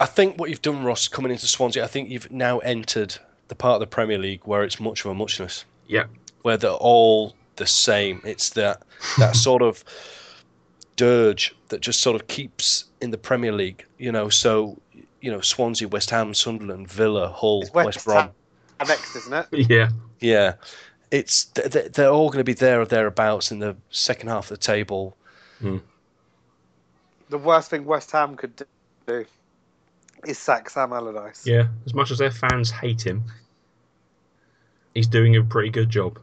I 0.00 0.06
think 0.06 0.38
what 0.38 0.50
you've 0.50 0.62
done, 0.62 0.82
Ross, 0.82 1.06
coming 1.06 1.30
into 1.30 1.46
Swansea, 1.46 1.84
I 1.84 1.86
think 1.86 2.10
you've 2.10 2.30
now 2.30 2.58
entered 2.60 3.16
the 3.48 3.54
part 3.54 3.74
of 3.74 3.80
the 3.80 3.86
Premier 3.86 4.18
League 4.18 4.40
where 4.44 4.64
it's 4.64 4.80
much 4.80 5.04
of 5.04 5.10
a 5.12 5.14
muchness, 5.14 5.64
Yeah, 5.86 6.06
where 6.42 6.56
they're 6.56 6.70
all 6.70 7.36
the 7.56 7.66
same. 7.66 8.20
It's 8.24 8.50
that 8.50 8.82
that 9.18 9.36
sort 9.48 9.62
of 9.62 9.84
dirge 10.96 11.54
that 11.68 11.80
just 11.80 12.00
sort 12.00 12.20
of 12.20 12.26
keeps 12.26 12.84
in 13.00 13.10
the 13.10 13.18
Premier 13.18 13.52
League. 13.52 13.84
You 13.98 14.10
know, 14.10 14.28
so 14.28 14.76
you 15.20 15.30
know 15.30 15.40
Swansea, 15.40 15.86
West 15.86 16.10
Ham, 16.10 16.34
Sunderland, 16.34 16.90
Villa, 16.90 17.28
Hull, 17.28 17.62
It's 17.62 17.72
West, 17.72 17.86
West 17.86 18.04
Brom. 18.04 18.16
Ham 18.80 18.88
next, 18.88 19.14
isn't 19.16 19.32
it? 19.32 19.46
yeah, 19.70 19.90
Yeah, 20.20 20.54
it's 21.12 21.44
th- 21.44 21.70
th- 21.70 21.92
they're 21.92 22.10
all 22.10 22.28
going 22.28 22.38
to 22.38 22.44
be 22.44 22.54
there 22.54 22.80
or 22.80 22.86
thereabouts 22.86 23.52
in 23.52 23.58
the 23.58 23.76
second 23.90 24.30
half 24.30 24.50
of 24.50 24.58
the 24.58 24.64
table. 24.64 25.16
Hmm. 25.60 25.78
The 27.28 27.38
worst 27.38 27.70
thing 27.70 27.84
West 27.84 28.10
Ham 28.12 28.34
could 28.34 28.64
do 29.06 29.24
is 30.26 30.38
sack 30.38 30.70
Sam 30.70 30.92
Allardyce. 30.92 31.46
yeah. 31.46 31.68
As 31.86 31.94
much 31.94 32.10
as 32.10 32.18
their 32.18 32.30
fans 32.30 32.70
hate 32.70 33.06
him, 33.06 33.22
he's 34.94 35.06
doing 35.06 35.36
a 35.36 35.42
pretty 35.44 35.70
good 35.70 35.90
job. 35.90 36.18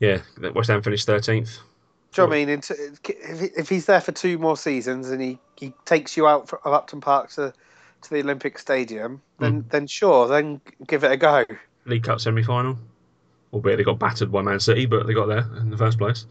Yeah, 0.00 0.20
West 0.54 0.70
Ham 0.70 0.82
finished 0.82 1.06
thirteenth. 1.06 1.58
Do 2.12 2.22
you 2.22 2.26
know 2.26 2.30
what 2.30 2.36
I 2.36 2.44
mean? 2.46 2.48
If, 2.48 3.00
if 3.58 3.68
he's 3.68 3.86
there 3.86 4.00
for 4.00 4.12
two 4.12 4.38
more 4.38 4.56
seasons 4.56 5.10
and 5.10 5.20
he, 5.20 5.38
he 5.56 5.74
takes 5.84 6.16
you 6.16 6.26
out 6.26 6.50
of 6.50 6.72
Upton 6.72 7.00
Park 7.00 7.30
to, 7.32 7.52
to 8.02 8.10
the 8.10 8.20
Olympic 8.20 8.58
Stadium, 8.58 9.20
then 9.38 9.60
hmm. 9.60 9.68
then 9.68 9.86
sure, 9.86 10.28
then 10.28 10.62
give 10.86 11.04
it 11.04 11.12
a 11.12 11.16
go. 11.18 11.44
League 11.86 12.04
Cup 12.04 12.20
semi 12.20 12.42
final. 12.42 12.78
Albeit 13.52 13.78
they 13.78 13.84
got 13.84 13.98
battered 13.98 14.30
by 14.30 14.42
Man 14.42 14.60
City, 14.60 14.86
but 14.86 15.06
they 15.06 15.14
got 15.14 15.26
there 15.26 15.46
in 15.58 15.70
the 15.70 15.76
first 15.76 15.98
place. 15.98 16.26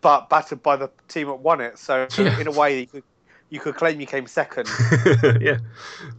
But 0.00 0.28
battered 0.28 0.62
by 0.62 0.76
the 0.76 0.90
team 1.08 1.28
that 1.28 1.34
won 1.36 1.60
it, 1.60 1.78
so 1.78 2.06
Yeah. 2.18 2.38
in 2.40 2.46
a 2.46 2.52
way 2.52 2.80
you 2.80 2.86
could, 2.86 3.04
you 3.50 3.60
could 3.60 3.76
claim 3.76 4.00
you 4.00 4.06
came 4.06 4.26
second. 4.26 4.68
yeah, 5.40 5.58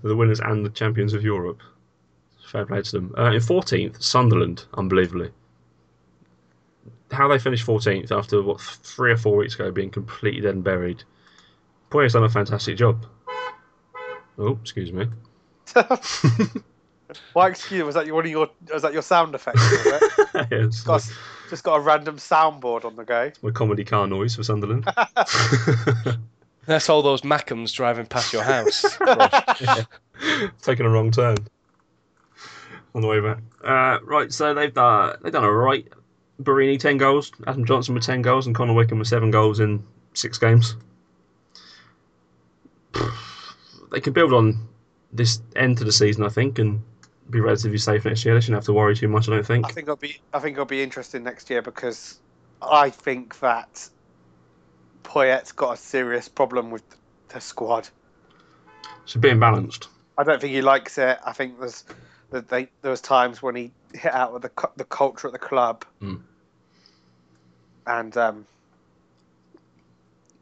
the 0.04 0.16
winners 0.16 0.40
and 0.40 0.66
the 0.66 0.70
champions 0.70 1.14
of 1.14 1.24
Europe. 1.24 1.62
Fair 2.50 2.66
play 2.66 2.82
to 2.82 2.92
them. 2.92 3.14
Uh, 3.18 3.32
in 3.32 3.42
14th, 3.42 4.02
Sunderland, 4.02 4.66
unbelievably. 4.74 5.32
How 7.12 7.28
they 7.28 7.38
finished 7.38 7.66
14th 7.66 8.12
after, 8.12 8.42
what, 8.42 8.60
three 8.62 9.12
or 9.12 9.18
four 9.18 9.36
weeks 9.36 9.56
ago 9.56 9.72
being 9.72 9.92
completely 9.92 10.42
dead 10.42 10.56
and 10.56 10.64
buried. 10.64 11.04
Poyet's 11.92 12.14
done 12.14 12.24
a 12.24 12.30
fantastic 12.30 12.78
job. 12.78 13.06
Oh, 14.38 14.58
excuse 14.62 14.92
me. 14.92 15.08
Why 17.34 17.49
excuse 17.49 17.84
was 17.84 17.95
that 17.95 18.05
your 18.05 18.16
one 18.16 18.26
of 18.26 18.32
your 18.32 18.49
was 18.72 18.84
that 18.84 18.93
your 18.93 19.01
sound 19.01 19.34
effects? 19.34 19.62
Was 19.62 20.28
yeah, 20.36 20.45
it's 20.51 20.82
got, 20.82 21.10
just 21.49 21.64
got 21.64 21.76
a 21.76 21.80
random 21.80 22.18
soundboard 22.18 22.86
on 22.86 22.95
the 22.95 23.03
go. 23.03 23.32
my 23.41 23.51
comedy 23.51 23.84
car 23.84 24.07
noise 24.07 24.36
for 24.36 24.43
Sunderland. 24.43 24.88
That's 26.66 26.88
all 26.88 27.01
those 27.01 27.22
Mackems 27.22 27.74
driving 27.74 28.05
past 28.05 28.32
your 28.32 28.43
house. 28.43 28.84
Taking 30.62 30.86
a 30.86 30.89
wrong 30.89 31.10
turn 31.10 31.38
on 32.93 33.01
the 33.01 33.07
way 33.07 33.20
back. 33.20 33.39
Uh, 33.64 33.99
right, 34.03 34.32
so 34.32 34.53
they've 34.53 34.74
done 34.74 35.18
they've 35.24 35.34
done 35.34 35.43
all 35.43 35.51
right. 35.51 35.88
Borini 36.41 36.80
ten 36.80 36.97
goals, 36.97 37.32
Adam 37.47 37.66
Johnson 37.66 37.95
with 37.95 38.03
ten 38.03 38.22
goals, 38.22 38.45
and 38.45 38.55
Connor 38.55 38.74
Wickham 38.74 38.99
with 38.99 39.07
seven 39.07 39.32
goals 39.32 39.60
in 39.60 39.84
six 40.14 40.38
games. 40.38 40.76
They 43.91 43.99
can 43.99 44.14
build 44.14 44.34
on 44.34 44.68
this 45.12 45.41
end 45.55 45.80
to 45.80 45.84
the 45.84 45.91
season, 45.91 46.24
I 46.24 46.30
think, 46.30 46.60
and 46.60 46.82
be 47.30 47.39
relatively 47.39 47.77
safe 47.77 48.05
next 48.05 48.25
year. 48.25 48.34
They 48.34 48.41
shouldn't 48.41 48.57
have 48.57 48.65
to 48.65 48.73
worry 48.73 48.95
too 48.95 49.07
much, 49.07 49.27
I 49.30 49.34
don't 49.34 49.45
think. 49.45 49.65
I 49.65 49.69
think 49.71 49.86
it'll 49.86 49.95
be 49.95 50.19
I 50.34 50.39
think 50.39 50.53
it'll 50.53 50.65
be 50.65 50.82
interesting 50.82 51.23
next 51.23 51.49
year 51.49 51.61
because 51.61 52.19
I 52.61 52.89
think 52.89 53.39
that 53.39 53.89
Poyet's 55.03 55.51
got 55.51 55.73
a 55.73 55.77
serious 55.77 56.27
problem 56.27 56.71
with 56.71 56.84
the 57.30 57.39
squad. 57.39 57.88
It's 59.03 59.15
a 59.15 59.19
bit 59.19 59.36
imbalanced. 59.36 59.88
I 60.17 60.23
don't 60.23 60.41
think 60.41 60.53
he 60.53 60.61
likes 60.61 60.97
it. 60.97 61.17
I 61.25 61.34
think 61.34 61.59
there's 61.59 61.84
that 62.32 62.47
they 62.49 62.69
there 62.82 62.91
was 62.91 63.01
times 63.01 63.41
when 63.41 63.55
he 63.55 63.71
hit 63.93 64.13
out 64.13 64.34
with 64.34 64.41
the 64.43 64.69
the 64.75 64.84
culture 64.84 65.27
at 65.27 65.34
the 65.34 65.39
club, 65.39 65.86
Mm. 66.01 66.21
and 67.88 68.17
um, 68.17 68.45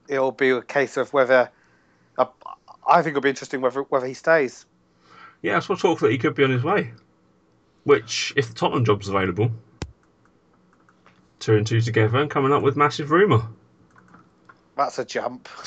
it'll 0.08 0.32
be 0.32 0.50
a 0.52 0.62
case 0.62 0.98
of 0.98 1.14
whether. 1.14 1.50
Uh, 2.18 2.26
I 2.88 3.02
think 3.02 3.12
it'll 3.12 3.22
be 3.22 3.30
interesting 3.30 3.62
whether 3.62 3.82
whether 3.84 4.08
he 4.08 4.14
stays. 4.14 4.66
Yeah, 5.42 5.54
that's 5.54 5.70
what 5.70 5.80
talk 5.80 6.00
that 6.00 6.12
he 6.12 6.18
could 6.18 6.36
be 6.36 6.44
on 6.44 6.50
his 6.50 6.64
way. 6.64 6.92
Which, 7.84 8.34
if 8.36 8.50
the 8.50 8.54
Tottenham 8.54 8.86
job's 8.86 9.08
available, 9.08 9.52
two 11.40 11.56
and 11.56 11.66
two 11.66 11.80
together 11.82 12.18
and 12.18 12.30
coming 12.30 12.52
up 12.52 12.64
with 12.64 12.76
massive 12.76 13.12
rumour. 13.12 13.48
That's 14.76 15.00
a 15.00 15.06
jump. 15.06 15.48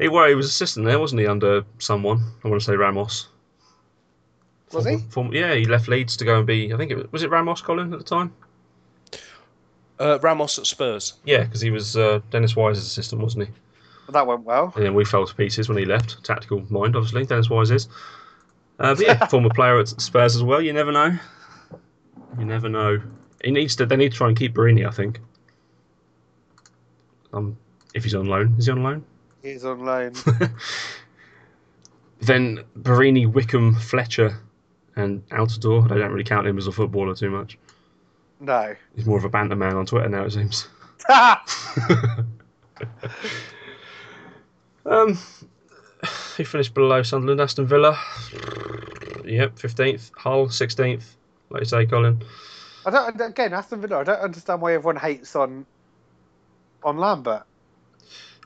He, 0.00 0.08
well, 0.08 0.28
he 0.28 0.34
was 0.34 0.46
assistant 0.46 0.84
there, 0.84 0.98
wasn't 0.98 1.20
he, 1.20 1.28
under 1.28 1.64
someone? 1.78 2.20
I 2.42 2.48
want 2.48 2.60
to 2.60 2.66
say 2.66 2.74
Ramos. 2.74 3.28
Was 4.72 4.84
he? 4.84 4.98
Form- 5.10 5.32
yeah, 5.32 5.54
he 5.54 5.64
left 5.64 5.86
Leeds 5.86 6.16
to 6.16 6.24
go 6.24 6.38
and 6.38 6.46
be. 6.46 6.72
I 6.74 6.76
think 6.76 6.90
it 6.90 6.96
was, 6.96 7.12
was 7.12 7.22
it 7.22 7.30
Ramos, 7.30 7.60
Colin, 7.60 7.92
at 7.92 8.00
the 8.00 8.04
time. 8.04 8.32
uh, 10.00 10.18
Ramos 10.22 10.58
at 10.58 10.66
Spurs. 10.66 11.14
Yeah, 11.24 11.44
because 11.44 11.60
he 11.60 11.70
was 11.70 11.96
uh, 11.96 12.20
Dennis 12.30 12.56
Wise's 12.56 12.84
assistant, 12.84 13.22
wasn't 13.22 13.46
he? 13.46 13.54
That 14.12 14.26
went 14.26 14.44
well. 14.44 14.72
And 14.76 14.84
then 14.84 14.94
we 14.94 15.04
fell 15.04 15.26
to 15.26 15.34
pieces 15.34 15.68
when 15.68 15.78
he 15.78 15.84
left. 15.84 16.22
Tactical 16.24 16.64
mind, 16.70 16.96
obviously. 16.96 17.24
Dennis 17.24 17.50
Wise 17.50 17.70
is. 17.70 17.88
Uh, 18.78 18.94
but 18.94 19.06
yeah, 19.06 19.26
former 19.30 19.50
player 19.50 19.78
at 19.78 19.88
Spurs 19.88 20.36
as 20.36 20.42
well. 20.42 20.60
You 20.60 20.72
never 20.72 20.92
know. 20.92 21.18
You 22.38 22.44
never 22.44 22.68
know. 22.68 23.00
He 23.44 23.50
needs 23.50 23.76
to. 23.76 23.86
They 23.86 23.96
need 23.96 24.12
to 24.12 24.18
try 24.18 24.28
and 24.28 24.36
keep 24.36 24.54
Borini. 24.54 24.86
I 24.86 24.90
think. 24.90 25.18
Um, 27.32 27.56
if 27.94 28.04
he's 28.04 28.14
on 28.14 28.26
loan, 28.26 28.54
is 28.58 28.66
he 28.66 28.72
on 28.72 28.82
loan? 28.82 29.04
He's 29.42 29.64
on 29.64 29.84
loan. 29.84 30.12
Then 32.22 32.62
Borini, 32.78 33.26
Wickham, 33.30 33.74
Fletcher, 33.74 34.38
and 34.94 35.28
Altidore. 35.30 35.90
I 35.90 35.98
don't 35.98 36.12
really 36.12 36.22
count 36.22 36.46
him 36.46 36.56
as 36.56 36.68
a 36.68 36.72
footballer 36.72 37.16
too 37.16 37.30
much. 37.30 37.58
no. 38.38 38.76
He's 38.94 39.06
more 39.06 39.18
of 39.18 39.24
a 39.24 39.28
banter 39.28 39.56
man 39.56 39.74
on 39.74 39.86
Twitter 39.86 40.08
now, 40.08 40.24
it 40.24 40.32
seems. 40.32 40.68
Um, 44.84 45.18
he 46.36 46.44
finished 46.44 46.74
below 46.74 47.02
Sunderland, 47.02 47.40
Aston 47.40 47.66
Villa. 47.66 47.98
Yep, 49.24 49.58
fifteenth. 49.58 50.10
Hull, 50.16 50.48
sixteenth. 50.48 51.16
Like 51.50 51.60
you 51.60 51.66
say, 51.66 51.86
Colin. 51.86 52.22
I 52.84 52.90
don't 52.90 53.20
again 53.20 53.52
Aston 53.52 53.80
Villa. 53.80 54.00
I 54.00 54.04
don't 54.04 54.20
understand 54.20 54.60
why 54.60 54.74
everyone 54.74 54.96
hates 54.96 55.36
on 55.36 55.66
on 56.82 56.98
Lambert. 56.98 57.44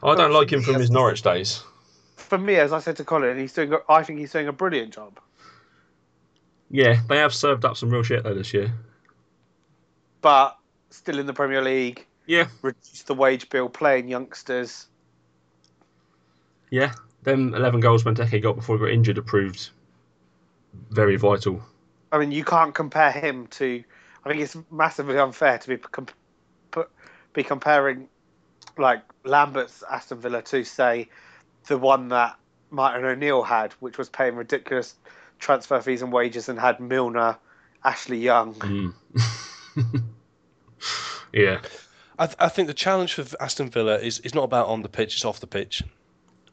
I 0.02 0.14
don't 0.14 0.32
like 0.32 0.52
him 0.52 0.62
from 0.62 0.74
his 0.74 0.90
Norwich 0.90 1.22
days. 1.22 1.62
For 2.16 2.36
me, 2.36 2.56
as 2.56 2.72
I 2.72 2.80
said 2.80 2.96
to 2.96 3.04
Colin, 3.04 3.38
he's 3.38 3.52
doing. 3.52 3.72
I 3.88 4.02
think 4.02 4.18
he's 4.18 4.32
doing 4.32 4.48
a 4.48 4.52
brilliant 4.52 4.92
job. 4.92 5.18
Yeah, 6.70 7.00
they 7.08 7.18
have 7.18 7.32
served 7.32 7.64
up 7.64 7.76
some 7.76 7.90
real 7.90 8.02
shit 8.02 8.24
though 8.24 8.34
this 8.34 8.52
year. 8.52 8.74
But 10.20 10.58
still 10.90 11.18
in 11.18 11.26
the 11.26 11.32
Premier 11.32 11.62
League, 11.62 12.04
Yeah, 12.26 12.48
reduce 12.62 13.02
the 13.04 13.14
wage 13.14 13.48
bill, 13.48 13.68
playing 13.68 14.08
youngsters. 14.08 14.88
Yeah. 16.70 16.92
Them 17.22 17.54
eleven 17.54 17.80
goals 17.80 18.04
Benteke 18.04 18.42
got 18.42 18.56
before 18.56 18.76
he 18.76 18.80
got 18.84 18.90
injured 18.90 19.16
have 19.16 19.26
proved 19.26 19.70
very 20.90 21.16
vital. 21.16 21.62
I 22.12 22.18
mean, 22.18 22.32
you 22.32 22.44
can't 22.44 22.74
compare 22.74 23.10
him 23.10 23.46
to. 23.48 23.82
I 24.24 24.28
think 24.28 24.40
it's 24.40 24.56
massively 24.70 25.18
unfair 25.18 25.58
to 25.58 25.68
be 25.68 25.76
com- 25.76 26.06
put, 26.70 26.90
be 27.32 27.42
comparing 27.42 28.08
like 28.78 29.02
Lambert's 29.24 29.82
Aston 29.90 30.20
Villa 30.20 30.42
to 30.42 30.64
say 30.64 31.08
the 31.66 31.78
one 31.78 32.08
that 32.08 32.36
Martin 32.70 33.04
O'Neill 33.04 33.42
had, 33.42 33.72
which 33.74 33.98
was 33.98 34.08
paying 34.08 34.36
ridiculous 34.36 34.94
transfer 35.38 35.80
fees 35.80 36.02
and 36.02 36.12
wages 36.12 36.48
and 36.48 36.58
had 36.58 36.80
Milner, 36.80 37.38
Ashley 37.84 38.18
Young. 38.18 38.54
Mm. 38.54 38.94
yeah, 41.32 41.60
I, 42.18 42.26
th- 42.26 42.36
I 42.38 42.48
think 42.48 42.68
the 42.68 42.74
challenge 42.74 43.14
for 43.14 43.24
Aston 43.40 43.70
Villa 43.70 43.98
is, 43.98 44.20
is 44.20 44.34
not 44.34 44.44
about 44.44 44.68
on 44.68 44.82
the 44.82 44.88
pitch; 44.88 45.14
it's 45.14 45.24
off 45.24 45.40
the 45.40 45.46
pitch. 45.46 45.82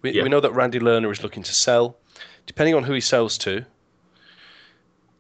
We, 0.04 0.12
Yeah. 0.12 0.24
we 0.24 0.30
know 0.30 0.40
that 0.42 0.52
Randy 0.54 0.80
Lerner 0.80 1.12
is 1.12 1.24
looking 1.24 1.42
to 1.44 1.54
sell. 1.54 1.98
Depending 2.46 2.76
on 2.76 2.84
who 2.84 2.94
he 2.94 3.02
sells 3.02 3.38
to, 3.40 3.66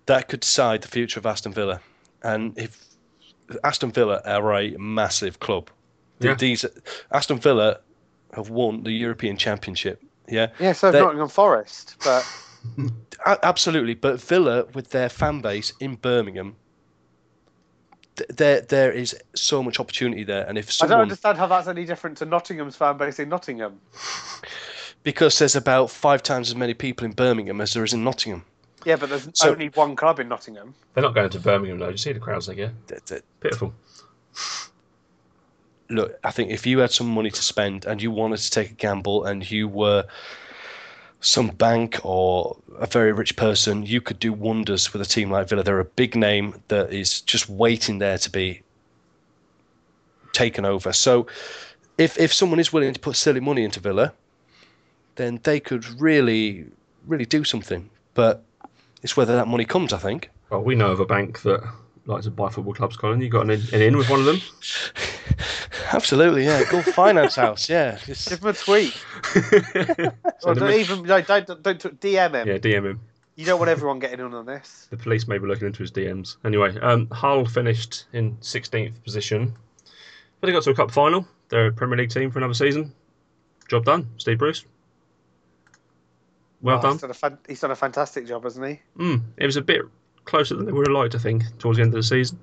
that 0.05 0.27
could 0.27 0.41
decide 0.41 0.81
the 0.81 0.87
future 0.89 1.19
of 1.19 1.25
Aston 1.25 1.53
Villa. 1.53 1.79
And 2.21 2.55
if 2.57 2.77
Aston 3.63 3.91
Villa 3.91 4.21
are 4.25 4.53
a 4.53 4.71
massive 4.77 5.39
club, 5.39 5.69
Yeah. 6.19 6.35
these 6.35 6.65
Aston 7.11 7.39
Villa 7.39 7.79
have 8.33 8.49
won 8.49 8.83
the 8.83 8.91
European 8.91 9.37
Championship. 9.37 10.01
Yeah, 10.27 10.47
Yeah, 10.59 10.73
so 10.73 10.91
They- 10.91 10.99
Nottingham 11.01 11.29
Forest, 11.29 11.95
but 12.03 12.25
absolutely. 13.43 13.93
But 13.93 14.19
Villa, 14.21 14.65
with 14.73 14.89
their 14.89 15.09
fan 15.09 15.39
base 15.41 15.73
in 15.79 15.95
Birmingham, 15.95 16.55
th- 18.15 18.29
there 18.29 18.61
there 18.61 18.91
is 18.91 19.15
so 19.35 19.61
much 19.63 19.79
opportunity 19.79 20.23
there. 20.23 20.45
And 20.47 20.57
if 20.57 20.81
I 20.81 20.87
don't 20.87 21.01
understand 21.01 21.37
how 21.37 21.47
that's 21.47 21.67
any 21.67 21.85
different 21.85 22.17
to 22.17 22.25
Nottingham's 22.25 22.75
fan 22.75 22.97
base 22.97 23.19
in 23.19 23.29
Nottingham. 23.29 23.79
because 25.03 25.37
there's 25.39 25.55
about 25.55 25.89
five 25.91 26.23
times 26.23 26.49
as 26.49 26.55
many 26.55 26.73
people 26.73 27.05
in 27.05 27.11
Birmingham 27.11 27.61
as 27.61 27.73
there 27.73 27.83
is 27.83 27.93
in 27.93 28.03
Nottingham. 28.03 28.43
Yeah, 28.85 28.95
but 28.97 29.09
there's 29.09 29.29
So- 29.33 29.51
only 29.51 29.69
one 29.69 29.95
club 29.95 30.19
in 30.19 30.27
Nottingham. 30.27 30.73
they're 30.93 31.03
not 31.03 31.15
going 31.15 31.29
to 31.29 31.39
Birmingham 31.39 31.79
though. 31.79 31.87
Do 31.87 31.91
you 31.93 31.97
see 31.97 32.13
the 32.13 32.19
crowds 32.19 32.47
they 32.47 32.55
get? 32.55 32.71
Th- 32.87 33.03
th- 33.05 33.23
Pitiful. 33.39 33.73
look, 35.89 36.17
I 36.23 36.31
think 36.31 36.51
if 36.51 36.65
you 36.65 36.79
had 36.79 36.91
some 36.91 37.07
money 37.07 37.29
to 37.31 37.41
spend 37.41 37.85
and 37.85 38.01
you 38.01 38.11
wanted 38.11 38.37
to 38.37 38.49
take 38.49 38.71
a 38.71 38.73
gamble 38.73 39.25
and 39.25 39.49
you 39.49 39.67
were 39.67 40.05
some 41.21 41.47
bank 41.49 41.99
or 42.03 42.57
a 42.79 42.85
very 42.87 43.13
rich 43.13 43.35
person, 43.35 43.85
you 43.85 44.01
could 44.01 44.19
do 44.19 44.33
wonders 44.33 44.91
with 44.91 45.01
a 45.01 45.05
team 45.05 45.29
like 45.31 45.47
Villa. 45.47 45.63
They're 45.63 45.79
a 45.79 45.85
big 45.85 46.15
name 46.15 46.61
that 46.67 46.91
is 46.91 47.21
just 47.21 47.47
waiting 47.49 47.99
there 47.99 48.17
to 48.17 48.29
be 48.29 48.61
taken 50.33 50.65
over. 50.65 50.91
So 50.91 51.27
if 51.97 52.17
if 52.19 52.33
someone 52.33 52.59
is 52.59 52.73
willing 52.73 52.93
to 52.93 52.99
put 52.99 53.15
silly 53.15 53.39
money 53.39 53.63
into 53.63 53.79
Villa, 53.79 54.11
then 55.15 55.39
they 55.43 55.59
could 55.59 55.85
really 56.01 56.65
really 57.07 57.25
do 57.25 57.43
something. 57.43 57.89
But 58.13 58.43
it's 59.01 59.17
whether 59.17 59.35
that 59.35 59.47
money 59.47 59.65
comes, 59.65 59.91
I 59.93 59.97
think. 59.97 60.29
Well, 60.49 60.61
we 60.63 60.75
know 60.75 60.91
of 60.91 60.99
a 60.99 61.05
bank 61.05 61.41
that 61.41 61.61
likes 62.05 62.25
to 62.25 62.31
buy 62.31 62.49
football 62.49 62.73
clubs, 62.73 62.95
Colin. 62.95 63.21
You 63.21 63.29
got 63.29 63.41
an 63.41 63.49
in, 63.51 63.61
an 63.73 63.81
in 63.81 63.97
with 63.97 64.09
one 64.09 64.19
of 64.19 64.25
them? 64.25 64.39
Absolutely, 65.91 66.45
yeah. 66.45 66.63
Gulf 66.69 66.85
Finance 66.85 67.35
House, 67.35 67.69
yeah. 67.69 67.95
It's- 68.07 68.27
Give 68.29 68.39
him 68.41 68.47
a 68.49 68.53
tweet. 68.53 68.95
Or 70.45 70.53
don't 70.55 70.67
mi- 70.67 70.79
even 70.81 71.03
no, 71.03 71.21
don't, 71.21 71.47
don't, 71.47 71.63
don't 71.63 71.99
DM 72.01 72.33
him. 72.33 72.47
yeah, 72.47 72.57
DM 72.57 72.85
him. 72.85 72.99
You 73.35 73.45
don't 73.45 73.59
want 73.59 73.69
everyone 73.69 73.99
getting 73.99 74.19
in 74.19 74.33
on 74.33 74.45
this. 74.45 74.87
The 74.89 74.97
police 74.97 75.25
may 75.27 75.37
be 75.37 75.47
looking 75.47 75.67
into 75.67 75.79
his 75.79 75.89
DMs. 75.91 76.35
Anyway, 76.43 76.77
um, 76.81 77.07
Hull 77.11 77.45
finished 77.45 78.05
in 78.13 78.35
16th 78.37 79.01
position. 79.03 79.53
But 80.41 80.47
they 80.47 80.53
got 80.53 80.63
to 80.63 80.71
a 80.71 80.75
cup 80.75 80.91
final. 80.91 81.25
They're 81.49 81.67
a 81.67 81.71
Premier 81.71 81.97
League 81.97 82.09
team 82.09 82.29
for 82.29 82.39
another 82.39 82.53
season. 82.53 82.93
Job 83.69 83.85
done. 83.85 84.09
Steve 84.17 84.37
Bruce. 84.37 84.65
Well 86.63 86.79
Oh, 86.79 86.81
done. 86.81 86.91
He's 86.93 87.01
done, 87.01 87.11
a 87.11 87.13
fan- 87.13 87.37
he's 87.47 87.59
done 87.59 87.71
a 87.71 87.75
fantastic 87.75 88.25
job, 88.27 88.43
hasn't 88.43 88.65
he? 88.65 88.79
Mm, 88.97 89.21
it 89.37 89.45
was 89.45 89.57
a 89.57 89.61
bit 89.61 89.81
closer 90.25 90.55
than 90.55 90.65
they 90.65 90.71
would 90.71 90.87
have 90.87 90.95
liked, 90.95 91.13
I 91.13 91.19
think, 91.19 91.43
towards 91.59 91.77
the 91.77 91.83
end 91.83 91.93
of 91.93 91.97
the 91.97 92.03
season. 92.03 92.39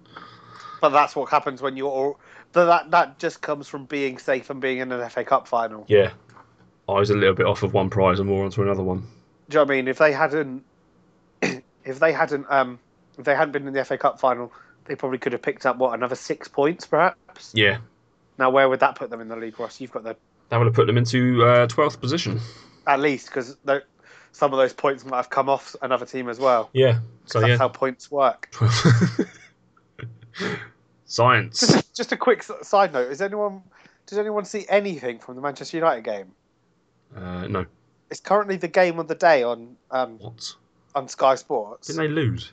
But 0.81 0.91
that's 0.91 1.17
what 1.17 1.29
happens 1.31 1.61
when 1.61 1.77
you're. 1.77 1.91
All, 1.91 2.21
but 2.53 2.67
that 2.67 2.91
that 2.93 3.19
just 3.19 3.41
comes 3.43 3.67
from 3.69 3.87
being 3.87 4.19
safe 4.19 4.49
and 4.51 4.61
being 4.61 4.79
in 4.79 4.93
an 4.93 5.09
FA 5.11 5.25
Cup 5.25 5.49
final. 5.49 5.85
Yeah. 5.89 6.13
I 6.89 6.93
was 6.93 7.11
a 7.11 7.15
little 7.15 7.35
bit 7.35 7.47
off 7.47 7.63
of 7.63 7.73
one 7.75 7.89
prize 7.91 8.19
and 8.19 8.29
more 8.29 8.45
onto 8.45 8.63
another 8.63 8.83
one. 8.83 8.99
Do 9.01 9.07
you 9.07 9.55
know 9.57 9.63
what 9.65 9.73
I 9.73 9.77
mean? 9.77 9.89
If 9.89 9.99
they 9.99 10.13
hadn't, 10.13 10.65
if 11.43 11.99
they 11.99 12.13
hadn't, 12.13 12.47
um, 12.51 12.79
if 13.19 13.25
they 13.25 13.35
hadn't 13.35 13.53
been 13.53 13.67
in 13.67 13.73
the 13.75 13.85
FA 13.85 13.97
Cup 13.99 14.21
final, 14.21 14.53
they 14.85 14.97
probably 14.97 15.19
could 15.19 15.33
have 15.33 15.43
picked 15.43 15.67
up 15.67 15.77
what 15.79 15.95
another 15.95 16.15
six 16.17 16.49
points, 16.49 16.87
perhaps. 16.87 17.53
Yeah. 17.55 17.79
Now, 18.39 18.51
where 18.51 18.69
would 18.69 18.81
that 18.81 18.97
put 18.97 19.11
them 19.11 19.21
in 19.21 19.29
the 19.29 19.37
league, 19.37 19.59
Ross? 19.61 19.81
You've 19.81 19.93
got 19.93 20.03
the 20.03 20.17
That 20.49 20.57
would 20.57 20.67
have 20.67 20.75
put 20.75 20.87
them 20.87 20.97
into 20.99 21.45
uh, 21.45 21.67
12th 21.67 22.01
position. 22.01 22.41
at 22.87 22.99
least 23.01 23.27
because 23.27 23.57
some 24.33 24.53
of 24.53 24.59
those 24.59 24.73
points 24.73 25.05
might 25.05 25.17
have 25.17 25.31
come 25.31 25.49
off 25.49 25.77
another 25.83 26.07
team 26.07 26.29
as 26.29 26.39
well. 26.39 26.71
Yeah. 26.73 27.01
So, 27.27 27.41
that's 27.41 27.51
yeah. 27.51 27.59
how 27.59 27.69
points 27.69 28.11
work. 28.11 28.53
Science. 31.05 31.61
Just, 31.61 31.95
just 31.95 32.13
a 32.13 32.17
quick 32.17 32.43
side 32.43 32.93
note: 32.93 33.11
Is 33.11 33.21
anyone 33.21 33.63
does 34.07 34.19
anyone 34.19 34.45
see 34.45 34.67
anything 34.69 35.19
from 35.19 35.37
the 35.37 35.41
Manchester 35.41 35.77
United 35.77 36.05
game? 36.05 36.33
Uh, 37.17 37.47
no. 37.47 37.67
It's 38.11 38.21
currently 38.21 38.57
the 38.57 38.69
game 38.69 38.99
of 38.99 39.09
the 39.09 39.15
day 39.15 39.43
on 39.43 39.77
um, 39.91 40.19
What? 40.19 40.55
on 40.95 41.09
Sky 41.09 41.37
Sports. 41.37 41.89
Didn't 41.89 42.03
they 42.03 42.09
lose? 42.09 42.53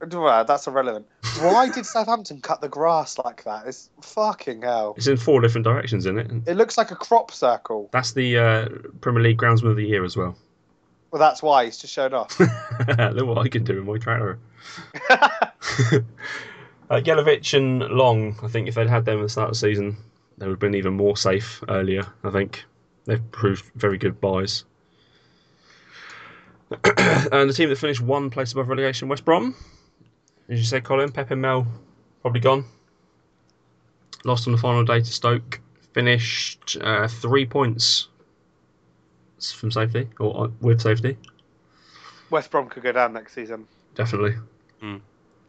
Well, 0.00 0.44
that's 0.44 0.66
irrelevant. 0.66 1.06
Why 1.40 1.70
did 1.70 1.86
Southampton 1.86 2.40
cut 2.40 2.60
the 2.60 2.68
grass 2.68 3.18
like 3.18 3.44
that? 3.44 3.66
It's 3.66 3.90
fucking 4.02 4.62
hell. 4.62 4.94
It's 4.96 5.06
in 5.06 5.16
four 5.16 5.40
different 5.40 5.64
directions, 5.64 6.04
isn't 6.04 6.18
it? 6.18 6.50
It 6.50 6.56
looks 6.56 6.76
like 6.76 6.90
a 6.90 6.96
crop 6.96 7.30
circle. 7.30 7.88
That's 7.92 8.12
the 8.12 8.38
uh, 8.38 8.68
Premier 9.00 9.22
League 9.22 9.38
Groundsman 9.38 9.70
of 9.70 9.76
the 9.76 9.86
Year 9.86 10.04
as 10.04 10.16
well. 10.16 10.36
Well, 11.10 11.20
that's 11.20 11.42
why 11.42 11.64
he's 11.64 11.78
just 11.78 11.92
showed 11.92 12.12
off. 12.12 12.38
Look 12.40 13.26
what 13.26 13.38
I 13.38 13.48
can 13.48 13.64
do 13.64 13.78
in 13.78 13.86
my 13.86 13.98
trailer. 13.98 14.38
uh, 15.10 16.00
Jelavic 16.90 17.56
and 17.56 17.80
Long, 17.80 18.36
I 18.42 18.48
think 18.48 18.68
if 18.68 18.74
they'd 18.74 18.88
had 18.88 19.04
them 19.04 19.20
at 19.20 19.22
the 19.22 19.28
start 19.28 19.48
of 19.48 19.54
the 19.54 19.58
season, 19.58 19.96
they 20.38 20.46
would 20.46 20.54
have 20.54 20.60
been 20.60 20.74
even 20.74 20.94
more 20.94 21.16
safe 21.16 21.62
earlier. 21.68 22.06
I 22.24 22.30
think 22.30 22.64
they've 23.04 23.30
proved 23.30 23.64
very 23.76 23.98
good 23.98 24.20
buys. 24.20 24.64
and 26.84 27.48
the 27.48 27.54
team 27.54 27.68
that 27.68 27.78
finished 27.78 28.00
one 28.00 28.28
place 28.28 28.52
above 28.52 28.68
relegation, 28.68 29.08
West 29.08 29.24
Brom, 29.24 29.54
as 30.48 30.58
you 30.58 30.64
said, 30.64 30.84
Colin, 30.84 31.12
Pepe 31.12 31.36
Mel 31.36 31.66
probably 32.22 32.40
gone. 32.40 32.64
Lost 34.24 34.48
on 34.48 34.52
the 34.52 34.58
final 34.58 34.84
day 34.84 34.98
to 34.98 35.04
Stoke. 35.04 35.60
Finished 35.92 36.76
uh, 36.80 37.06
three 37.08 37.46
points 37.46 38.08
from 39.40 39.70
safety 39.70 40.08
or 40.18 40.44
uh, 40.44 40.48
with 40.60 40.80
safety. 40.80 41.16
West 42.30 42.50
Brom 42.50 42.68
could 42.68 42.82
go 42.82 42.92
down 42.92 43.12
next 43.12 43.34
season 43.34 43.66
Definitely. 43.94 44.34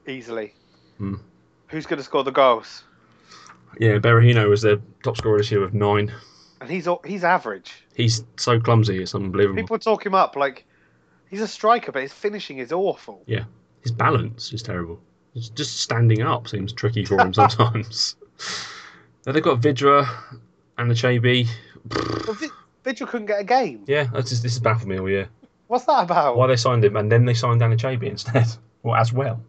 easily. 0.08 0.54
Hmm. 0.98 1.16
Who's 1.68 1.86
going 1.86 1.98
to 1.98 2.04
score 2.04 2.24
the 2.24 2.32
goals? 2.32 2.84
Yeah, 3.80 3.98
Berahino 3.98 4.50
was 4.50 4.62
their 4.62 4.78
top 5.04 5.18
scorer 5.18 5.38
this 5.38 5.52
year 5.52 5.62
with 5.62 5.74
nine. 5.74 6.14
And 6.62 6.70
he's 6.70 6.88
he's 7.06 7.24
average. 7.24 7.86
He's 7.94 8.24
so 8.38 8.60
clumsy, 8.60 9.02
it's 9.02 9.14
unbelievable. 9.14 9.62
People 9.62 9.78
talk 9.78 10.06
him 10.06 10.16
up 10.16 10.36
like 10.36 10.66
he's 11.30 11.42
a 11.42 11.48
striker, 11.48 11.92
but 11.92 12.02
his 12.02 12.14
finishing 12.14 12.58
is 12.58 12.72
awful. 12.72 13.22
Yeah, 13.28 13.44
his 13.82 13.92
balance 13.92 14.54
is 14.54 14.64
terrible. 14.64 15.00
It's 15.36 15.50
just 15.50 15.82
standing 15.82 16.24
up 16.24 16.48
seems 16.48 16.74
tricky 16.74 17.06
for 17.06 17.20
him 17.20 17.34
sometimes. 17.34 18.16
then 19.24 19.36
they've 19.36 19.44
got 19.44 19.60
Vydra 19.62 20.08
and 20.80 20.90
the 20.90 20.96
Chaby. 20.96 21.48
But 21.86 22.26
Vigil 22.88 23.06
couldn't 23.06 23.28
get 23.28 23.42
a 23.42 23.44
game. 23.44 23.84
Yeah, 23.86 24.08
that's 24.14 24.30
just, 24.30 24.44
this 24.44 24.54
has 24.54 24.62
baffled 24.62 24.88
me 24.88 24.98
all 24.98 25.10
year. 25.10 25.28
What's 25.68 25.84
that 25.86 26.04
about? 26.04 26.38
Why 26.38 26.48
they 26.48 26.56
signed 26.56 26.86
him 26.86 26.96
and 26.96 27.12
then 27.12 27.26
they 27.26 27.34
signed 27.34 27.60
Danny 27.60 27.76
Chaby 27.76 28.08
instead, 28.08 28.48
or 28.84 28.98
as 28.98 29.12
well. 29.12 29.42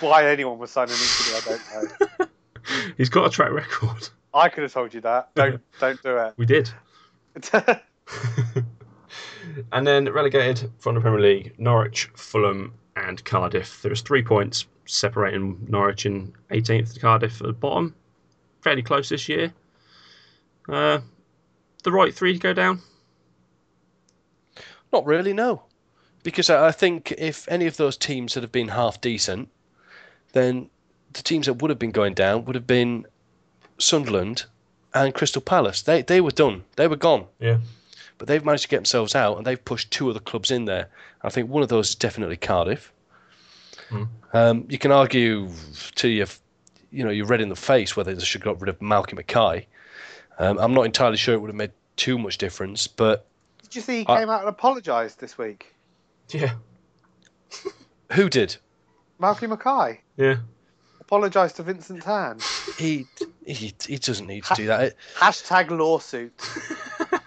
Why 0.00 0.30
anyone 0.30 0.58
was 0.58 0.70
signing 0.70 0.94
into 0.94 1.36
I 1.36 1.40
don't 1.44 2.18
know. 2.18 2.26
He's 2.96 3.10
got 3.10 3.26
a 3.26 3.30
track 3.30 3.52
record. 3.52 4.08
I 4.32 4.48
could 4.48 4.62
have 4.62 4.72
told 4.72 4.94
you 4.94 5.02
that. 5.02 5.34
Don't 5.34 5.60
don't 5.78 6.02
do 6.02 6.16
it. 6.16 6.32
We 6.38 6.46
did. 6.46 6.70
and 9.72 9.86
then 9.86 10.10
relegated 10.10 10.70
from 10.78 10.94
the 10.94 11.02
Premier 11.02 11.20
League, 11.20 11.54
Norwich, 11.58 12.10
Fulham, 12.14 12.72
and 12.96 13.22
Cardiff. 13.24 13.82
There 13.82 13.90
was 13.90 14.00
three 14.00 14.22
points 14.22 14.66
separating 14.86 15.66
Norwich 15.68 16.06
in 16.06 16.32
18th 16.50 16.98
Cardiff 16.98 17.42
at 17.42 17.46
the 17.46 17.52
bottom. 17.52 17.94
Fairly 18.62 18.82
close 18.82 19.10
this 19.10 19.28
year. 19.28 19.52
Uh, 20.66 21.00
the 21.84 21.92
right 21.92 22.14
three 22.14 22.32
to 22.32 22.38
go 22.38 22.52
down. 22.52 22.80
Not 24.92 25.06
really, 25.06 25.32
no. 25.32 25.62
Because 26.22 26.50
I 26.50 26.68
I 26.68 26.72
think 26.72 27.12
if 27.12 27.46
any 27.48 27.66
of 27.66 27.76
those 27.76 27.96
teams 27.96 28.34
had 28.34 28.42
have 28.42 28.52
been 28.52 28.68
half 28.68 29.00
decent, 29.00 29.48
then 30.32 30.68
the 31.12 31.22
teams 31.22 31.46
that 31.46 31.54
would 31.54 31.70
have 31.70 31.78
been 31.78 31.92
going 31.92 32.14
down 32.14 32.44
would 32.44 32.54
have 32.54 32.66
been 32.66 33.06
Sunderland 33.78 34.44
and 34.94 35.14
Crystal 35.14 35.42
Palace. 35.42 35.82
They 35.82 36.02
they 36.02 36.20
were 36.20 36.30
done. 36.30 36.64
They 36.76 36.88
were 36.88 36.96
gone. 36.96 37.26
Yeah. 37.38 37.58
But 38.18 38.28
they've 38.28 38.44
managed 38.44 38.64
to 38.64 38.68
get 38.68 38.78
themselves 38.78 39.14
out 39.14 39.36
and 39.36 39.46
they've 39.46 39.64
pushed 39.64 39.90
two 39.90 40.08
other 40.08 40.20
clubs 40.20 40.50
in 40.50 40.64
there. 40.66 40.88
I 41.22 41.30
think 41.30 41.50
one 41.50 41.62
of 41.62 41.68
those 41.68 41.90
is 41.90 41.94
definitely 41.96 42.36
Cardiff. 42.36 42.92
Hmm. 43.88 44.04
Um, 44.32 44.66
you 44.68 44.78
can 44.78 44.92
argue 44.92 45.50
to 45.96 46.08
your, 46.08 46.26
you 46.90 47.04
know, 47.04 47.10
you're 47.10 47.26
red 47.26 47.40
in 47.40 47.48
the 47.48 47.56
face 47.56 47.96
whether 47.96 48.14
they 48.14 48.24
should 48.24 48.42
have 48.42 48.54
got 48.54 48.60
rid 48.60 48.68
of 48.68 48.78
Malky 48.78 49.14
Mackay. 49.14 49.66
Um, 50.38 50.58
I'm 50.58 50.74
not 50.74 50.82
entirely 50.82 51.16
sure 51.16 51.34
it 51.34 51.40
would 51.40 51.48
have 51.50 51.56
made 51.56 51.72
too 51.96 52.18
much 52.18 52.38
difference, 52.38 52.86
but 52.86 53.26
Did 53.62 53.76
you 53.76 53.82
see 53.82 53.98
he 54.00 54.06
I- 54.08 54.18
came 54.20 54.30
out 54.30 54.40
and 54.40 54.48
apologised 54.48 55.20
this 55.20 55.38
week? 55.38 55.74
Yeah. 56.30 56.54
who 58.12 58.28
did? 58.28 58.56
Malky 59.20 59.48
Mackay 59.48 60.00
Yeah. 60.16 60.36
apologised 61.00 61.56
to 61.56 61.62
Vincent 61.62 62.02
Tan. 62.02 62.38
He 62.78 63.06
he 63.46 63.72
he 63.86 63.98
doesn't 63.98 64.26
need 64.26 64.44
to 64.44 64.54
do 64.54 64.66
that. 64.66 64.80
It- 64.82 64.96
Hashtag 65.16 65.70
lawsuit. 65.70 66.32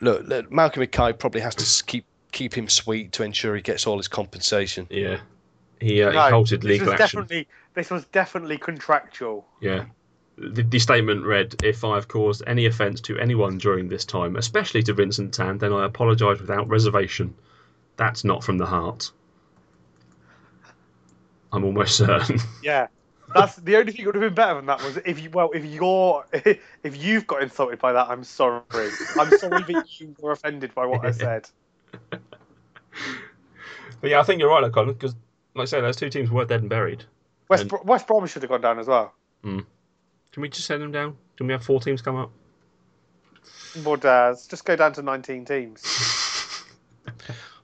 look, 0.00 0.26
look, 0.26 0.50
Malky 0.50 0.78
Mackay 0.78 1.12
probably 1.12 1.40
has 1.40 1.54
to 1.56 1.84
keep 1.84 2.04
keep 2.32 2.54
him 2.54 2.68
sweet 2.68 3.12
to 3.12 3.22
ensure 3.22 3.54
he 3.56 3.62
gets 3.62 3.86
all 3.86 3.96
his 3.98 4.08
compensation. 4.08 4.86
Yeah. 4.90 5.20
He, 5.80 6.02
uh, 6.02 6.12
No, 6.12 6.24
he 6.24 6.30
halted 6.30 6.62
this 6.62 6.68
legal 6.68 6.86
was 6.92 7.00
action. 7.00 7.20
definitely 7.20 7.48
this 7.74 7.90
was 7.90 8.04
definitely 8.06 8.58
contractual. 8.58 9.46
Yeah. 9.60 9.84
The, 10.38 10.62
the 10.62 10.78
statement 10.78 11.24
read 11.24 11.54
If 11.64 11.82
I 11.84 11.94
have 11.94 12.08
caused 12.08 12.42
any 12.46 12.66
offence 12.66 13.00
to 13.02 13.18
anyone 13.18 13.56
during 13.58 13.88
this 13.88 14.04
time, 14.04 14.36
especially 14.36 14.82
to 14.84 14.92
Vincent 14.92 15.32
Tan, 15.32 15.58
then 15.58 15.72
I 15.72 15.84
apologise 15.86 16.40
without 16.40 16.68
reservation. 16.68 17.34
That's 17.96 18.22
not 18.24 18.44
from 18.44 18.58
the 18.58 18.66
heart. 18.66 19.10
I'm 21.52 21.64
almost 21.64 21.96
certain. 22.06 22.38
Yeah. 22.62 22.88
That's 23.34 23.56
the 23.56 23.76
only 23.76 23.92
thing 23.92 24.04
that 24.04 24.14
would 24.14 24.22
have 24.22 24.34
been 24.34 24.34
better 24.34 24.54
than 24.54 24.66
that 24.66 24.80
was 24.84 24.98
if 24.98 25.20
you 25.20 25.30
well 25.30 25.50
if 25.52 25.64
you're 25.64 26.24
if 26.84 27.02
you've 27.02 27.26
got 27.26 27.42
insulted 27.42 27.80
by 27.80 27.92
that 27.92 28.08
I'm 28.08 28.22
sorry 28.22 28.62
I'm 28.70 29.30
sorry 29.38 29.62
that 29.64 29.84
you 29.98 30.14
were 30.20 30.30
offended 30.30 30.72
by 30.76 30.86
what 30.86 31.04
I 31.04 31.10
said. 31.22 31.48
but 32.10 32.20
yeah, 34.10 34.20
I 34.20 34.22
think 34.22 34.40
you're 34.40 34.48
right, 34.50 34.60
though, 34.60 34.70
Colin, 34.70 34.92
because, 34.92 35.14
like 35.54 35.62
I 35.62 35.66
say, 35.66 35.80
those 35.80 35.96
two 35.96 36.08
teams 36.08 36.30
were 36.30 36.44
dead 36.44 36.60
and 36.60 36.70
buried. 36.70 37.04
West 37.48 37.62
And- 37.62 37.70
Bro- 37.70 37.82
West 37.84 38.06
Brom 38.06 38.26
should 38.26 38.42
have 38.42 38.50
gone 38.50 38.60
down 38.60 38.78
as 38.78 38.86
well. 38.86 39.12
Hmm. 39.42 39.60
Can 40.36 40.42
we 40.42 40.50
just 40.50 40.66
send 40.66 40.82
them 40.82 40.92
down? 40.92 41.16
Can 41.38 41.46
we 41.46 41.54
have 41.54 41.64
four 41.64 41.80
teams 41.80 42.02
come 42.02 42.14
up? 42.16 42.30
More 43.82 43.96
dares. 43.96 44.46
Just 44.46 44.66
go 44.66 44.76
down 44.76 44.92
to 44.92 45.00
19 45.02 45.46
teams. 45.46 45.82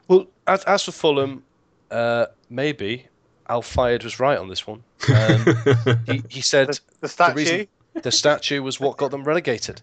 Well, 0.09 0.27
as, 0.47 0.65
as 0.65 0.83
for 0.83 0.93
Fulham, 0.93 1.43
uh, 1.91 2.27
maybe 2.49 3.09
Al 3.51 3.61
Fayed 3.61 4.05
was 4.05 4.19
right 4.19 4.39
on 4.39 4.49
this 4.49 4.67
one. 4.67 4.83
Um, 5.15 5.45
he, 6.07 6.23
he 6.31 6.41
said 6.41 6.69
The, 6.69 6.81
the 7.03 7.09
statue. 7.09 7.35
reason- 7.37 7.69
the 8.03 8.11
statue 8.11 8.63
was 8.63 8.81
what 8.81 8.97
got 8.97 9.11
them 9.11 9.23
relegated. 9.25 9.83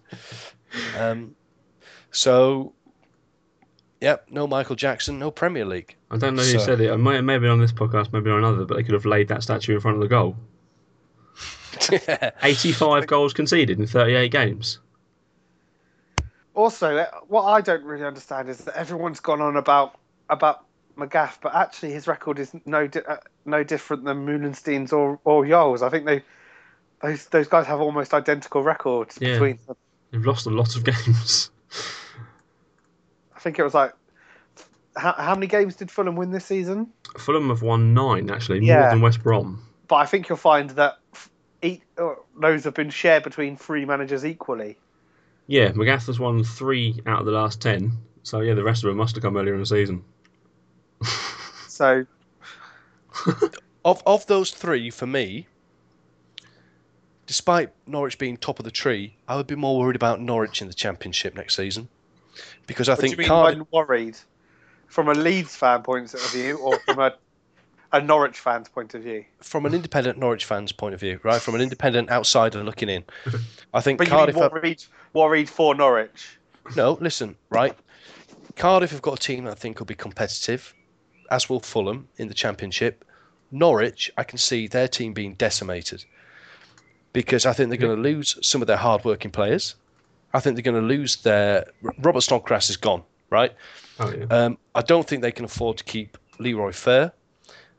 Um, 0.98 1.36
so, 2.10 2.74
yep, 4.02 4.26
no 4.32 4.48
Michael 4.48 4.76
Jackson, 4.76 5.20
no 5.20 5.30
Premier 5.30 5.66
League. 5.66 5.96
I 6.10 6.18
don't 6.18 6.36
know 6.36 6.42
who 6.42 6.54
So- 6.54 6.66
said 6.66 6.82
it. 6.82 6.90
It 6.92 6.98
might 6.98 7.16
have 7.18 7.24
maybe 7.24 7.48
on 7.48 7.60
this 7.60 7.72
podcast, 7.72 8.12
maybe 8.12 8.32
on 8.32 8.40
another, 8.40 8.66
but 8.66 8.78
they 8.78 8.84
could 8.84 8.94
have 8.96 9.06
laid 9.06 9.28
that 9.28 9.44
statue 9.44 9.76
in 9.76 9.80
front 9.80 9.96
of 9.98 10.02
the 10.02 10.08
goal. 10.10 10.36
85 12.44 13.08
goals 13.08 13.34
conceded 13.34 13.80
in 13.80 13.88
38 13.88 14.32
games. 14.32 14.80
Also, 16.54 16.98
uh, 16.98 17.06
what 17.28 17.44
I 17.44 17.62
don't 17.62 17.84
really 17.84 18.04
understand 18.06 18.50
is 18.50 18.58
that 18.66 18.76
everyone's 18.76 19.20
gone 19.20 19.42
on 19.42 19.56
about 19.56 19.98
about 20.30 20.66
Magath, 20.98 21.38
but 21.42 21.56
actually 21.56 21.94
his 21.94 22.08
record 22.08 22.40
is 22.40 22.52
no 22.66 22.88
di- 22.88 23.02
uh, 23.08 23.18
no 23.46 23.64
different 23.64 24.04
than 24.04 24.26
Meulensteen's 24.26 24.92
or 24.92 25.20
or 25.24 25.46
Jol's. 25.46 25.82
I 25.82 25.90
think 25.90 26.06
they 26.06 26.22
those 27.02 27.28
those 27.28 27.48
guys 27.48 27.66
have 27.68 27.80
almost 27.80 28.14
identical 28.14 28.62
records 28.64 29.18
Yeah. 29.22 29.34
between 29.34 29.60
them. 29.68 29.78
They've 30.12 30.26
lost 30.26 30.48
a 30.48 30.50
lot 30.50 30.76
of 30.76 30.84
games. 30.92 31.50
I 33.36 33.40
think 33.40 33.58
it 33.58 33.64
was 33.64 33.74
like 33.74 33.94
how, 34.98 35.14
how 35.14 35.36
many 35.36 35.48
games 35.48 35.76
did 35.76 35.90
Fulham 35.90 36.16
win 36.16 36.32
this 36.32 36.46
season? 36.46 36.92
Fulham 37.18 37.50
have 37.50 37.62
won 37.62 37.94
nine, 37.94 38.30
actually, 38.30 38.60
more 38.60 38.90
than 38.90 39.02
West 39.02 39.24
Brom. 39.24 39.64
But 39.88 39.96
I 39.96 40.06
think 40.06 40.28
you'll 40.28 40.38
find 40.38 40.72
that 40.72 40.99
f- 41.64 41.70
e- 41.70 41.82
uh, 41.98 42.16
those 42.40 42.64
have 42.66 42.74
been 42.74 42.90
shared 42.90 43.24
between 43.24 43.58
three 43.58 43.86
managers 43.86 44.26
equally. 44.26 44.78
Yeah, 45.48 45.72
Magath 45.72 46.08
has 46.08 46.20
won 46.20 46.44
three 46.44 47.02
out 47.06 47.20
of 47.22 47.26
the 47.26 47.32
last 47.32 47.62
10. 47.62 47.92
So, 48.24 48.42
yeah, 48.42 48.54
the 48.54 48.64
rest 48.64 48.84
of 48.84 48.90
them 48.90 48.98
must 48.98 49.16
have 49.16 49.24
come 49.24 49.38
earlier 49.38 49.54
in 49.54 49.60
the 49.60 49.66
season. 49.66 50.04
So 51.68 52.06
Of 53.86 54.04
of 54.06 54.28
those 54.28 54.52
three, 54.52 54.90
for 54.90 55.08
me, 55.08 55.48
despite 57.26 57.72
Norwich 57.88 58.18
being 58.18 58.38
top 58.38 58.60
of 58.60 58.66
the 58.66 58.72
tree, 58.72 59.16
I 59.28 59.36
would 59.38 59.48
be 59.48 59.56
more 59.56 59.80
worried 59.80 59.96
about 59.96 60.20
Norwich 60.20 60.62
in 60.62 60.68
the 60.68 60.74
Championship 60.74 61.36
next 61.36 61.56
season 61.56 61.88
because 62.68 62.90
I 62.90 62.96
what 62.96 63.02
do 63.02 63.08
think 63.08 63.14
you 63.14 63.18
mean 63.18 63.30
Cardiff. 63.30 63.60
by 63.60 63.66
worried? 63.72 64.18
From 64.88 65.08
a 65.08 65.14
Leeds 65.14 65.56
fan 65.56 65.84
point 65.84 66.14
of 66.14 66.32
view, 66.32 66.58
or 66.58 66.80
from 66.80 67.00
a 67.00 67.14
a 67.92 68.02
Norwich 68.02 68.38
fan's 68.40 68.70
point 68.70 68.94
of 68.94 69.04
view? 69.04 69.26
from 69.42 69.66
an 69.66 69.74
independent 69.74 70.18
Norwich 70.18 70.46
fan's 70.46 70.72
point 70.72 70.94
of 70.94 71.00
view, 71.00 71.20
right? 71.24 71.42
From 71.42 71.56
an 71.56 71.62
independent 71.62 72.10
outsider 72.12 72.64
looking 72.64 72.90
in, 72.90 73.04
I 73.74 73.82
think 73.82 73.98
But 73.98 74.08
you 74.08 74.14
Cardiff. 74.14 74.36
mean 74.36 74.50
worried, 74.52 74.84
worried 75.14 75.50
for 75.50 75.74
Norwich? 75.76 76.38
no, 76.76 76.98
listen, 77.02 77.36
right? 77.50 77.76
Cardiff 78.56 78.92
have 78.92 79.02
got 79.02 79.14
a 79.20 79.22
team 79.22 79.46
that 79.46 79.52
I 79.52 79.56
think 79.56 79.80
will 79.80 79.86
be 79.86 79.96
competitive, 79.96 80.74
as 81.32 81.50
will 81.50 81.60
Fulham 81.62 82.08
in 82.18 82.28
the 82.28 82.34
Championship. 82.34 83.06
Norwich, 83.52 84.12
I 84.18 84.24
can 84.24 84.38
see 84.38 84.68
their 84.68 84.88
team 84.88 85.14
being 85.14 85.34
decimated 85.36 86.06
because 87.14 87.46
I 87.48 87.54
think 87.54 87.70
they're 87.70 87.78
going 87.80 87.96
to 87.96 88.02
lose 88.02 88.38
some 88.48 88.62
of 88.62 88.68
their 88.68 88.78
hard-working 88.78 89.32
players. 89.32 89.76
I 90.34 90.40
think 90.40 90.56
they're 90.56 90.72
going 90.72 90.80
to 90.80 90.88
lose 90.88 91.16
their 91.24 91.66
Robert 92.00 92.22
Snodgrass 92.22 92.70
is 92.70 92.78
gone, 92.78 93.02
right? 93.32 93.52
Oh, 94.00 94.14
yeah. 94.14 94.26
Um, 94.26 94.58
I 94.76 94.82
don't 94.82 95.08
think 95.08 95.24
they 95.24 95.32
can 95.32 95.46
afford 95.46 95.78
to 95.78 95.84
keep 95.84 96.18
Leroy 96.38 96.72
Fer. 96.72 97.12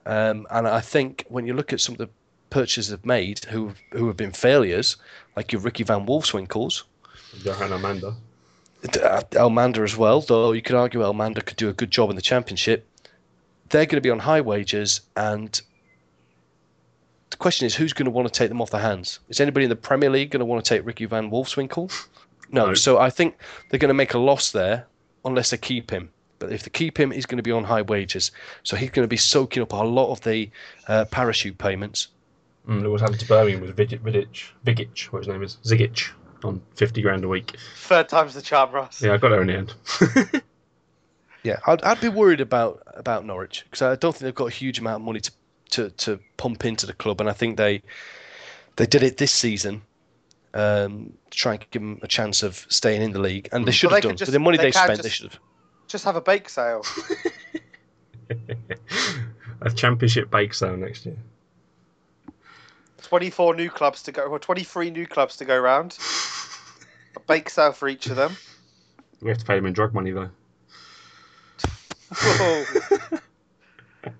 Um, 0.06 0.46
and 0.50 0.66
I 0.66 0.80
think 0.80 1.24
when 1.28 1.46
you 1.46 1.54
look 1.54 1.72
at 1.72 1.80
some 1.80 1.94
of 1.94 1.98
the 1.98 2.08
purchases 2.50 2.88
they've 2.90 3.06
made 3.06 3.44
who 3.44 3.72
who 3.92 4.06
have 4.06 4.16
been 4.16 4.32
failures, 4.32 4.96
like 5.36 5.52
your 5.52 5.60
Ricky 5.60 5.84
Van 5.84 6.06
Wolfswinkels, 6.06 6.82
Johan 7.42 7.70
Elmander. 7.70 8.14
uh, 8.84 9.22
Elmander 9.32 9.84
as 9.84 9.96
well, 9.96 10.20
though 10.20 10.52
you 10.52 10.62
could 10.62 10.76
argue 10.76 11.00
Elmander 11.00 11.44
could 11.44 11.56
do 11.56 11.68
a 11.68 11.72
good 11.72 11.90
job 11.90 12.10
in 12.10 12.16
the 12.16 12.22
championship. 12.22 12.86
They're 13.68 13.86
going 13.86 13.96
to 13.96 14.00
be 14.00 14.10
on 14.10 14.18
high 14.18 14.40
wages, 14.40 15.02
and 15.16 15.60
the 17.30 17.36
question 17.36 17.66
is, 17.66 17.74
who's 17.74 17.92
going 17.92 18.06
to 18.06 18.10
want 18.10 18.26
to 18.26 18.36
take 18.36 18.48
them 18.48 18.60
off 18.60 18.70
their 18.70 18.80
hands? 18.80 19.20
Is 19.28 19.40
anybody 19.40 19.64
in 19.64 19.70
the 19.70 19.76
Premier 19.76 20.10
League 20.10 20.30
going 20.30 20.40
to 20.40 20.44
want 20.44 20.64
to 20.64 20.68
take 20.68 20.84
Ricky 20.84 21.04
Van 21.04 21.30
Wolfswinkel? 21.30 21.92
No. 22.50 22.66
No. 22.66 22.74
So 22.74 22.98
I 22.98 23.10
think 23.10 23.36
they're 23.68 23.78
going 23.78 23.88
to 23.88 23.94
make 23.94 24.14
a 24.14 24.18
loss 24.18 24.50
there 24.50 24.86
unless 25.24 25.50
they 25.50 25.56
keep 25.56 25.90
him. 25.90 26.10
But 26.40 26.50
if 26.52 26.64
they 26.64 26.70
keep 26.70 26.98
him, 26.98 27.12
he's 27.12 27.26
going 27.26 27.36
to 27.36 27.42
be 27.44 27.52
on 27.52 27.62
high 27.62 27.82
wages, 27.82 28.32
so 28.64 28.74
he's 28.76 28.90
going 28.90 29.04
to 29.04 29.08
be 29.08 29.16
soaking 29.16 29.62
up 29.62 29.72
a 29.72 29.76
lot 29.76 30.10
of 30.10 30.20
the 30.22 30.50
uh, 30.88 31.04
parachute 31.04 31.58
payments. 31.58 32.08
Mm, 32.68 32.82
look 32.82 32.90
what's 32.90 33.02
happened 33.02 33.20
to 33.20 33.26
Birmingham 33.26 33.60
with 33.60 33.76
Vidic, 33.76 34.00
Vidic, 34.00 34.48
Vigic, 34.66 35.04
what 35.12 35.20
his 35.20 35.28
name 35.28 35.42
is, 35.42 35.58
Zigic, 35.64 36.08
on 36.42 36.60
50 36.76 37.02
grand 37.02 37.24
a 37.24 37.28
week. 37.28 37.56
Third 37.76 38.08
time's 38.08 38.34
the 38.34 38.42
charm, 38.42 38.72
Ross. 38.72 39.00
Yeah, 39.02 39.12
I 39.12 39.16
got 39.18 39.28
there 39.28 39.42
in 39.42 39.46
the 39.46 39.54
end. 39.54 40.42
Yeah, 41.42 41.56
I'd, 41.66 41.82
I'd 41.82 42.00
be 42.02 42.10
worried 42.10 42.42
about 42.42 42.82
about 42.96 43.24
Norwich 43.24 43.64
because 43.64 43.80
I 43.80 43.94
don't 43.96 44.12
think 44.12 44.24
they've 44.24 44.34
got 44.34 44.48
a 44.48 44.54
huge 44.54 44.78
amount 44.78 44.96
of 44.96 45.06
money 45.06 45.20
to, 45.20 45.32
to, 45.70 45.88
to 45.90 46.20
pump 46.36 46.66
into 46.66 46.84
the 46.84 46.92
club, 46.92 47.18
and 47.20 47.30
I 47.30 47.32
think 47.32 47.56
they 47.56 47.80
they 48.76 48.84
did 48.84 49.02
it 49.02 49.16
this 49.16 49.32
season 49.32 49.80
um, 50.52 51.14
to 51.30 51.38
try 51.38 51.52
and 51.54 51.64
give 51.70 51.80
them 51.80 51.98
a 52.02 52.08
chance 52.08 52.42
of 52.42 52.66
staying 52.68 53.00
in 53.00 53.12
the 53.12 53.20
league, 53.20 53.48
and 53.52 53.64
they 53.64 53.72
should 53.72 53.86
Well, 53.86 53.96
have 53.96 54.02
they 54.02 54.08
done. 54.08 54.12
could 54.12 54.18
just- 54.18 54.28
With 54.28 54.34
the 54.34 54.38
money 54.40 54.58
they 54.58 54.64
they, 54.64 54.72
can 54.72 54.84
spent, 54.84 55.02
they 55.02 55.08
should 55.08 55.32
have. 55.32 55.40
Just 55.90 56.04
have 56.04 56.14
a 56.14 56.20
bake 56.20 56.48
sale. 56.48 56.84
a 59.60 59.70
championship 59.72 60.30
bake 60.30 60.54
sale 60.54 60.76
next 60.76 61.04
year. 61.04 61.16
24 63.02 63.56
new 63.56 63.68
clubs 63.68 64.04
to 64.04 64.12
go, 64.12 64.22
or 64.22 64.38
23 64.38 64.90
new 64.90 65.04
clubs 65.04 65.36
to 65.38 65.44
go 65.44 65.58
round. 65.58 65.98
A 67.16 67.20
bake 67.20 67.50
sale 67.50 67.72
for 67.72 67.88
each 67.88 68.06
of 68.06 68.14
them. 68.14 68.36
We 69.20 69.30
have 69.30 69.38
to 69.38 69.44
pay 69.44 69.56
them 69.56 69.66
in 69.66 69.72
drug 69.72 69.92
money 69.92 70.12
though. 70.12 70.30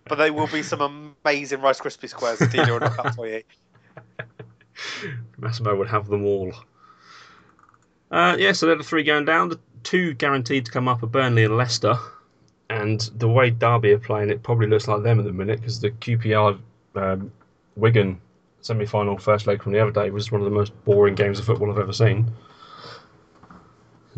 But 0.05 0.17
they 0.17 0.31
will 0.31 0.49
be 0.49 0.63
some 0.63 1.15
amazing 1.25 1.61
Rice 1.61 1.81
Krispie 1.81 2.09
squares 2.09 2.41
if 2.41 2.51
Dino 2.51 2.73
will 2.73 2.81
knock 2.81 2.99
up 2.99 3.15
for 3.15 3.29
you. 3.29 3.43
Massimo 5.39 5.77
would 5.77 5.89
have 5.89 6.09
them 6.09 6.27
all. 6.27 6.53
Uh, 8.11 8.37
yeah, 8.39 8.53
so 8.53 8.67
they're 8.67 8.77
the 8.77 8.83
three 8.83 9.05
going 9.05 9.25
down. 9.25 9.49
The 9.51 9.61
two 9.83 10.15
guaranteed 10.15 10.67
to 10.67 10.71
come 10.71 10.89
up 10.89 11.03
are 11.03 11.07
Burnley 11.07 11.45
and 11.45 11.57
Leicester. 11.57 11.97
And 12.69 13.01
the 13.17 13.29
way 13.29 13.51
Derby 13.51 13.93
are 13.93 13.99
playing, 13.99 14.31
it 14.31 14.43
probably 14.43 14.69
looks 14.69 14.87
like 14.87 15.03
them 15.03 15.19
at 15.19 15.25
the 15.25 15.33
minute 15.33 15.61
because 15.61 15.81
the 15.81 15.91
QPR 15.91 16.59
um, 16.95 17.33
Wigan 17.77 18.21
semi 18.61 18.87
final 18.87 19.19
first 19.19 19.47
leg 19.47 19.63
from 19.63 19.73
the 19.73 19.81
other 19.81 19.91
day 19.91 20.11
was 20.11 20.31
one 20.31 20.41
of 20.41 20.45
the 20.45 20.51
most 20.51 20.73
boring 20.85 21.15
games 21.15 21.39
of 21.39 21.47
football 21.47 21.71
I've 21.71 21.79
ever 21.79 21.93
seen. 21.93 22.31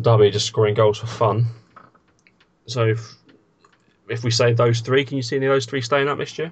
Derby 0.01 0.27
are 0.27 0.31
just 0.31 0.47
scoring 0.47 0.73
goals 0.73 0.99
for 0.99 1.07
fun. 1.07 1.47
So 2.65 2.85
if, 2.85 3.15
if 4.09 4.23
we 4.23 4.31
say 4.31 4.53
those 4.53 4.81
three, 4.81 5.05
can 5.05 5.17
you 5.17 5.23
see 5.23 5.35
any 5.37 5.45
of 5.45 5.51
those 5.51 5.65
three 5.65 5.81
staying 5.81 6.07
up 6.07 6.17
this 6.17 6.37
year? 6.37 6.51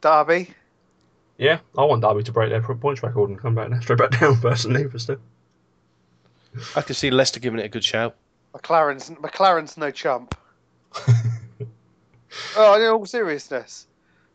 Derby. 0.00 0.50
Yeah, 1.38 1.60
I 1.76 1.84
want 1.84 2.02
Derby 2.02 2.22
to 2.24 2.32
break 2.32 2.50
their 2.50 2.62
points 2.62 3.02
record 3.02 3.30
and 3.30 3.38
come 3.38 3.54
back 3.54 3.70
straight 3.82 3.98
back 3.98 4.18
down 4.18 4.40
personally, 4.40 4.84
but 4.84 5.00
still. 5.00 5.18
I 6.76 6.82
can 6.82 6.94
see 6.94 7.10
Leicester 7.10 7.40
giving 7.40 7.60
it 7.60 7.64
a 7.64 7.68
good 7.68 7.84
shout. 7.84 8.16
McClaren's 8.54 9.10
McClaren's 9.10 9.76
no 9.76 9.90
chump. 9.90 10.34
oh, 12.56 12.80
in 12.82 12.88
all 12.90 13.06
seriousness, 13.06 13.86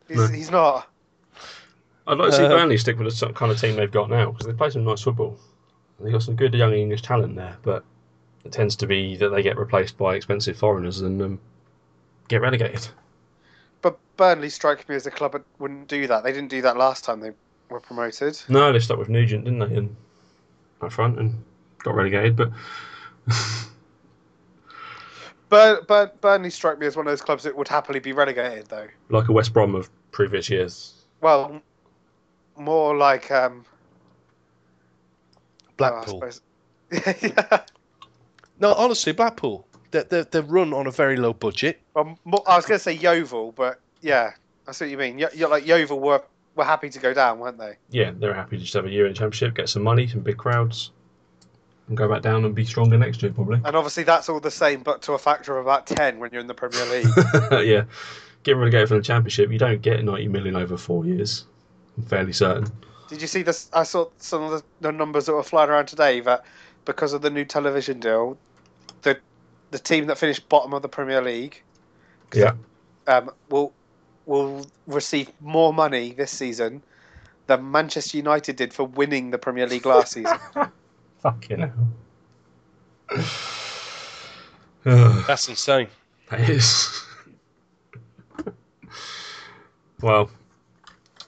he's, 0.08 0.16
No. 0.16 0.26
he's 0.28 0.50
not. 0.50 0.88
I'd 2.06 2.18
like 2.18 2.30
to 2.30 2.36
see 2.36 2.44
Uh, 2.44 2.48
Burnley 2.48 2.78
stick 2.78 2.98
with 2.98 3.18
the 3.18 3.32
kind 3.32 3.50
of 3.52 3.60
team 3.60 3.76
they've 3.76 3.90
got 3.90 4.08
now 4.08 4.30
because 4.30 4.46
they 4.46 4.52
play 4.52 4.70
some 4.70 4.84
nice 4.84 5.02
football. 5.02 5.38
They've 6.00 6.12
got 6.12 6.22
some 6.22 6.36
good 6.36 6.54
young 6.54 6.72
English 6.72 7.02
talent 7.02 7.36
there, 7.36 7.56
but 7.62 7.84
it 8.44 8.52
tends 8.52 8.76
to 8.76 8.86
be 8.86 9.16
that 9.16 9.30
they 9.30 9.42
get 9.42 9.58
replaced 9.58 9.98
by 9.98 10.14
expensive 10.14 10.56
foreigners 10.56 11.00
and 11.00 11.20
um, 11.20 11.40
get 12.28 12.40
relegated. 12.40 12.86
But 13.82 13.98
Burnley 14.16 14.50
strike 14.50 14.88
me 14.88 14.94
as 14.94 15.06
a 15.06 15.10
club 15.10 15.32
that 15.32 15.42
wouldn't 15.58 15.88
do 15.88 16.06
that. 16.06 16.22
They 16.22 16.32
didn't 16.32 16.48
do 16.50 16.62
that 16.62 16.76
last 16.76 17.04
time 17.04 17.20
they 17.20 17.32
were 17.68 17.80
promoted. 17.80 18.40
No, 18.48 18.72
they 18.72 18.78
stuck 18.78 18.98
with 18.98 19.08
Nugent, 19.08 19.44
didn't 19.44 19.58
they, 19.58 19.76
in 19.76 19.96
up 20.80 20.92
front 20.92 21.18
and 21.18 21.42
got 21.82 21.94
relegated. 21.94 22.36
But 22.36 22.50
Bur- 25.48 25.82
Bur- 25.86 26.12
Burnley 26.20 26.50
struck 26.50 26.78
me 26.78 26.86
as 26.86 26.96
one 26.96 27.06
of 27.06 27.12
those 27.12 27.22
clubs 27.22 27.44
that 27.44 27.56
would 27.56 27.68
happily 27.68 28.00
be 28.00 28.12
relegated, 28.12 28.66
though. 28.66 28.88
like 29.10 29.28
a 29.28 29.32
West 29.32 29.52
Brom 29.52 29.74
of 29.74 29.88
previous 30.10 30.50
years, 30.50 30.94
Well, 31.20 31.60
more 32.56 32.96
like 32.96 33.30
um, 33.30 33.64
oh, 33.68 35.38
I 35.38 35.72
Blackpool. 35.76 36.14
suppose- 36.14 36.40
yeah. 37.22 37.60
no, 38.60 38.72
honestly, 38.74 39.12
Blackpool. 39.12 39.66
They're, 39.92 40.04
they're, 40.04 40.24
they're 40.24 40.42
run 40.42 40.72
on 40.72 40.86
a 40.88 40.90
very 40.90 41.16
low 41.16 41.32
budget. 41.32 41.80
Well, 41.94 42.18
more, 42.24 42.42
I 42.46 42.56
was 42.56 42.66
going 42.66 42.78
to 42.78 42.82
say 42.82 42.92
Yeovil, 42.94 43.52
but 43.52 43.80
yeah, 44.00 44.32
I 44.66 44.72
see 44.72 44.86
what 44.86 44.90
you 44.90 44.98
mean. 44.98 45.18
Yo- 45.18 45.28
yo- 45.34 45.48
like 45.48 45.64
Yeovil 45.66 46.00
were 46.00 46.22
were 46.56 46.64
happy 46.64 46.88
to 46.88 46.98
go 46.98 47.12
down, 47.12 47.38
weren't 47.38 47.58
they? 47.58 47.76
yeah, 47.90 48.10
they 48.18 48.26
were 48.26 48.32
happy 48.34 48.56
to 48.56 48.62
just 48.62 48.72
have 48.74 48.86
a 48.86 48.90
year 48.90 49.04
in 49.06 49.12
the 49.12 49.18
Championship, 49.18 49.54
get 49.54 49.68
some 49.68 49.82
money, 49.82 50.06
some 50.06 50.20
big 50.20 50.38
crowds, 50.38 50.90
and 51.88 51.96
go 51.96 52.08
back 52.08 52.22
down 52.22 52.44
and 52.44 52.54
be 52.54 52.64
stronger 52.64 52.98
next 52.98 53.22
year 53.22 53.32
probably. 53.32 53.60
And 53.64 53.76
obviously 53.76 54.02
that's 54.02 54.28
all 54.28 54.40
the 54.40 54.50
same, 54.50 54.82
but 54.82 55.02
to 55.02 55.12
a 55.12 55.18
factor 55.18 55.56
of 55.56 55.64
about 55.66 55.86
ten 55.86 56.18
when 56.18 56.30
you're 56.32 56.40
in 56.40 56.46
the 56.46 56.54
Premier 56.54 56.84
League. 56.86 57.08
yeah, 57.66 57.84
get 58.42 58.56
relegated 58.56 58.88
from 58.88 58.98
the 58.98 59.04
Championship, 59.04 59.50
you 59.50 59.58
don't 59.58 59.82
get 59.82 60.04
90 60.04 60.28
million 60.28 60.56
over 60.56 60.76
four 60.76 61.04
years. 61.04 61.44
I'm 61.96 62.04
fairly 62.04 62.32
certain. 62.32 62.70
Did 63.08 63.22
you 63.22 63.28
see 63.28 63.42
this? 63.42 63.70
I 63.72 63.84
saw 63.84 64.08
some 64.18 64.42
of 64.42 64.50
the, 64.50 64.62
the 64.80 64.92
numbers 64.92 65.26
that 65.26 65.32
were 65.32 65.42
flying 65.44 65.70
around 65.70 65.86
today 65.86 66.20
that 66.20 66.44
because 66.84 67.12
of 67.12 67.22
the 67.22 67.30
new 67.30 67.44
television 67.44 68.00
deal, 68.00 68.36
the 69.02 69.18
the 69.70 69.78
team 69.78 70.06
that 70.06 70.18
finished 70.18 70.48
bottom 70.48 70.72
of 70.74 70.82
the 70.82 70.88
Premier 70.88 71.22
League 71.22 71.62
Yeah. 72.34 72.52
um, 73.06 73.30
will 73.48 73.72
will 74.26 74.66
receive 74.88 75.30
more 75.40 75.72
money 75.72 76.12
this 76.12 76.32
season 76.32 76.82
than 77.46 77.70
Manchester 77.70 78.16
United 78.16 78.56
did 78.56 78.74
for 78.74 78.84
winning 78.84 79.30
the 79.30 79.38
Premier 79.38 79.68
League 79.68 79.86
last 79.86 80.12
season. 80.12 80.36
Fucking 81.20 81.58
hell. 81.60 81.88
Ugh, 84.86 85.24
That's 85.26 85.48
insane. 85.48 85.88
that 86.30 86.48
is. 86.48 87.02
well, 90.00 90.30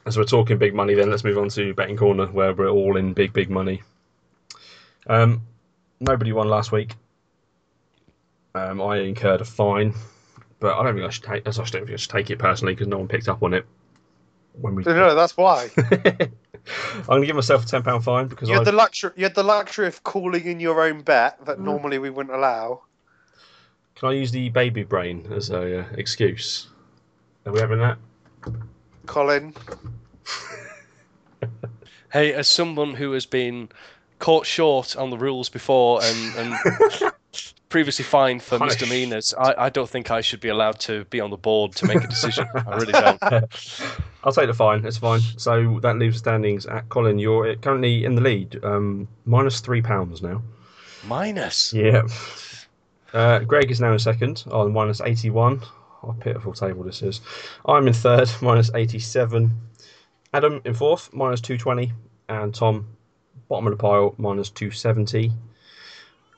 as 0.06 0.16
we're 0.16 0.24
talking 0.24 0.58
big 0.58 0.74
money, 0.74 0.94
then 0.94 1.10
let's 1.10 1.24
move 1.24 1.38
on 1.38 1.48
to 1.50 1.74
betting 1.74 1.96
corner, 1.96 2.26
where 2.26 2.54
we're 2.54 2.68
all 2.68 2.96
in 2.96 3.12
big, 3.12 3.32
big 3.32 3.50
money. 3.50 3.82
Um, 5.06 5.42
nobody 6.00 6.32
won 6.32 6.48
last 6.48 6.72
week. 6.72 6.94
Um, 8.54 8.80
I 8.80 8.98
incurred 8.98 9.40
a 9.40 9.44
fine, 9.44 9.94
but 10.60 10.76
I 10.76 10.82
don't 10.82 10.94
think 10.94 11.06
I 11.06 11.10
should 11.10 11.24
take. 11.24 11.46
I 11.46 11.50
don't 11.50 11.70
think 11.70 11.90
I 11.90 11.96
should 11.96 12.10
take 12.10 12.30
it 12.30 12.38
personally 12.38 12.74
because 12.74 12.88
no 12.88 12.98
one 12.98 13.08
picked 13.08 13.28
up 13.28 13.42
on 13.42 13.54
it. 13.54 13.66
When 14.52 14.74
we, 14.74 14.82
no, 14.84 15.14
that's 15.14 15.36
why. 15.36 15.70
I'm 15.76 17.06
going 17.06 17.20
to 17.22 17.26
give 17.26 17.36
myself 17.36 17.64
a 17.64 17.68
ten 17.68 17.82
pound 17.82 18.04
fine 18.04 18.26
because 18.28 18.48
You 18.48 18.54
I 18.56 18.58
had 18.58 18.66
the 18.66 18.72
luxury. 18.72 19.12
You 19.16 19.24
had 19.24 19.34
the 19.34 19.42
luxury 19.42 19.86
of 19.86 20.02
calling 20.02 20.44
in 20.44 20.60
your 20.60 20.82
own 20.82 21.02
bet 21.02 21.40
Mm. 21.40 21.46
that 21.46 21.60
normally 21.60 21.98
we 21.98 22.10
wouldn't 22.10 22.34
allow. 22.34 22.82
can 23.94 24.08
I 24.10 24.12
use 24.12 24.30
the 24.30 24.48
baby 24.50 24.82
brain 24.84 25.26
as 25.32 25.50
a 25.50 25.80
uh, 25.80 25.84
excuse? 25.94 26.68
Are 27.46 27.52
we 27.52 27.60
having 27.60 27.78
that? 27.78 27.98
Colin, 29.06 29.54
Hey, 32.12 32.32
as 32.32 32.48
someone 32.48 32.94
who 32.94 33.12
has 33.12 33.26
been 33.26 33.68
caught 34.18 34.46
short 34.46 34.96
on 34.96 35.10
the 35.10 35.18
rules 35.18 35.48
before 35.48 36.02
and, 36.02 36.34
and 36.36 36.58
previously 37.68 38.04
fined 38.04 38.42
for 38.42 38.58
Punished. 38.58 38.80
misdemeanors, 38.80 39.34
I, 39.38 39.54
I 39.58 39.68
don't 39.68 39.88
think 39.88 40.10
I 40.10 40.20
should 40.20 40.40
be 40.40 40.48
allowed 40.48 40.78
to 40.80 41.04
be 41.06 41.20
on 41.20 41.30
the 41.30 41.36
board 41.36 41.72
to 41.76 41.86
make 41.86 42.02
a 42.02 42.06
decision. 42.06 42.46
I 42.54 42.76
really 42.76 42.92
don't. 42.92 43.22
I'll 44.24 44.32
take 44.32 44.46
the 44.46 44.54
fine. 44.54 44.84
It's 44.84 44.98
fine. 44.98 45.20
So 45.36 45.78
that 45.80 45.98
leaves 45.98 46.16
the 46.16 46.18
standings 46.20 46.66
at 46.66 46.88
Colin. 46.88 47.18
You're 47.18 47.56
currently 47.56 48.04
in 48.04 48.14
the 48.14 48.20
lead, 48.20 48.62
um, 48.64 49.08
minus 49.26 49.60
three 49.60 49.82
pounds 49.82 50.22
now. 50.22 50.42
Minus. 51.04 51.72
Yeah. 51.72 52.02
Uh, 53.12 53.40
Greg 53.40 53.70
is 53.70 53.80
now 53.80 53.92
in 53.92 53.98
second 53.98 54.44
on 54.50 54.72
minus 54.72 55.00
81. 55.00 55.60
What 56.00 56.16
a 56.16 56.20
pitiful 56.20 56.52
table 56.52 56.84
this 56.84 57.02
is. 57.02 57.20
I'm 57.66 57.86
in 57.86 57.94
third, 57.94 58.30
minus 58.42 58.70
87. 58.74 59.50
Adam 60.34 60.60
in 60.64 60.74
fourth, 60.74 61.12
minus 61.12 61.40
220. 61.40 61.92
And 62.28 62.54
Tom, 62.54 62.86
bottom 63.48 63.66
of 63.66 63.72
the 63.72 63.82
pile, 63.82 64.14
minus 64.18 64.50
270. 64.50 65.32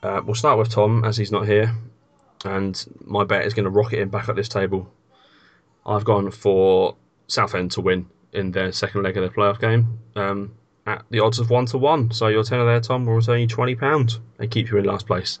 Uh, 0.03 0.21
we'll 0.25 0.35
start 0.35 0.57
with 0.57 0.69
Tom 0.69 1.03
as 1.05 1.17
he's 1.17 1.31
not 1.31 1.45
here. 1.47 1.73
And 2.43 2.83
my 3.05 3.23
bet 3.23 3.45
is 3.45 3.53
going 3.53 3.65
to 3.65 3.69
rocket 3.69 3.99
him 3.99 4.09
back 4.09 4.27
up 4.29 4.35
this 4.35 4.49
table. 4.49 4.91
I've 5.85 6.05
gone 6.05 6.31
for 6.31 6.95
Southend 7.27 7.71
to 7.71 7.81
win 7.81 8.07
in 8.33 8.51
their 8.51 8.71
second 8.71 9.03
leg 9.03 9.17
of 9.17 9.21
their 9.21 9.29
playoff 9.29 9.59
game 9.59 9.99
um, 10.15 10.53
at 10.87 11.03
the 11.11 11.19
odds 11.19 11.37
of 11.39 11.49
1 11.49 11.67
to 11.67 11.77
1. 11.77 12.11
So 12.11 12.27
your 12.27 12.43
tenner 12.43 12.65
there, 12.65 12.79
Tom, 12.79 13.05
will 13.05 13.13
return 13.15 13.39
you 13.39 13.47
£20 13.47 14.19
and 14.39 14.49
keep 14.51 14.71
you 14.71 14.77
in 14.77 14.85
last 14.85 15.05
place. 15.05 15.39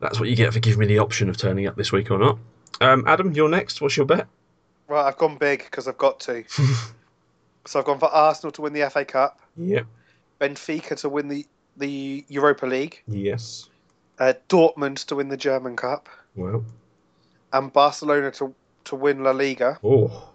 That's 0.00 0.20
what 0.20 0.28
you 0.28 0.36
get 0.36 0.52
for 0.52 0.60
giving 0.60 0.80
me 0.80 0.86
the 0.86 0.98
option 0.98 1.30
of 1.30 1.38
turning 1.38 1.66
up 1.66 1.76
this 1.76 1.92
week 1.92 2.10
or 2.10 2.18
not. 2.18 2.38
Um, 2.82 3.04
Adam, 3.06 3.32
you're 3.32 3.48
next. 3.48 3.80
What's 3.80 3.96
your 3.96 4.06
bet? 4.06 4.26
right? 4.88 5.06
I've 5.08 5.16
gone 5.16 5.36
big 5.38 5.64
because 5.64 5.88
I've 5.88 5.98
got 5.98 6.20
to. 6.20 6.44
so 7.66 7.78
I've 7.78 7.84
gone 7.86 7.98
for 7.98 8.08
Arsenal 8.10 8.52
to 8.52 8.62
win 8.62 8.72
the 8.74 8.88
FA 8.90 9.04
Cup, 9.04 9.40
Yep. 9.56 9.86
Benfica 10.40 11.00
to 11.00 11.08
win 11.08 11.28
the 11.28 11.46
the 11.76 12.24
Europa 12.28 12.66
League, 12.66 13.02
Yes. 13.06 13.68
uh, 14.18 14.32
Dortmund 14.48 15.04
to 15.06 15.16
win 15.16 15.28
the 15.28 15.36
German 15.36 15.76
Cup, 15.76 16.08
Well. 16.34 16.64
and 17.52 17.72
Barcelona 17.72 18.30
to 18.32 18.54
to 18.84 18.96
win 18.96 19.22
La 19.24 19.32
Liga. 19.32 19.78
Oh. 19.82 20.28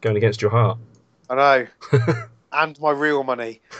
Going 0.00 0.16
against 0.16 0.40
your 0.40 0.50
heart. 0.52 0.78
I 1.28 1.34
know, 1.34 1.66
and 2.52 2.80
my 2.80 2.90
real 2.92 3.22
money. 3.24 3.60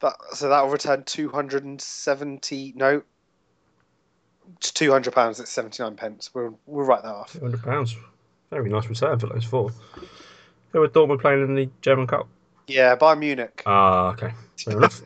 That 0.00 0.14
so 0.32 0.48
that 0.48 0.62
will 0.62 0.70
return 0.70 1.04
two 1.04 1.28
hundred 1.28 1.62
and 1.64 1.78
seventy. 1.78 2.72
No, 2.74 3.02
two 4.60 4.90
hundred 4.90 5.12
pounds. 5.12 5.38
It's 5.40 5.50
seventy 5.50 5.82
nine 5.82 5.94
pence. 5.94 6.30
We'll 6.34 6.58
we'll 6.64 6.86
write 6.86 7.02
that 7.02 7.14
off. 7.14 7.34
Two 7.34 7.40
hundred 7.40 7.62
pounds. 7.62 7.94
Very 8.48 8.70
nice 8.70 8.86
return 8.88 9.18
for 9.18 9.26
those 9.26 9.44
four. 9.44 9.70
Who 10.72 10.80
were 10.80 10.88
Dortmund 10.88 11.20
playing 11.20 11.42
in 11.42 11.54
the 11.54 11.68
German 11.82 12.06
Cup? 12.06 12.26
Yeah, 12.70 12.96
Bayern 12.96 13.18
Munich. 13.18 13.62
Ah, 13.66 14.12
okay. 14.12 14.32
Fair 14.64 14.78
enough. 14.78 15.02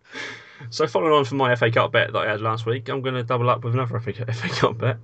so 0.70 0.86
following 0.86 1.12
on 1.12 1.24
from 1.24 1.38
my 1.38 1.54
FA 1.56 1.70
Cup 1.70 1.92
bet 1.92 2.12
that 2.12 2.18
I 2.18 2.30
had 2.30 2.40
last 2.40 2.64
week, 2.64 2.88
I'm 2.88 3.02
going 3.02 3.16
to 3.16 3.24
double 3.24 3.50
up 3.50 3.64
with 3.64 3.74
another 3.74 3.98
FA, 3.98 4.12
Cup- 4.48 4.78
bet. 4.78 4.98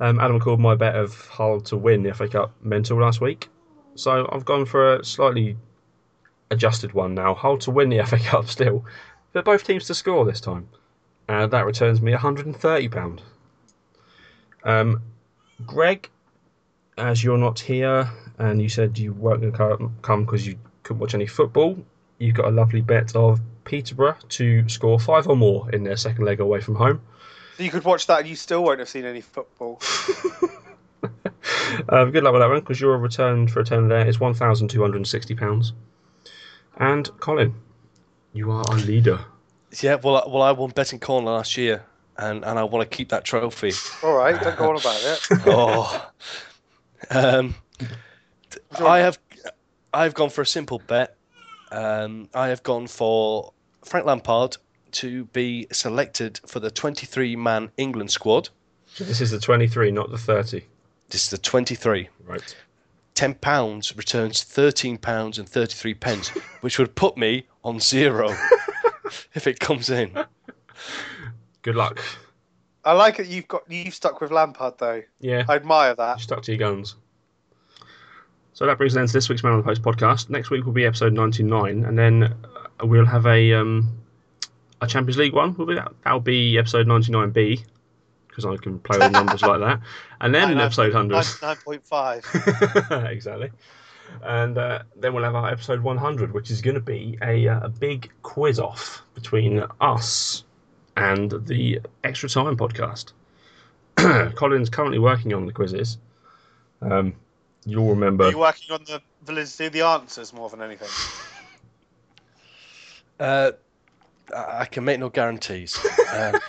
Um, 0.00 0.18
Adam 0.20 0.40
called 0.40 0.58
my 0.58 0.74
bet 0.74 0.94
of 0.94 1.14
Hull 1.26 1.60
to 1.62 1.76
win 1.76 2.02
the 2.02 2.14
FA 2.14 2.28
Cup 2.28 2.54
mental 2.62 2.98
last 2.98 3.20
week. 3.20 3.50
So 3.94 4.26
I've 4.32 4.46
gone 4.46 4.64
for 4.64 4.96
a 4.96 5.04
slightly 5.04 5.56
adjusted 6.50 6.94
one 6.94 7.14
now. 7.14 7.34
Hull 7.34 7.58
to 7.58 7.70
win 7.70 7.90
the 7.90 8.02
FA 8.04 8.18
Cup 8.24 8.48
still, 8.48 8.86
but 9.32 9.44
both 9.44 9.64
teams 9.64 9.86
to 9.88 9.94
score 9.94 10.24
this 10.24 10.40
time. 10.40 10.68
And 11.28 11.50
that 11.52 11.66
returns 11.66 12.00
me 12.00 12.12
£130. 12.12 13.20
Um, 14.64 15.02
Greg, 15.66 16.08
as 16.96 17.22
you're 17.22 17.38
not 17.38 17.58
here 17.60 18.08
and 18.38 18.62
you 18.62 18.68
said 18.68 18.98
you 18.98 19.12
weren't 19.12 19.40
going 19.40 19.52
to 19.52 19.90
come 20.02 20.24
because 20.24 20.46
you 20.46 20.56
couldn't 20.92 21.00
watch 21.00 21.14
any 21.14 21.26
football, 21.26 21.78
you've 22.18 22.34
got 22.34 22.46
a 22.46 22.50
lovely 22.50 22.82
bet 22.82 23.16
of 23.16 23.40
Peterborough 23.64 24.16
to 24.28 24.68
score 24.68 25.00
five 25.00 25.26
or 25.26 25.36
more 25.36 25.70
in 25.70 25.84
their 25.84 25.96
second 25.96 26.24
leg 26.26 26.38
away 26.40 26.60
from 26.60 26.74
home. 26.74 27.00
So 27.56 27.62
you 27.62 27.70
could 27.70 27.84
watch 27.84 28.06
that 28.08 28.20
and 28.20 28.28
you 28.28 28.36
still 28.36 28.62
won't 28.62 28.78
have 28.78 28.88
seen 28.88 29.04
any 29.04 29.20
football. 29.20 29.80
Um, 31.88 32.12
good 32.12 32.22
luck 32.22 32.32
with 32.32 32.42
that 32.42 32.48
one 32.48 32.60
because 32.60 32.80
your 32.80 32.96
return 32.98 33.48
for 33.48 33.60
a 33.60 33.64
turn 33.64 33.88
there 33.88 34.06
is 34.06 34.18
£1,260. 34.18 35.72
And 36.76 37.10
Colin, 37.18 37.54
you 38.34 38.52
are 38.52 38.62
our 38.68 38.76
leader. 38.76 39.18
Yeah, 39.80 39.96
well, 39.96 40.18
I- 40.18 40.28
well, 40.28 40.42
I 40.42 40.52
won 40.52 40.70
betting 40.70 41.00
corner 41.00 41.30
last 41.30 41.56
year, 41.56 41.84
and, 42.18 42.44
and 42.44 42.58
I 42.58 42.62
want 42.64 42.88
to 42.88 42.96
keep 42.96 43.08
that 43.08 43.24
trophy. 43.24 43.72
All 44.04 44.14
right, 44.14 44.40
don't 44.40 44.56
go 44.56 44.70
on 44.70 44.76
about 44.76 45.02
it. 45.02 45.20
oh, 45.46 46.10
um, 47.10 47.54
I 48.78 48.98
have, 49.00 49.18
I've 49.94 50.14
gone 50.14 50.30
for 50.30 50.42
a 50.42 50.46
simple 50.46 50.80
bet. 50.86 51.16
Um, 51.70 52.28
I 52.34 52.48
have 52.48 52.62
gone 52.62 52.86
for 52.86 53.52
Frank 53.84 54.06
Lampard 54.06 54.56
to 54.92 55.24
be 55.26 55.66
selected 55.72 56.40
for 56.46 56.60
the 56.60 56.70
23-man 56.70 57.70
England 57.76 58.10
squad. 58.10 58.48
This 58.98 59.20
is 59.20 59.30
the 59.30 59.38
23, 59.40 59.90
not 59.90 60.10
the 60.10 60.18
30. 60.18 60.62
This 61.08 61.24
is 61.24 61.30
the 61.30 61.38
23. 61.38 62.08
Right. 62.24 62.56
ten 63.14 63.34
pounds 63.34 63.94
returns 63.96 64.42
thirteen 64.42 64.96
pounds 64.96 65.38
and 65.38 65.46
thirty 65.48 65.74
three 65.74 65.92
pence, 65.94 66.28
which 66.62 66.78
would 66.78 66.94
put 66.94 67.16
me 67.18 67.46
on 67.64 67.78
zero 67.80 68.34
if 69.34 69.46
it 69.46 69.60
comes 69.60 69.90
in. 69.90 70.16
Good 71.60 71.74
luck. 71.76 72.00
I 72.84 72.92
like 72.94 73.18
it. 73.18 73.26
You've 73.28 73.48
got 73.48 73.62
you've 73.70 73.92
stuck 73.94 74.20
with 74.22 74.30
Lampard 74.30 74.74
though. 74.78 75.02
Yeah. 75.20 75.44
I 75.48 75.56
admire 75.56 75.90
You 75.90 75.96
that. 75.96 76.20
stuck 76.20 76.42
to 76.44 76.52
your 76.52 76.58
guns. 76.58 76.96
So 78.54 78.66
that 78.66 78.76
brings 78.76 78.96
us 78.96 79.10
to 79.10 79.16
this 79.16 79.28
week's 79.28 79.42
Man 79.42 79.52
on 79.52 79.58
the 79.60 79.64
Post 79.64 79.82
podcast. 79.82 80.28
Next 80.28 80.50
week 80.50 80.64
will 80.64 80.72
be 80.72 80.84
episode 80.84 81.12
99, 81.12 81.84
and 81.84 81.98
then 81.98 82.24
uh, 82.24 82.86
we'll 82.86 83.06
have 83.06 83.26
a 83.26 83.52
um, 83.54 83.88
a 84.80 84.86
Champions 84.86 85.16
League 85.16 85.32
one. 85.32 85.54
Will 85.56 85.66
be 85.66 85.74
that? 85.74 85.92
That'll 86.04 86.20
be 86.20 86.58
episode 86.58 86.86
99B 86.86 87.64
because 88.28 88.44
I 88.44 88.56
can 88.56 88.78
play 88.78 88.98
with 88.98 89.12
numbers 89.12 89.42
like 89.42 89.60
that. 89.60 89.80
And 90.20 90.34
then 90.34 90.58
episode 90.60 90.92
100. 90.92 91.24
Nine 91.42 91.56
point 91.64 91.86
five. 91.86 92.24
exactly. 92.90 93.50
And 94.22 94.58
uh, 94.58 94.82
then 94.96 95.14
we'll 95.14 95.24
have 95.24 95.34
our 95.34 95.50
episode 95.50 95.80
100, 95.80 96.32
which 96.32 96.50
is 96.50 96.60
going 96.60 96.74
to 96.74 96.80
be 96.80 97.18
a, 97.22 97.48
uh, 97.48 97.60
a 97.60 97.68
big 97.68 98.10
quiz 98.22 98.58
off 98.58 99.02
between 99.14 99.64
us 99.80 100.44
and 100.96 101.30
the 101.46 101.80
Extra 102.04 102.28
Time 102.28 102.56
podcast. 102.56 103.12
Colin's 104.34 104.68
currently 104.68 104.98
working 104.98 105.32
on 105.32 105.46
the 105.46 105.52
quizzes. 105.52 105.98
Um, 106.82 107.14
you'll 107.64 107.88
remember. 107.90 108.24
Are 108.24 108.30
you 108.30 108.38
working 108.38 108.72
on 108.72 108.84
the 108.84 109.00
validity 109.24 109.66
of 109.66 109.72
the 109.72 109.82
answers 109.82 110.32
more 110.32 110.48
than 110.50 110.62
anything? 110.62 110.88
Uh, 113.20 113.52
I 114.34 114.60
I 114.62 114.64
can 114.64 114.84
make 114.84 114.98
no 114.98 115.08
guarantees. 115.08 115.78
Um, 116.12 116.40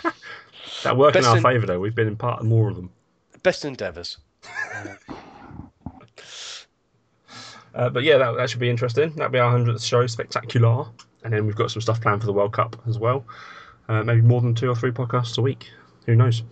that 0.82 0.96
work 0.96 1.14
in 1.14 1.24
our 1.24 1.36
in- 1.36 1.42
favour, 1.42 1.66
though. 1.66 1.78
We've 1.78 1.94
been 1.94 2.08
in 2.08 2.16
part 2.16 2.40
of 2.40 2.46
more 2.46 2.68
of 2.68 2.74
them. 2.76 2.90
best 3.42 3.64
endeavours. 3.64 4.18
Uh, 7.74 7.88
but 7.90 8.02
yeah, 8.02 8.18
that, 8.18 8.36
that 8.36 8.50
should 8.50 8.60
be 8.60 8.70
interesting. 8.70 9.10
That'll 9.16 9.30
be 9.32 9.38
our 9.38 9.56
100th 9.56 9.84
show, 9.84 10.06
spectacular. 10.06 10.86
And 11.24 11.32
then 11.32 11.46
we've 11.46 11.56
got 11.56 11.70
some 11.70 11.80
stuff 11.82 12.00
planned 12.00 12.20
for 12.20 12.26
the 12.26 12.32
World 12.32 12.52
Cup 12.52 12.76
as 12.88 12.98
well. 12.98 13.24
Uh, 13.88 14.02
maybe 14.02 14.20
more 14.22 14.40
than 14.40 14.54
two 14.54 14.68
or 14.68 14.74
three 14.76 14.90
podcasts 14.92 15.38
a 15.38 15.42
week. 15.42 15.70
Who 16.06 16.14
knows? 16.16 16.42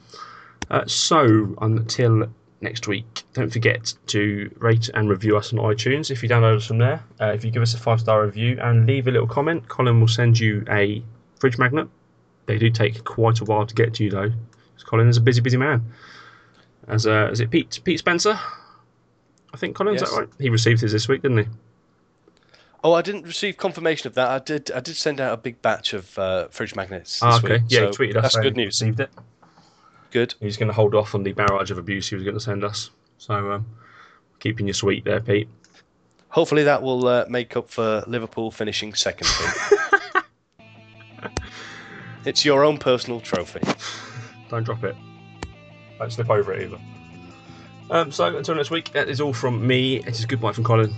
Uh, 0.70 0.86
so 0.86 1.54
until 1.60 2.28
next 2.62 2.86
week, 2.86 3.24
don't 3.34 3.52
forget 3.52 3.92
to 4.06 4.50
rate 4.58 4.88
and 4.94 5.08
review 5.08 5.36
us 5.36 5.52
on 5.52 5.58
iTunes 5.58 6.10
if 6.10 6.22
you 6.22 6.28
download 6.28 6.56
us 6.56 6.66
from 6.66 6.78
there. 6.78 7.02
Uh, 7.20 7.26
if 7.26 7.44
you 7.44 7.50
give 7.50 7.62
us 7.62 7.74
a 7.74 7.78
five 7.78 8.00
star 8.00 8.24
review 8.24 8.58
and 8.60 8.86
leave 8.86 9.08
a 9.08 9.10
little 9.10 9.26
comment, 9.26 9.68
Colin 9.68 10.00
will 10.00 10.08
send 10.08 10.38
you 10.38 10.64
a 10.70 11.02
fridge 11.38 11.58
magnet. 11.58 11.88
They 12.46 12.58
do 12.58 12.70
take 12.70 13.04
quite 13.04 13.40
a 13.40 13.44
while 13.44 13.66
to 13.66 13.74
get 13.74 13.94
to 13.94 14.04
you 14.04 14.10
though, 14.10 14.28
because 14.30 14.84
Colin 14.84 15.08
is 15.08 15.16
a 15.16 15.20
busy, 15.20 15.40
busy 15.40 15.56
man. 15.56 15.84
As 16.88 17.06
uh, 17.06 17.28
is 17.30 17.40
it 17.40 17.50
Pete 17.50 17.80
Pete 17.84 17.98
Spencer? 17.98 18.38
I 19.54 19.56
think 19.56 19.76
Colin, 19.76 19.94
is 19.94 20.00
that 20.00 20.10
right? 20.10 20.28
He 20.38 20.48
received 20.48 20.80
his 20.80 20.92
this 20.92 21.08
week, 21.08 21.22
didn't 21.22 21.38
he? 21.38 21.44
Oh, 22.84 22.94
I 22.94 23.02
didn't 23.02 23.22
receive 23.22 23.56
confirmation 23.58 24.08
of 24.08 24.14
that. 24.14 24.28
I 24.28 24.38
did. 24.40 24.70
I 24.72 24.80
did 24.80 24.96
send 24.96 25.20
out 25.20 25.32
a 25.32 25.36
big 25.36 25.62
batch 25.62 25.92
of 25.92 26.18
uh, 26.18 26.48
fridge 26.48 26.74
magnets. 26.74 27.20
This 27.20 27.22
Ah, 27.22 27.38
okay. 27.38 27.54
Week, 27.54 27.62
yeah, 27.68 27.78
so 27.78 27.86
he 27.86 27.92
tweeted 27.92 28.16
us. 28.16 28.22
That's 28.22 28.36
good 28.38 28.56
news. 28.56 28.80
Received 28.80 29.00
it. 29.00 29.10
Good. 30.12 30.34
He's 30.40 30.56
going 30.56 30.68
to 30.68 30.72
hold 30.74 30.94
off 30.94 31.14
on 31.14 31.22
the 31.24 31.32
barrage 31.32 31.70
of 31.70 31.78
abuse 31.78 32.08
he 32.08 32.14
was 32.14 32.22
going 32.24 32.36
to 32.36 32.40
send 32.40 32.62
us. 32.64 32.90
So, 33.18 33.52
um, 33.52 33.66
keeping 34.38 34.66
you 34.66 34.72
sweet 34.72 35.04
there, 35.04 35.20
Pete. 35.20 35.48
Hopefully 36.28 36.62
that 36.64 36.82
will 36.82 37.06
uh, 37.06 37.24
make 37.28 37.56
up 37.56 37.70
for 37.70 38.04
Liverpool 38.06 38.50
finishing 38.50 38.94
second. 38.94 39.28
It's 42.24 42.44
your 42.44 42.64
own 42.64 42.78
personal 42.78 43.18
trophy. 43.20 43.60
Don't 44.48 44.62
drop 44.62 44.84
it. 44.84 44.94
Don't 45.98 46.12
slip 46.12 46.30
over 46.30 46.52
it 46.52 46.62
either. 46.62 46.78
Um, 47.90 48.12
so 48.12 48.36
until 48.36 48.54
next 48.54 48.70
week, 48.70 48.92
that 48.92 49.08
is 49.08 49.20
all 49.20 49.32
from 49.32 49.66
me. 49.66 49.96
It 49.96 50.08
is 50.08 50.24
goodbye 50.24 50.52
from 50.52 50.62
Colin, 50.62 50.94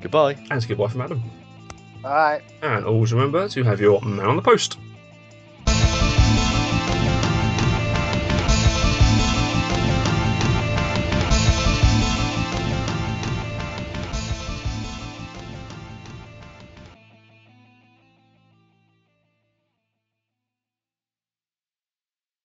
Goodbye. 0.00 0.32
and 0.32 0.52
it's 0.52 0.66
goodbye 0.66 0.88
from 0.88 1.02
Adam. 1.02 1.22
All 2.04 2.10
right. 2.10 2.42
And 2.62 2.84
always 2.84 3.12
remember 3.12 3.48
to 3.48 3.62
have 3.62 3.80
your 3.80 4.00
man 4.02 4.26
on 4.26 4.34
the 4.36 4.42
post. 4.42 4.76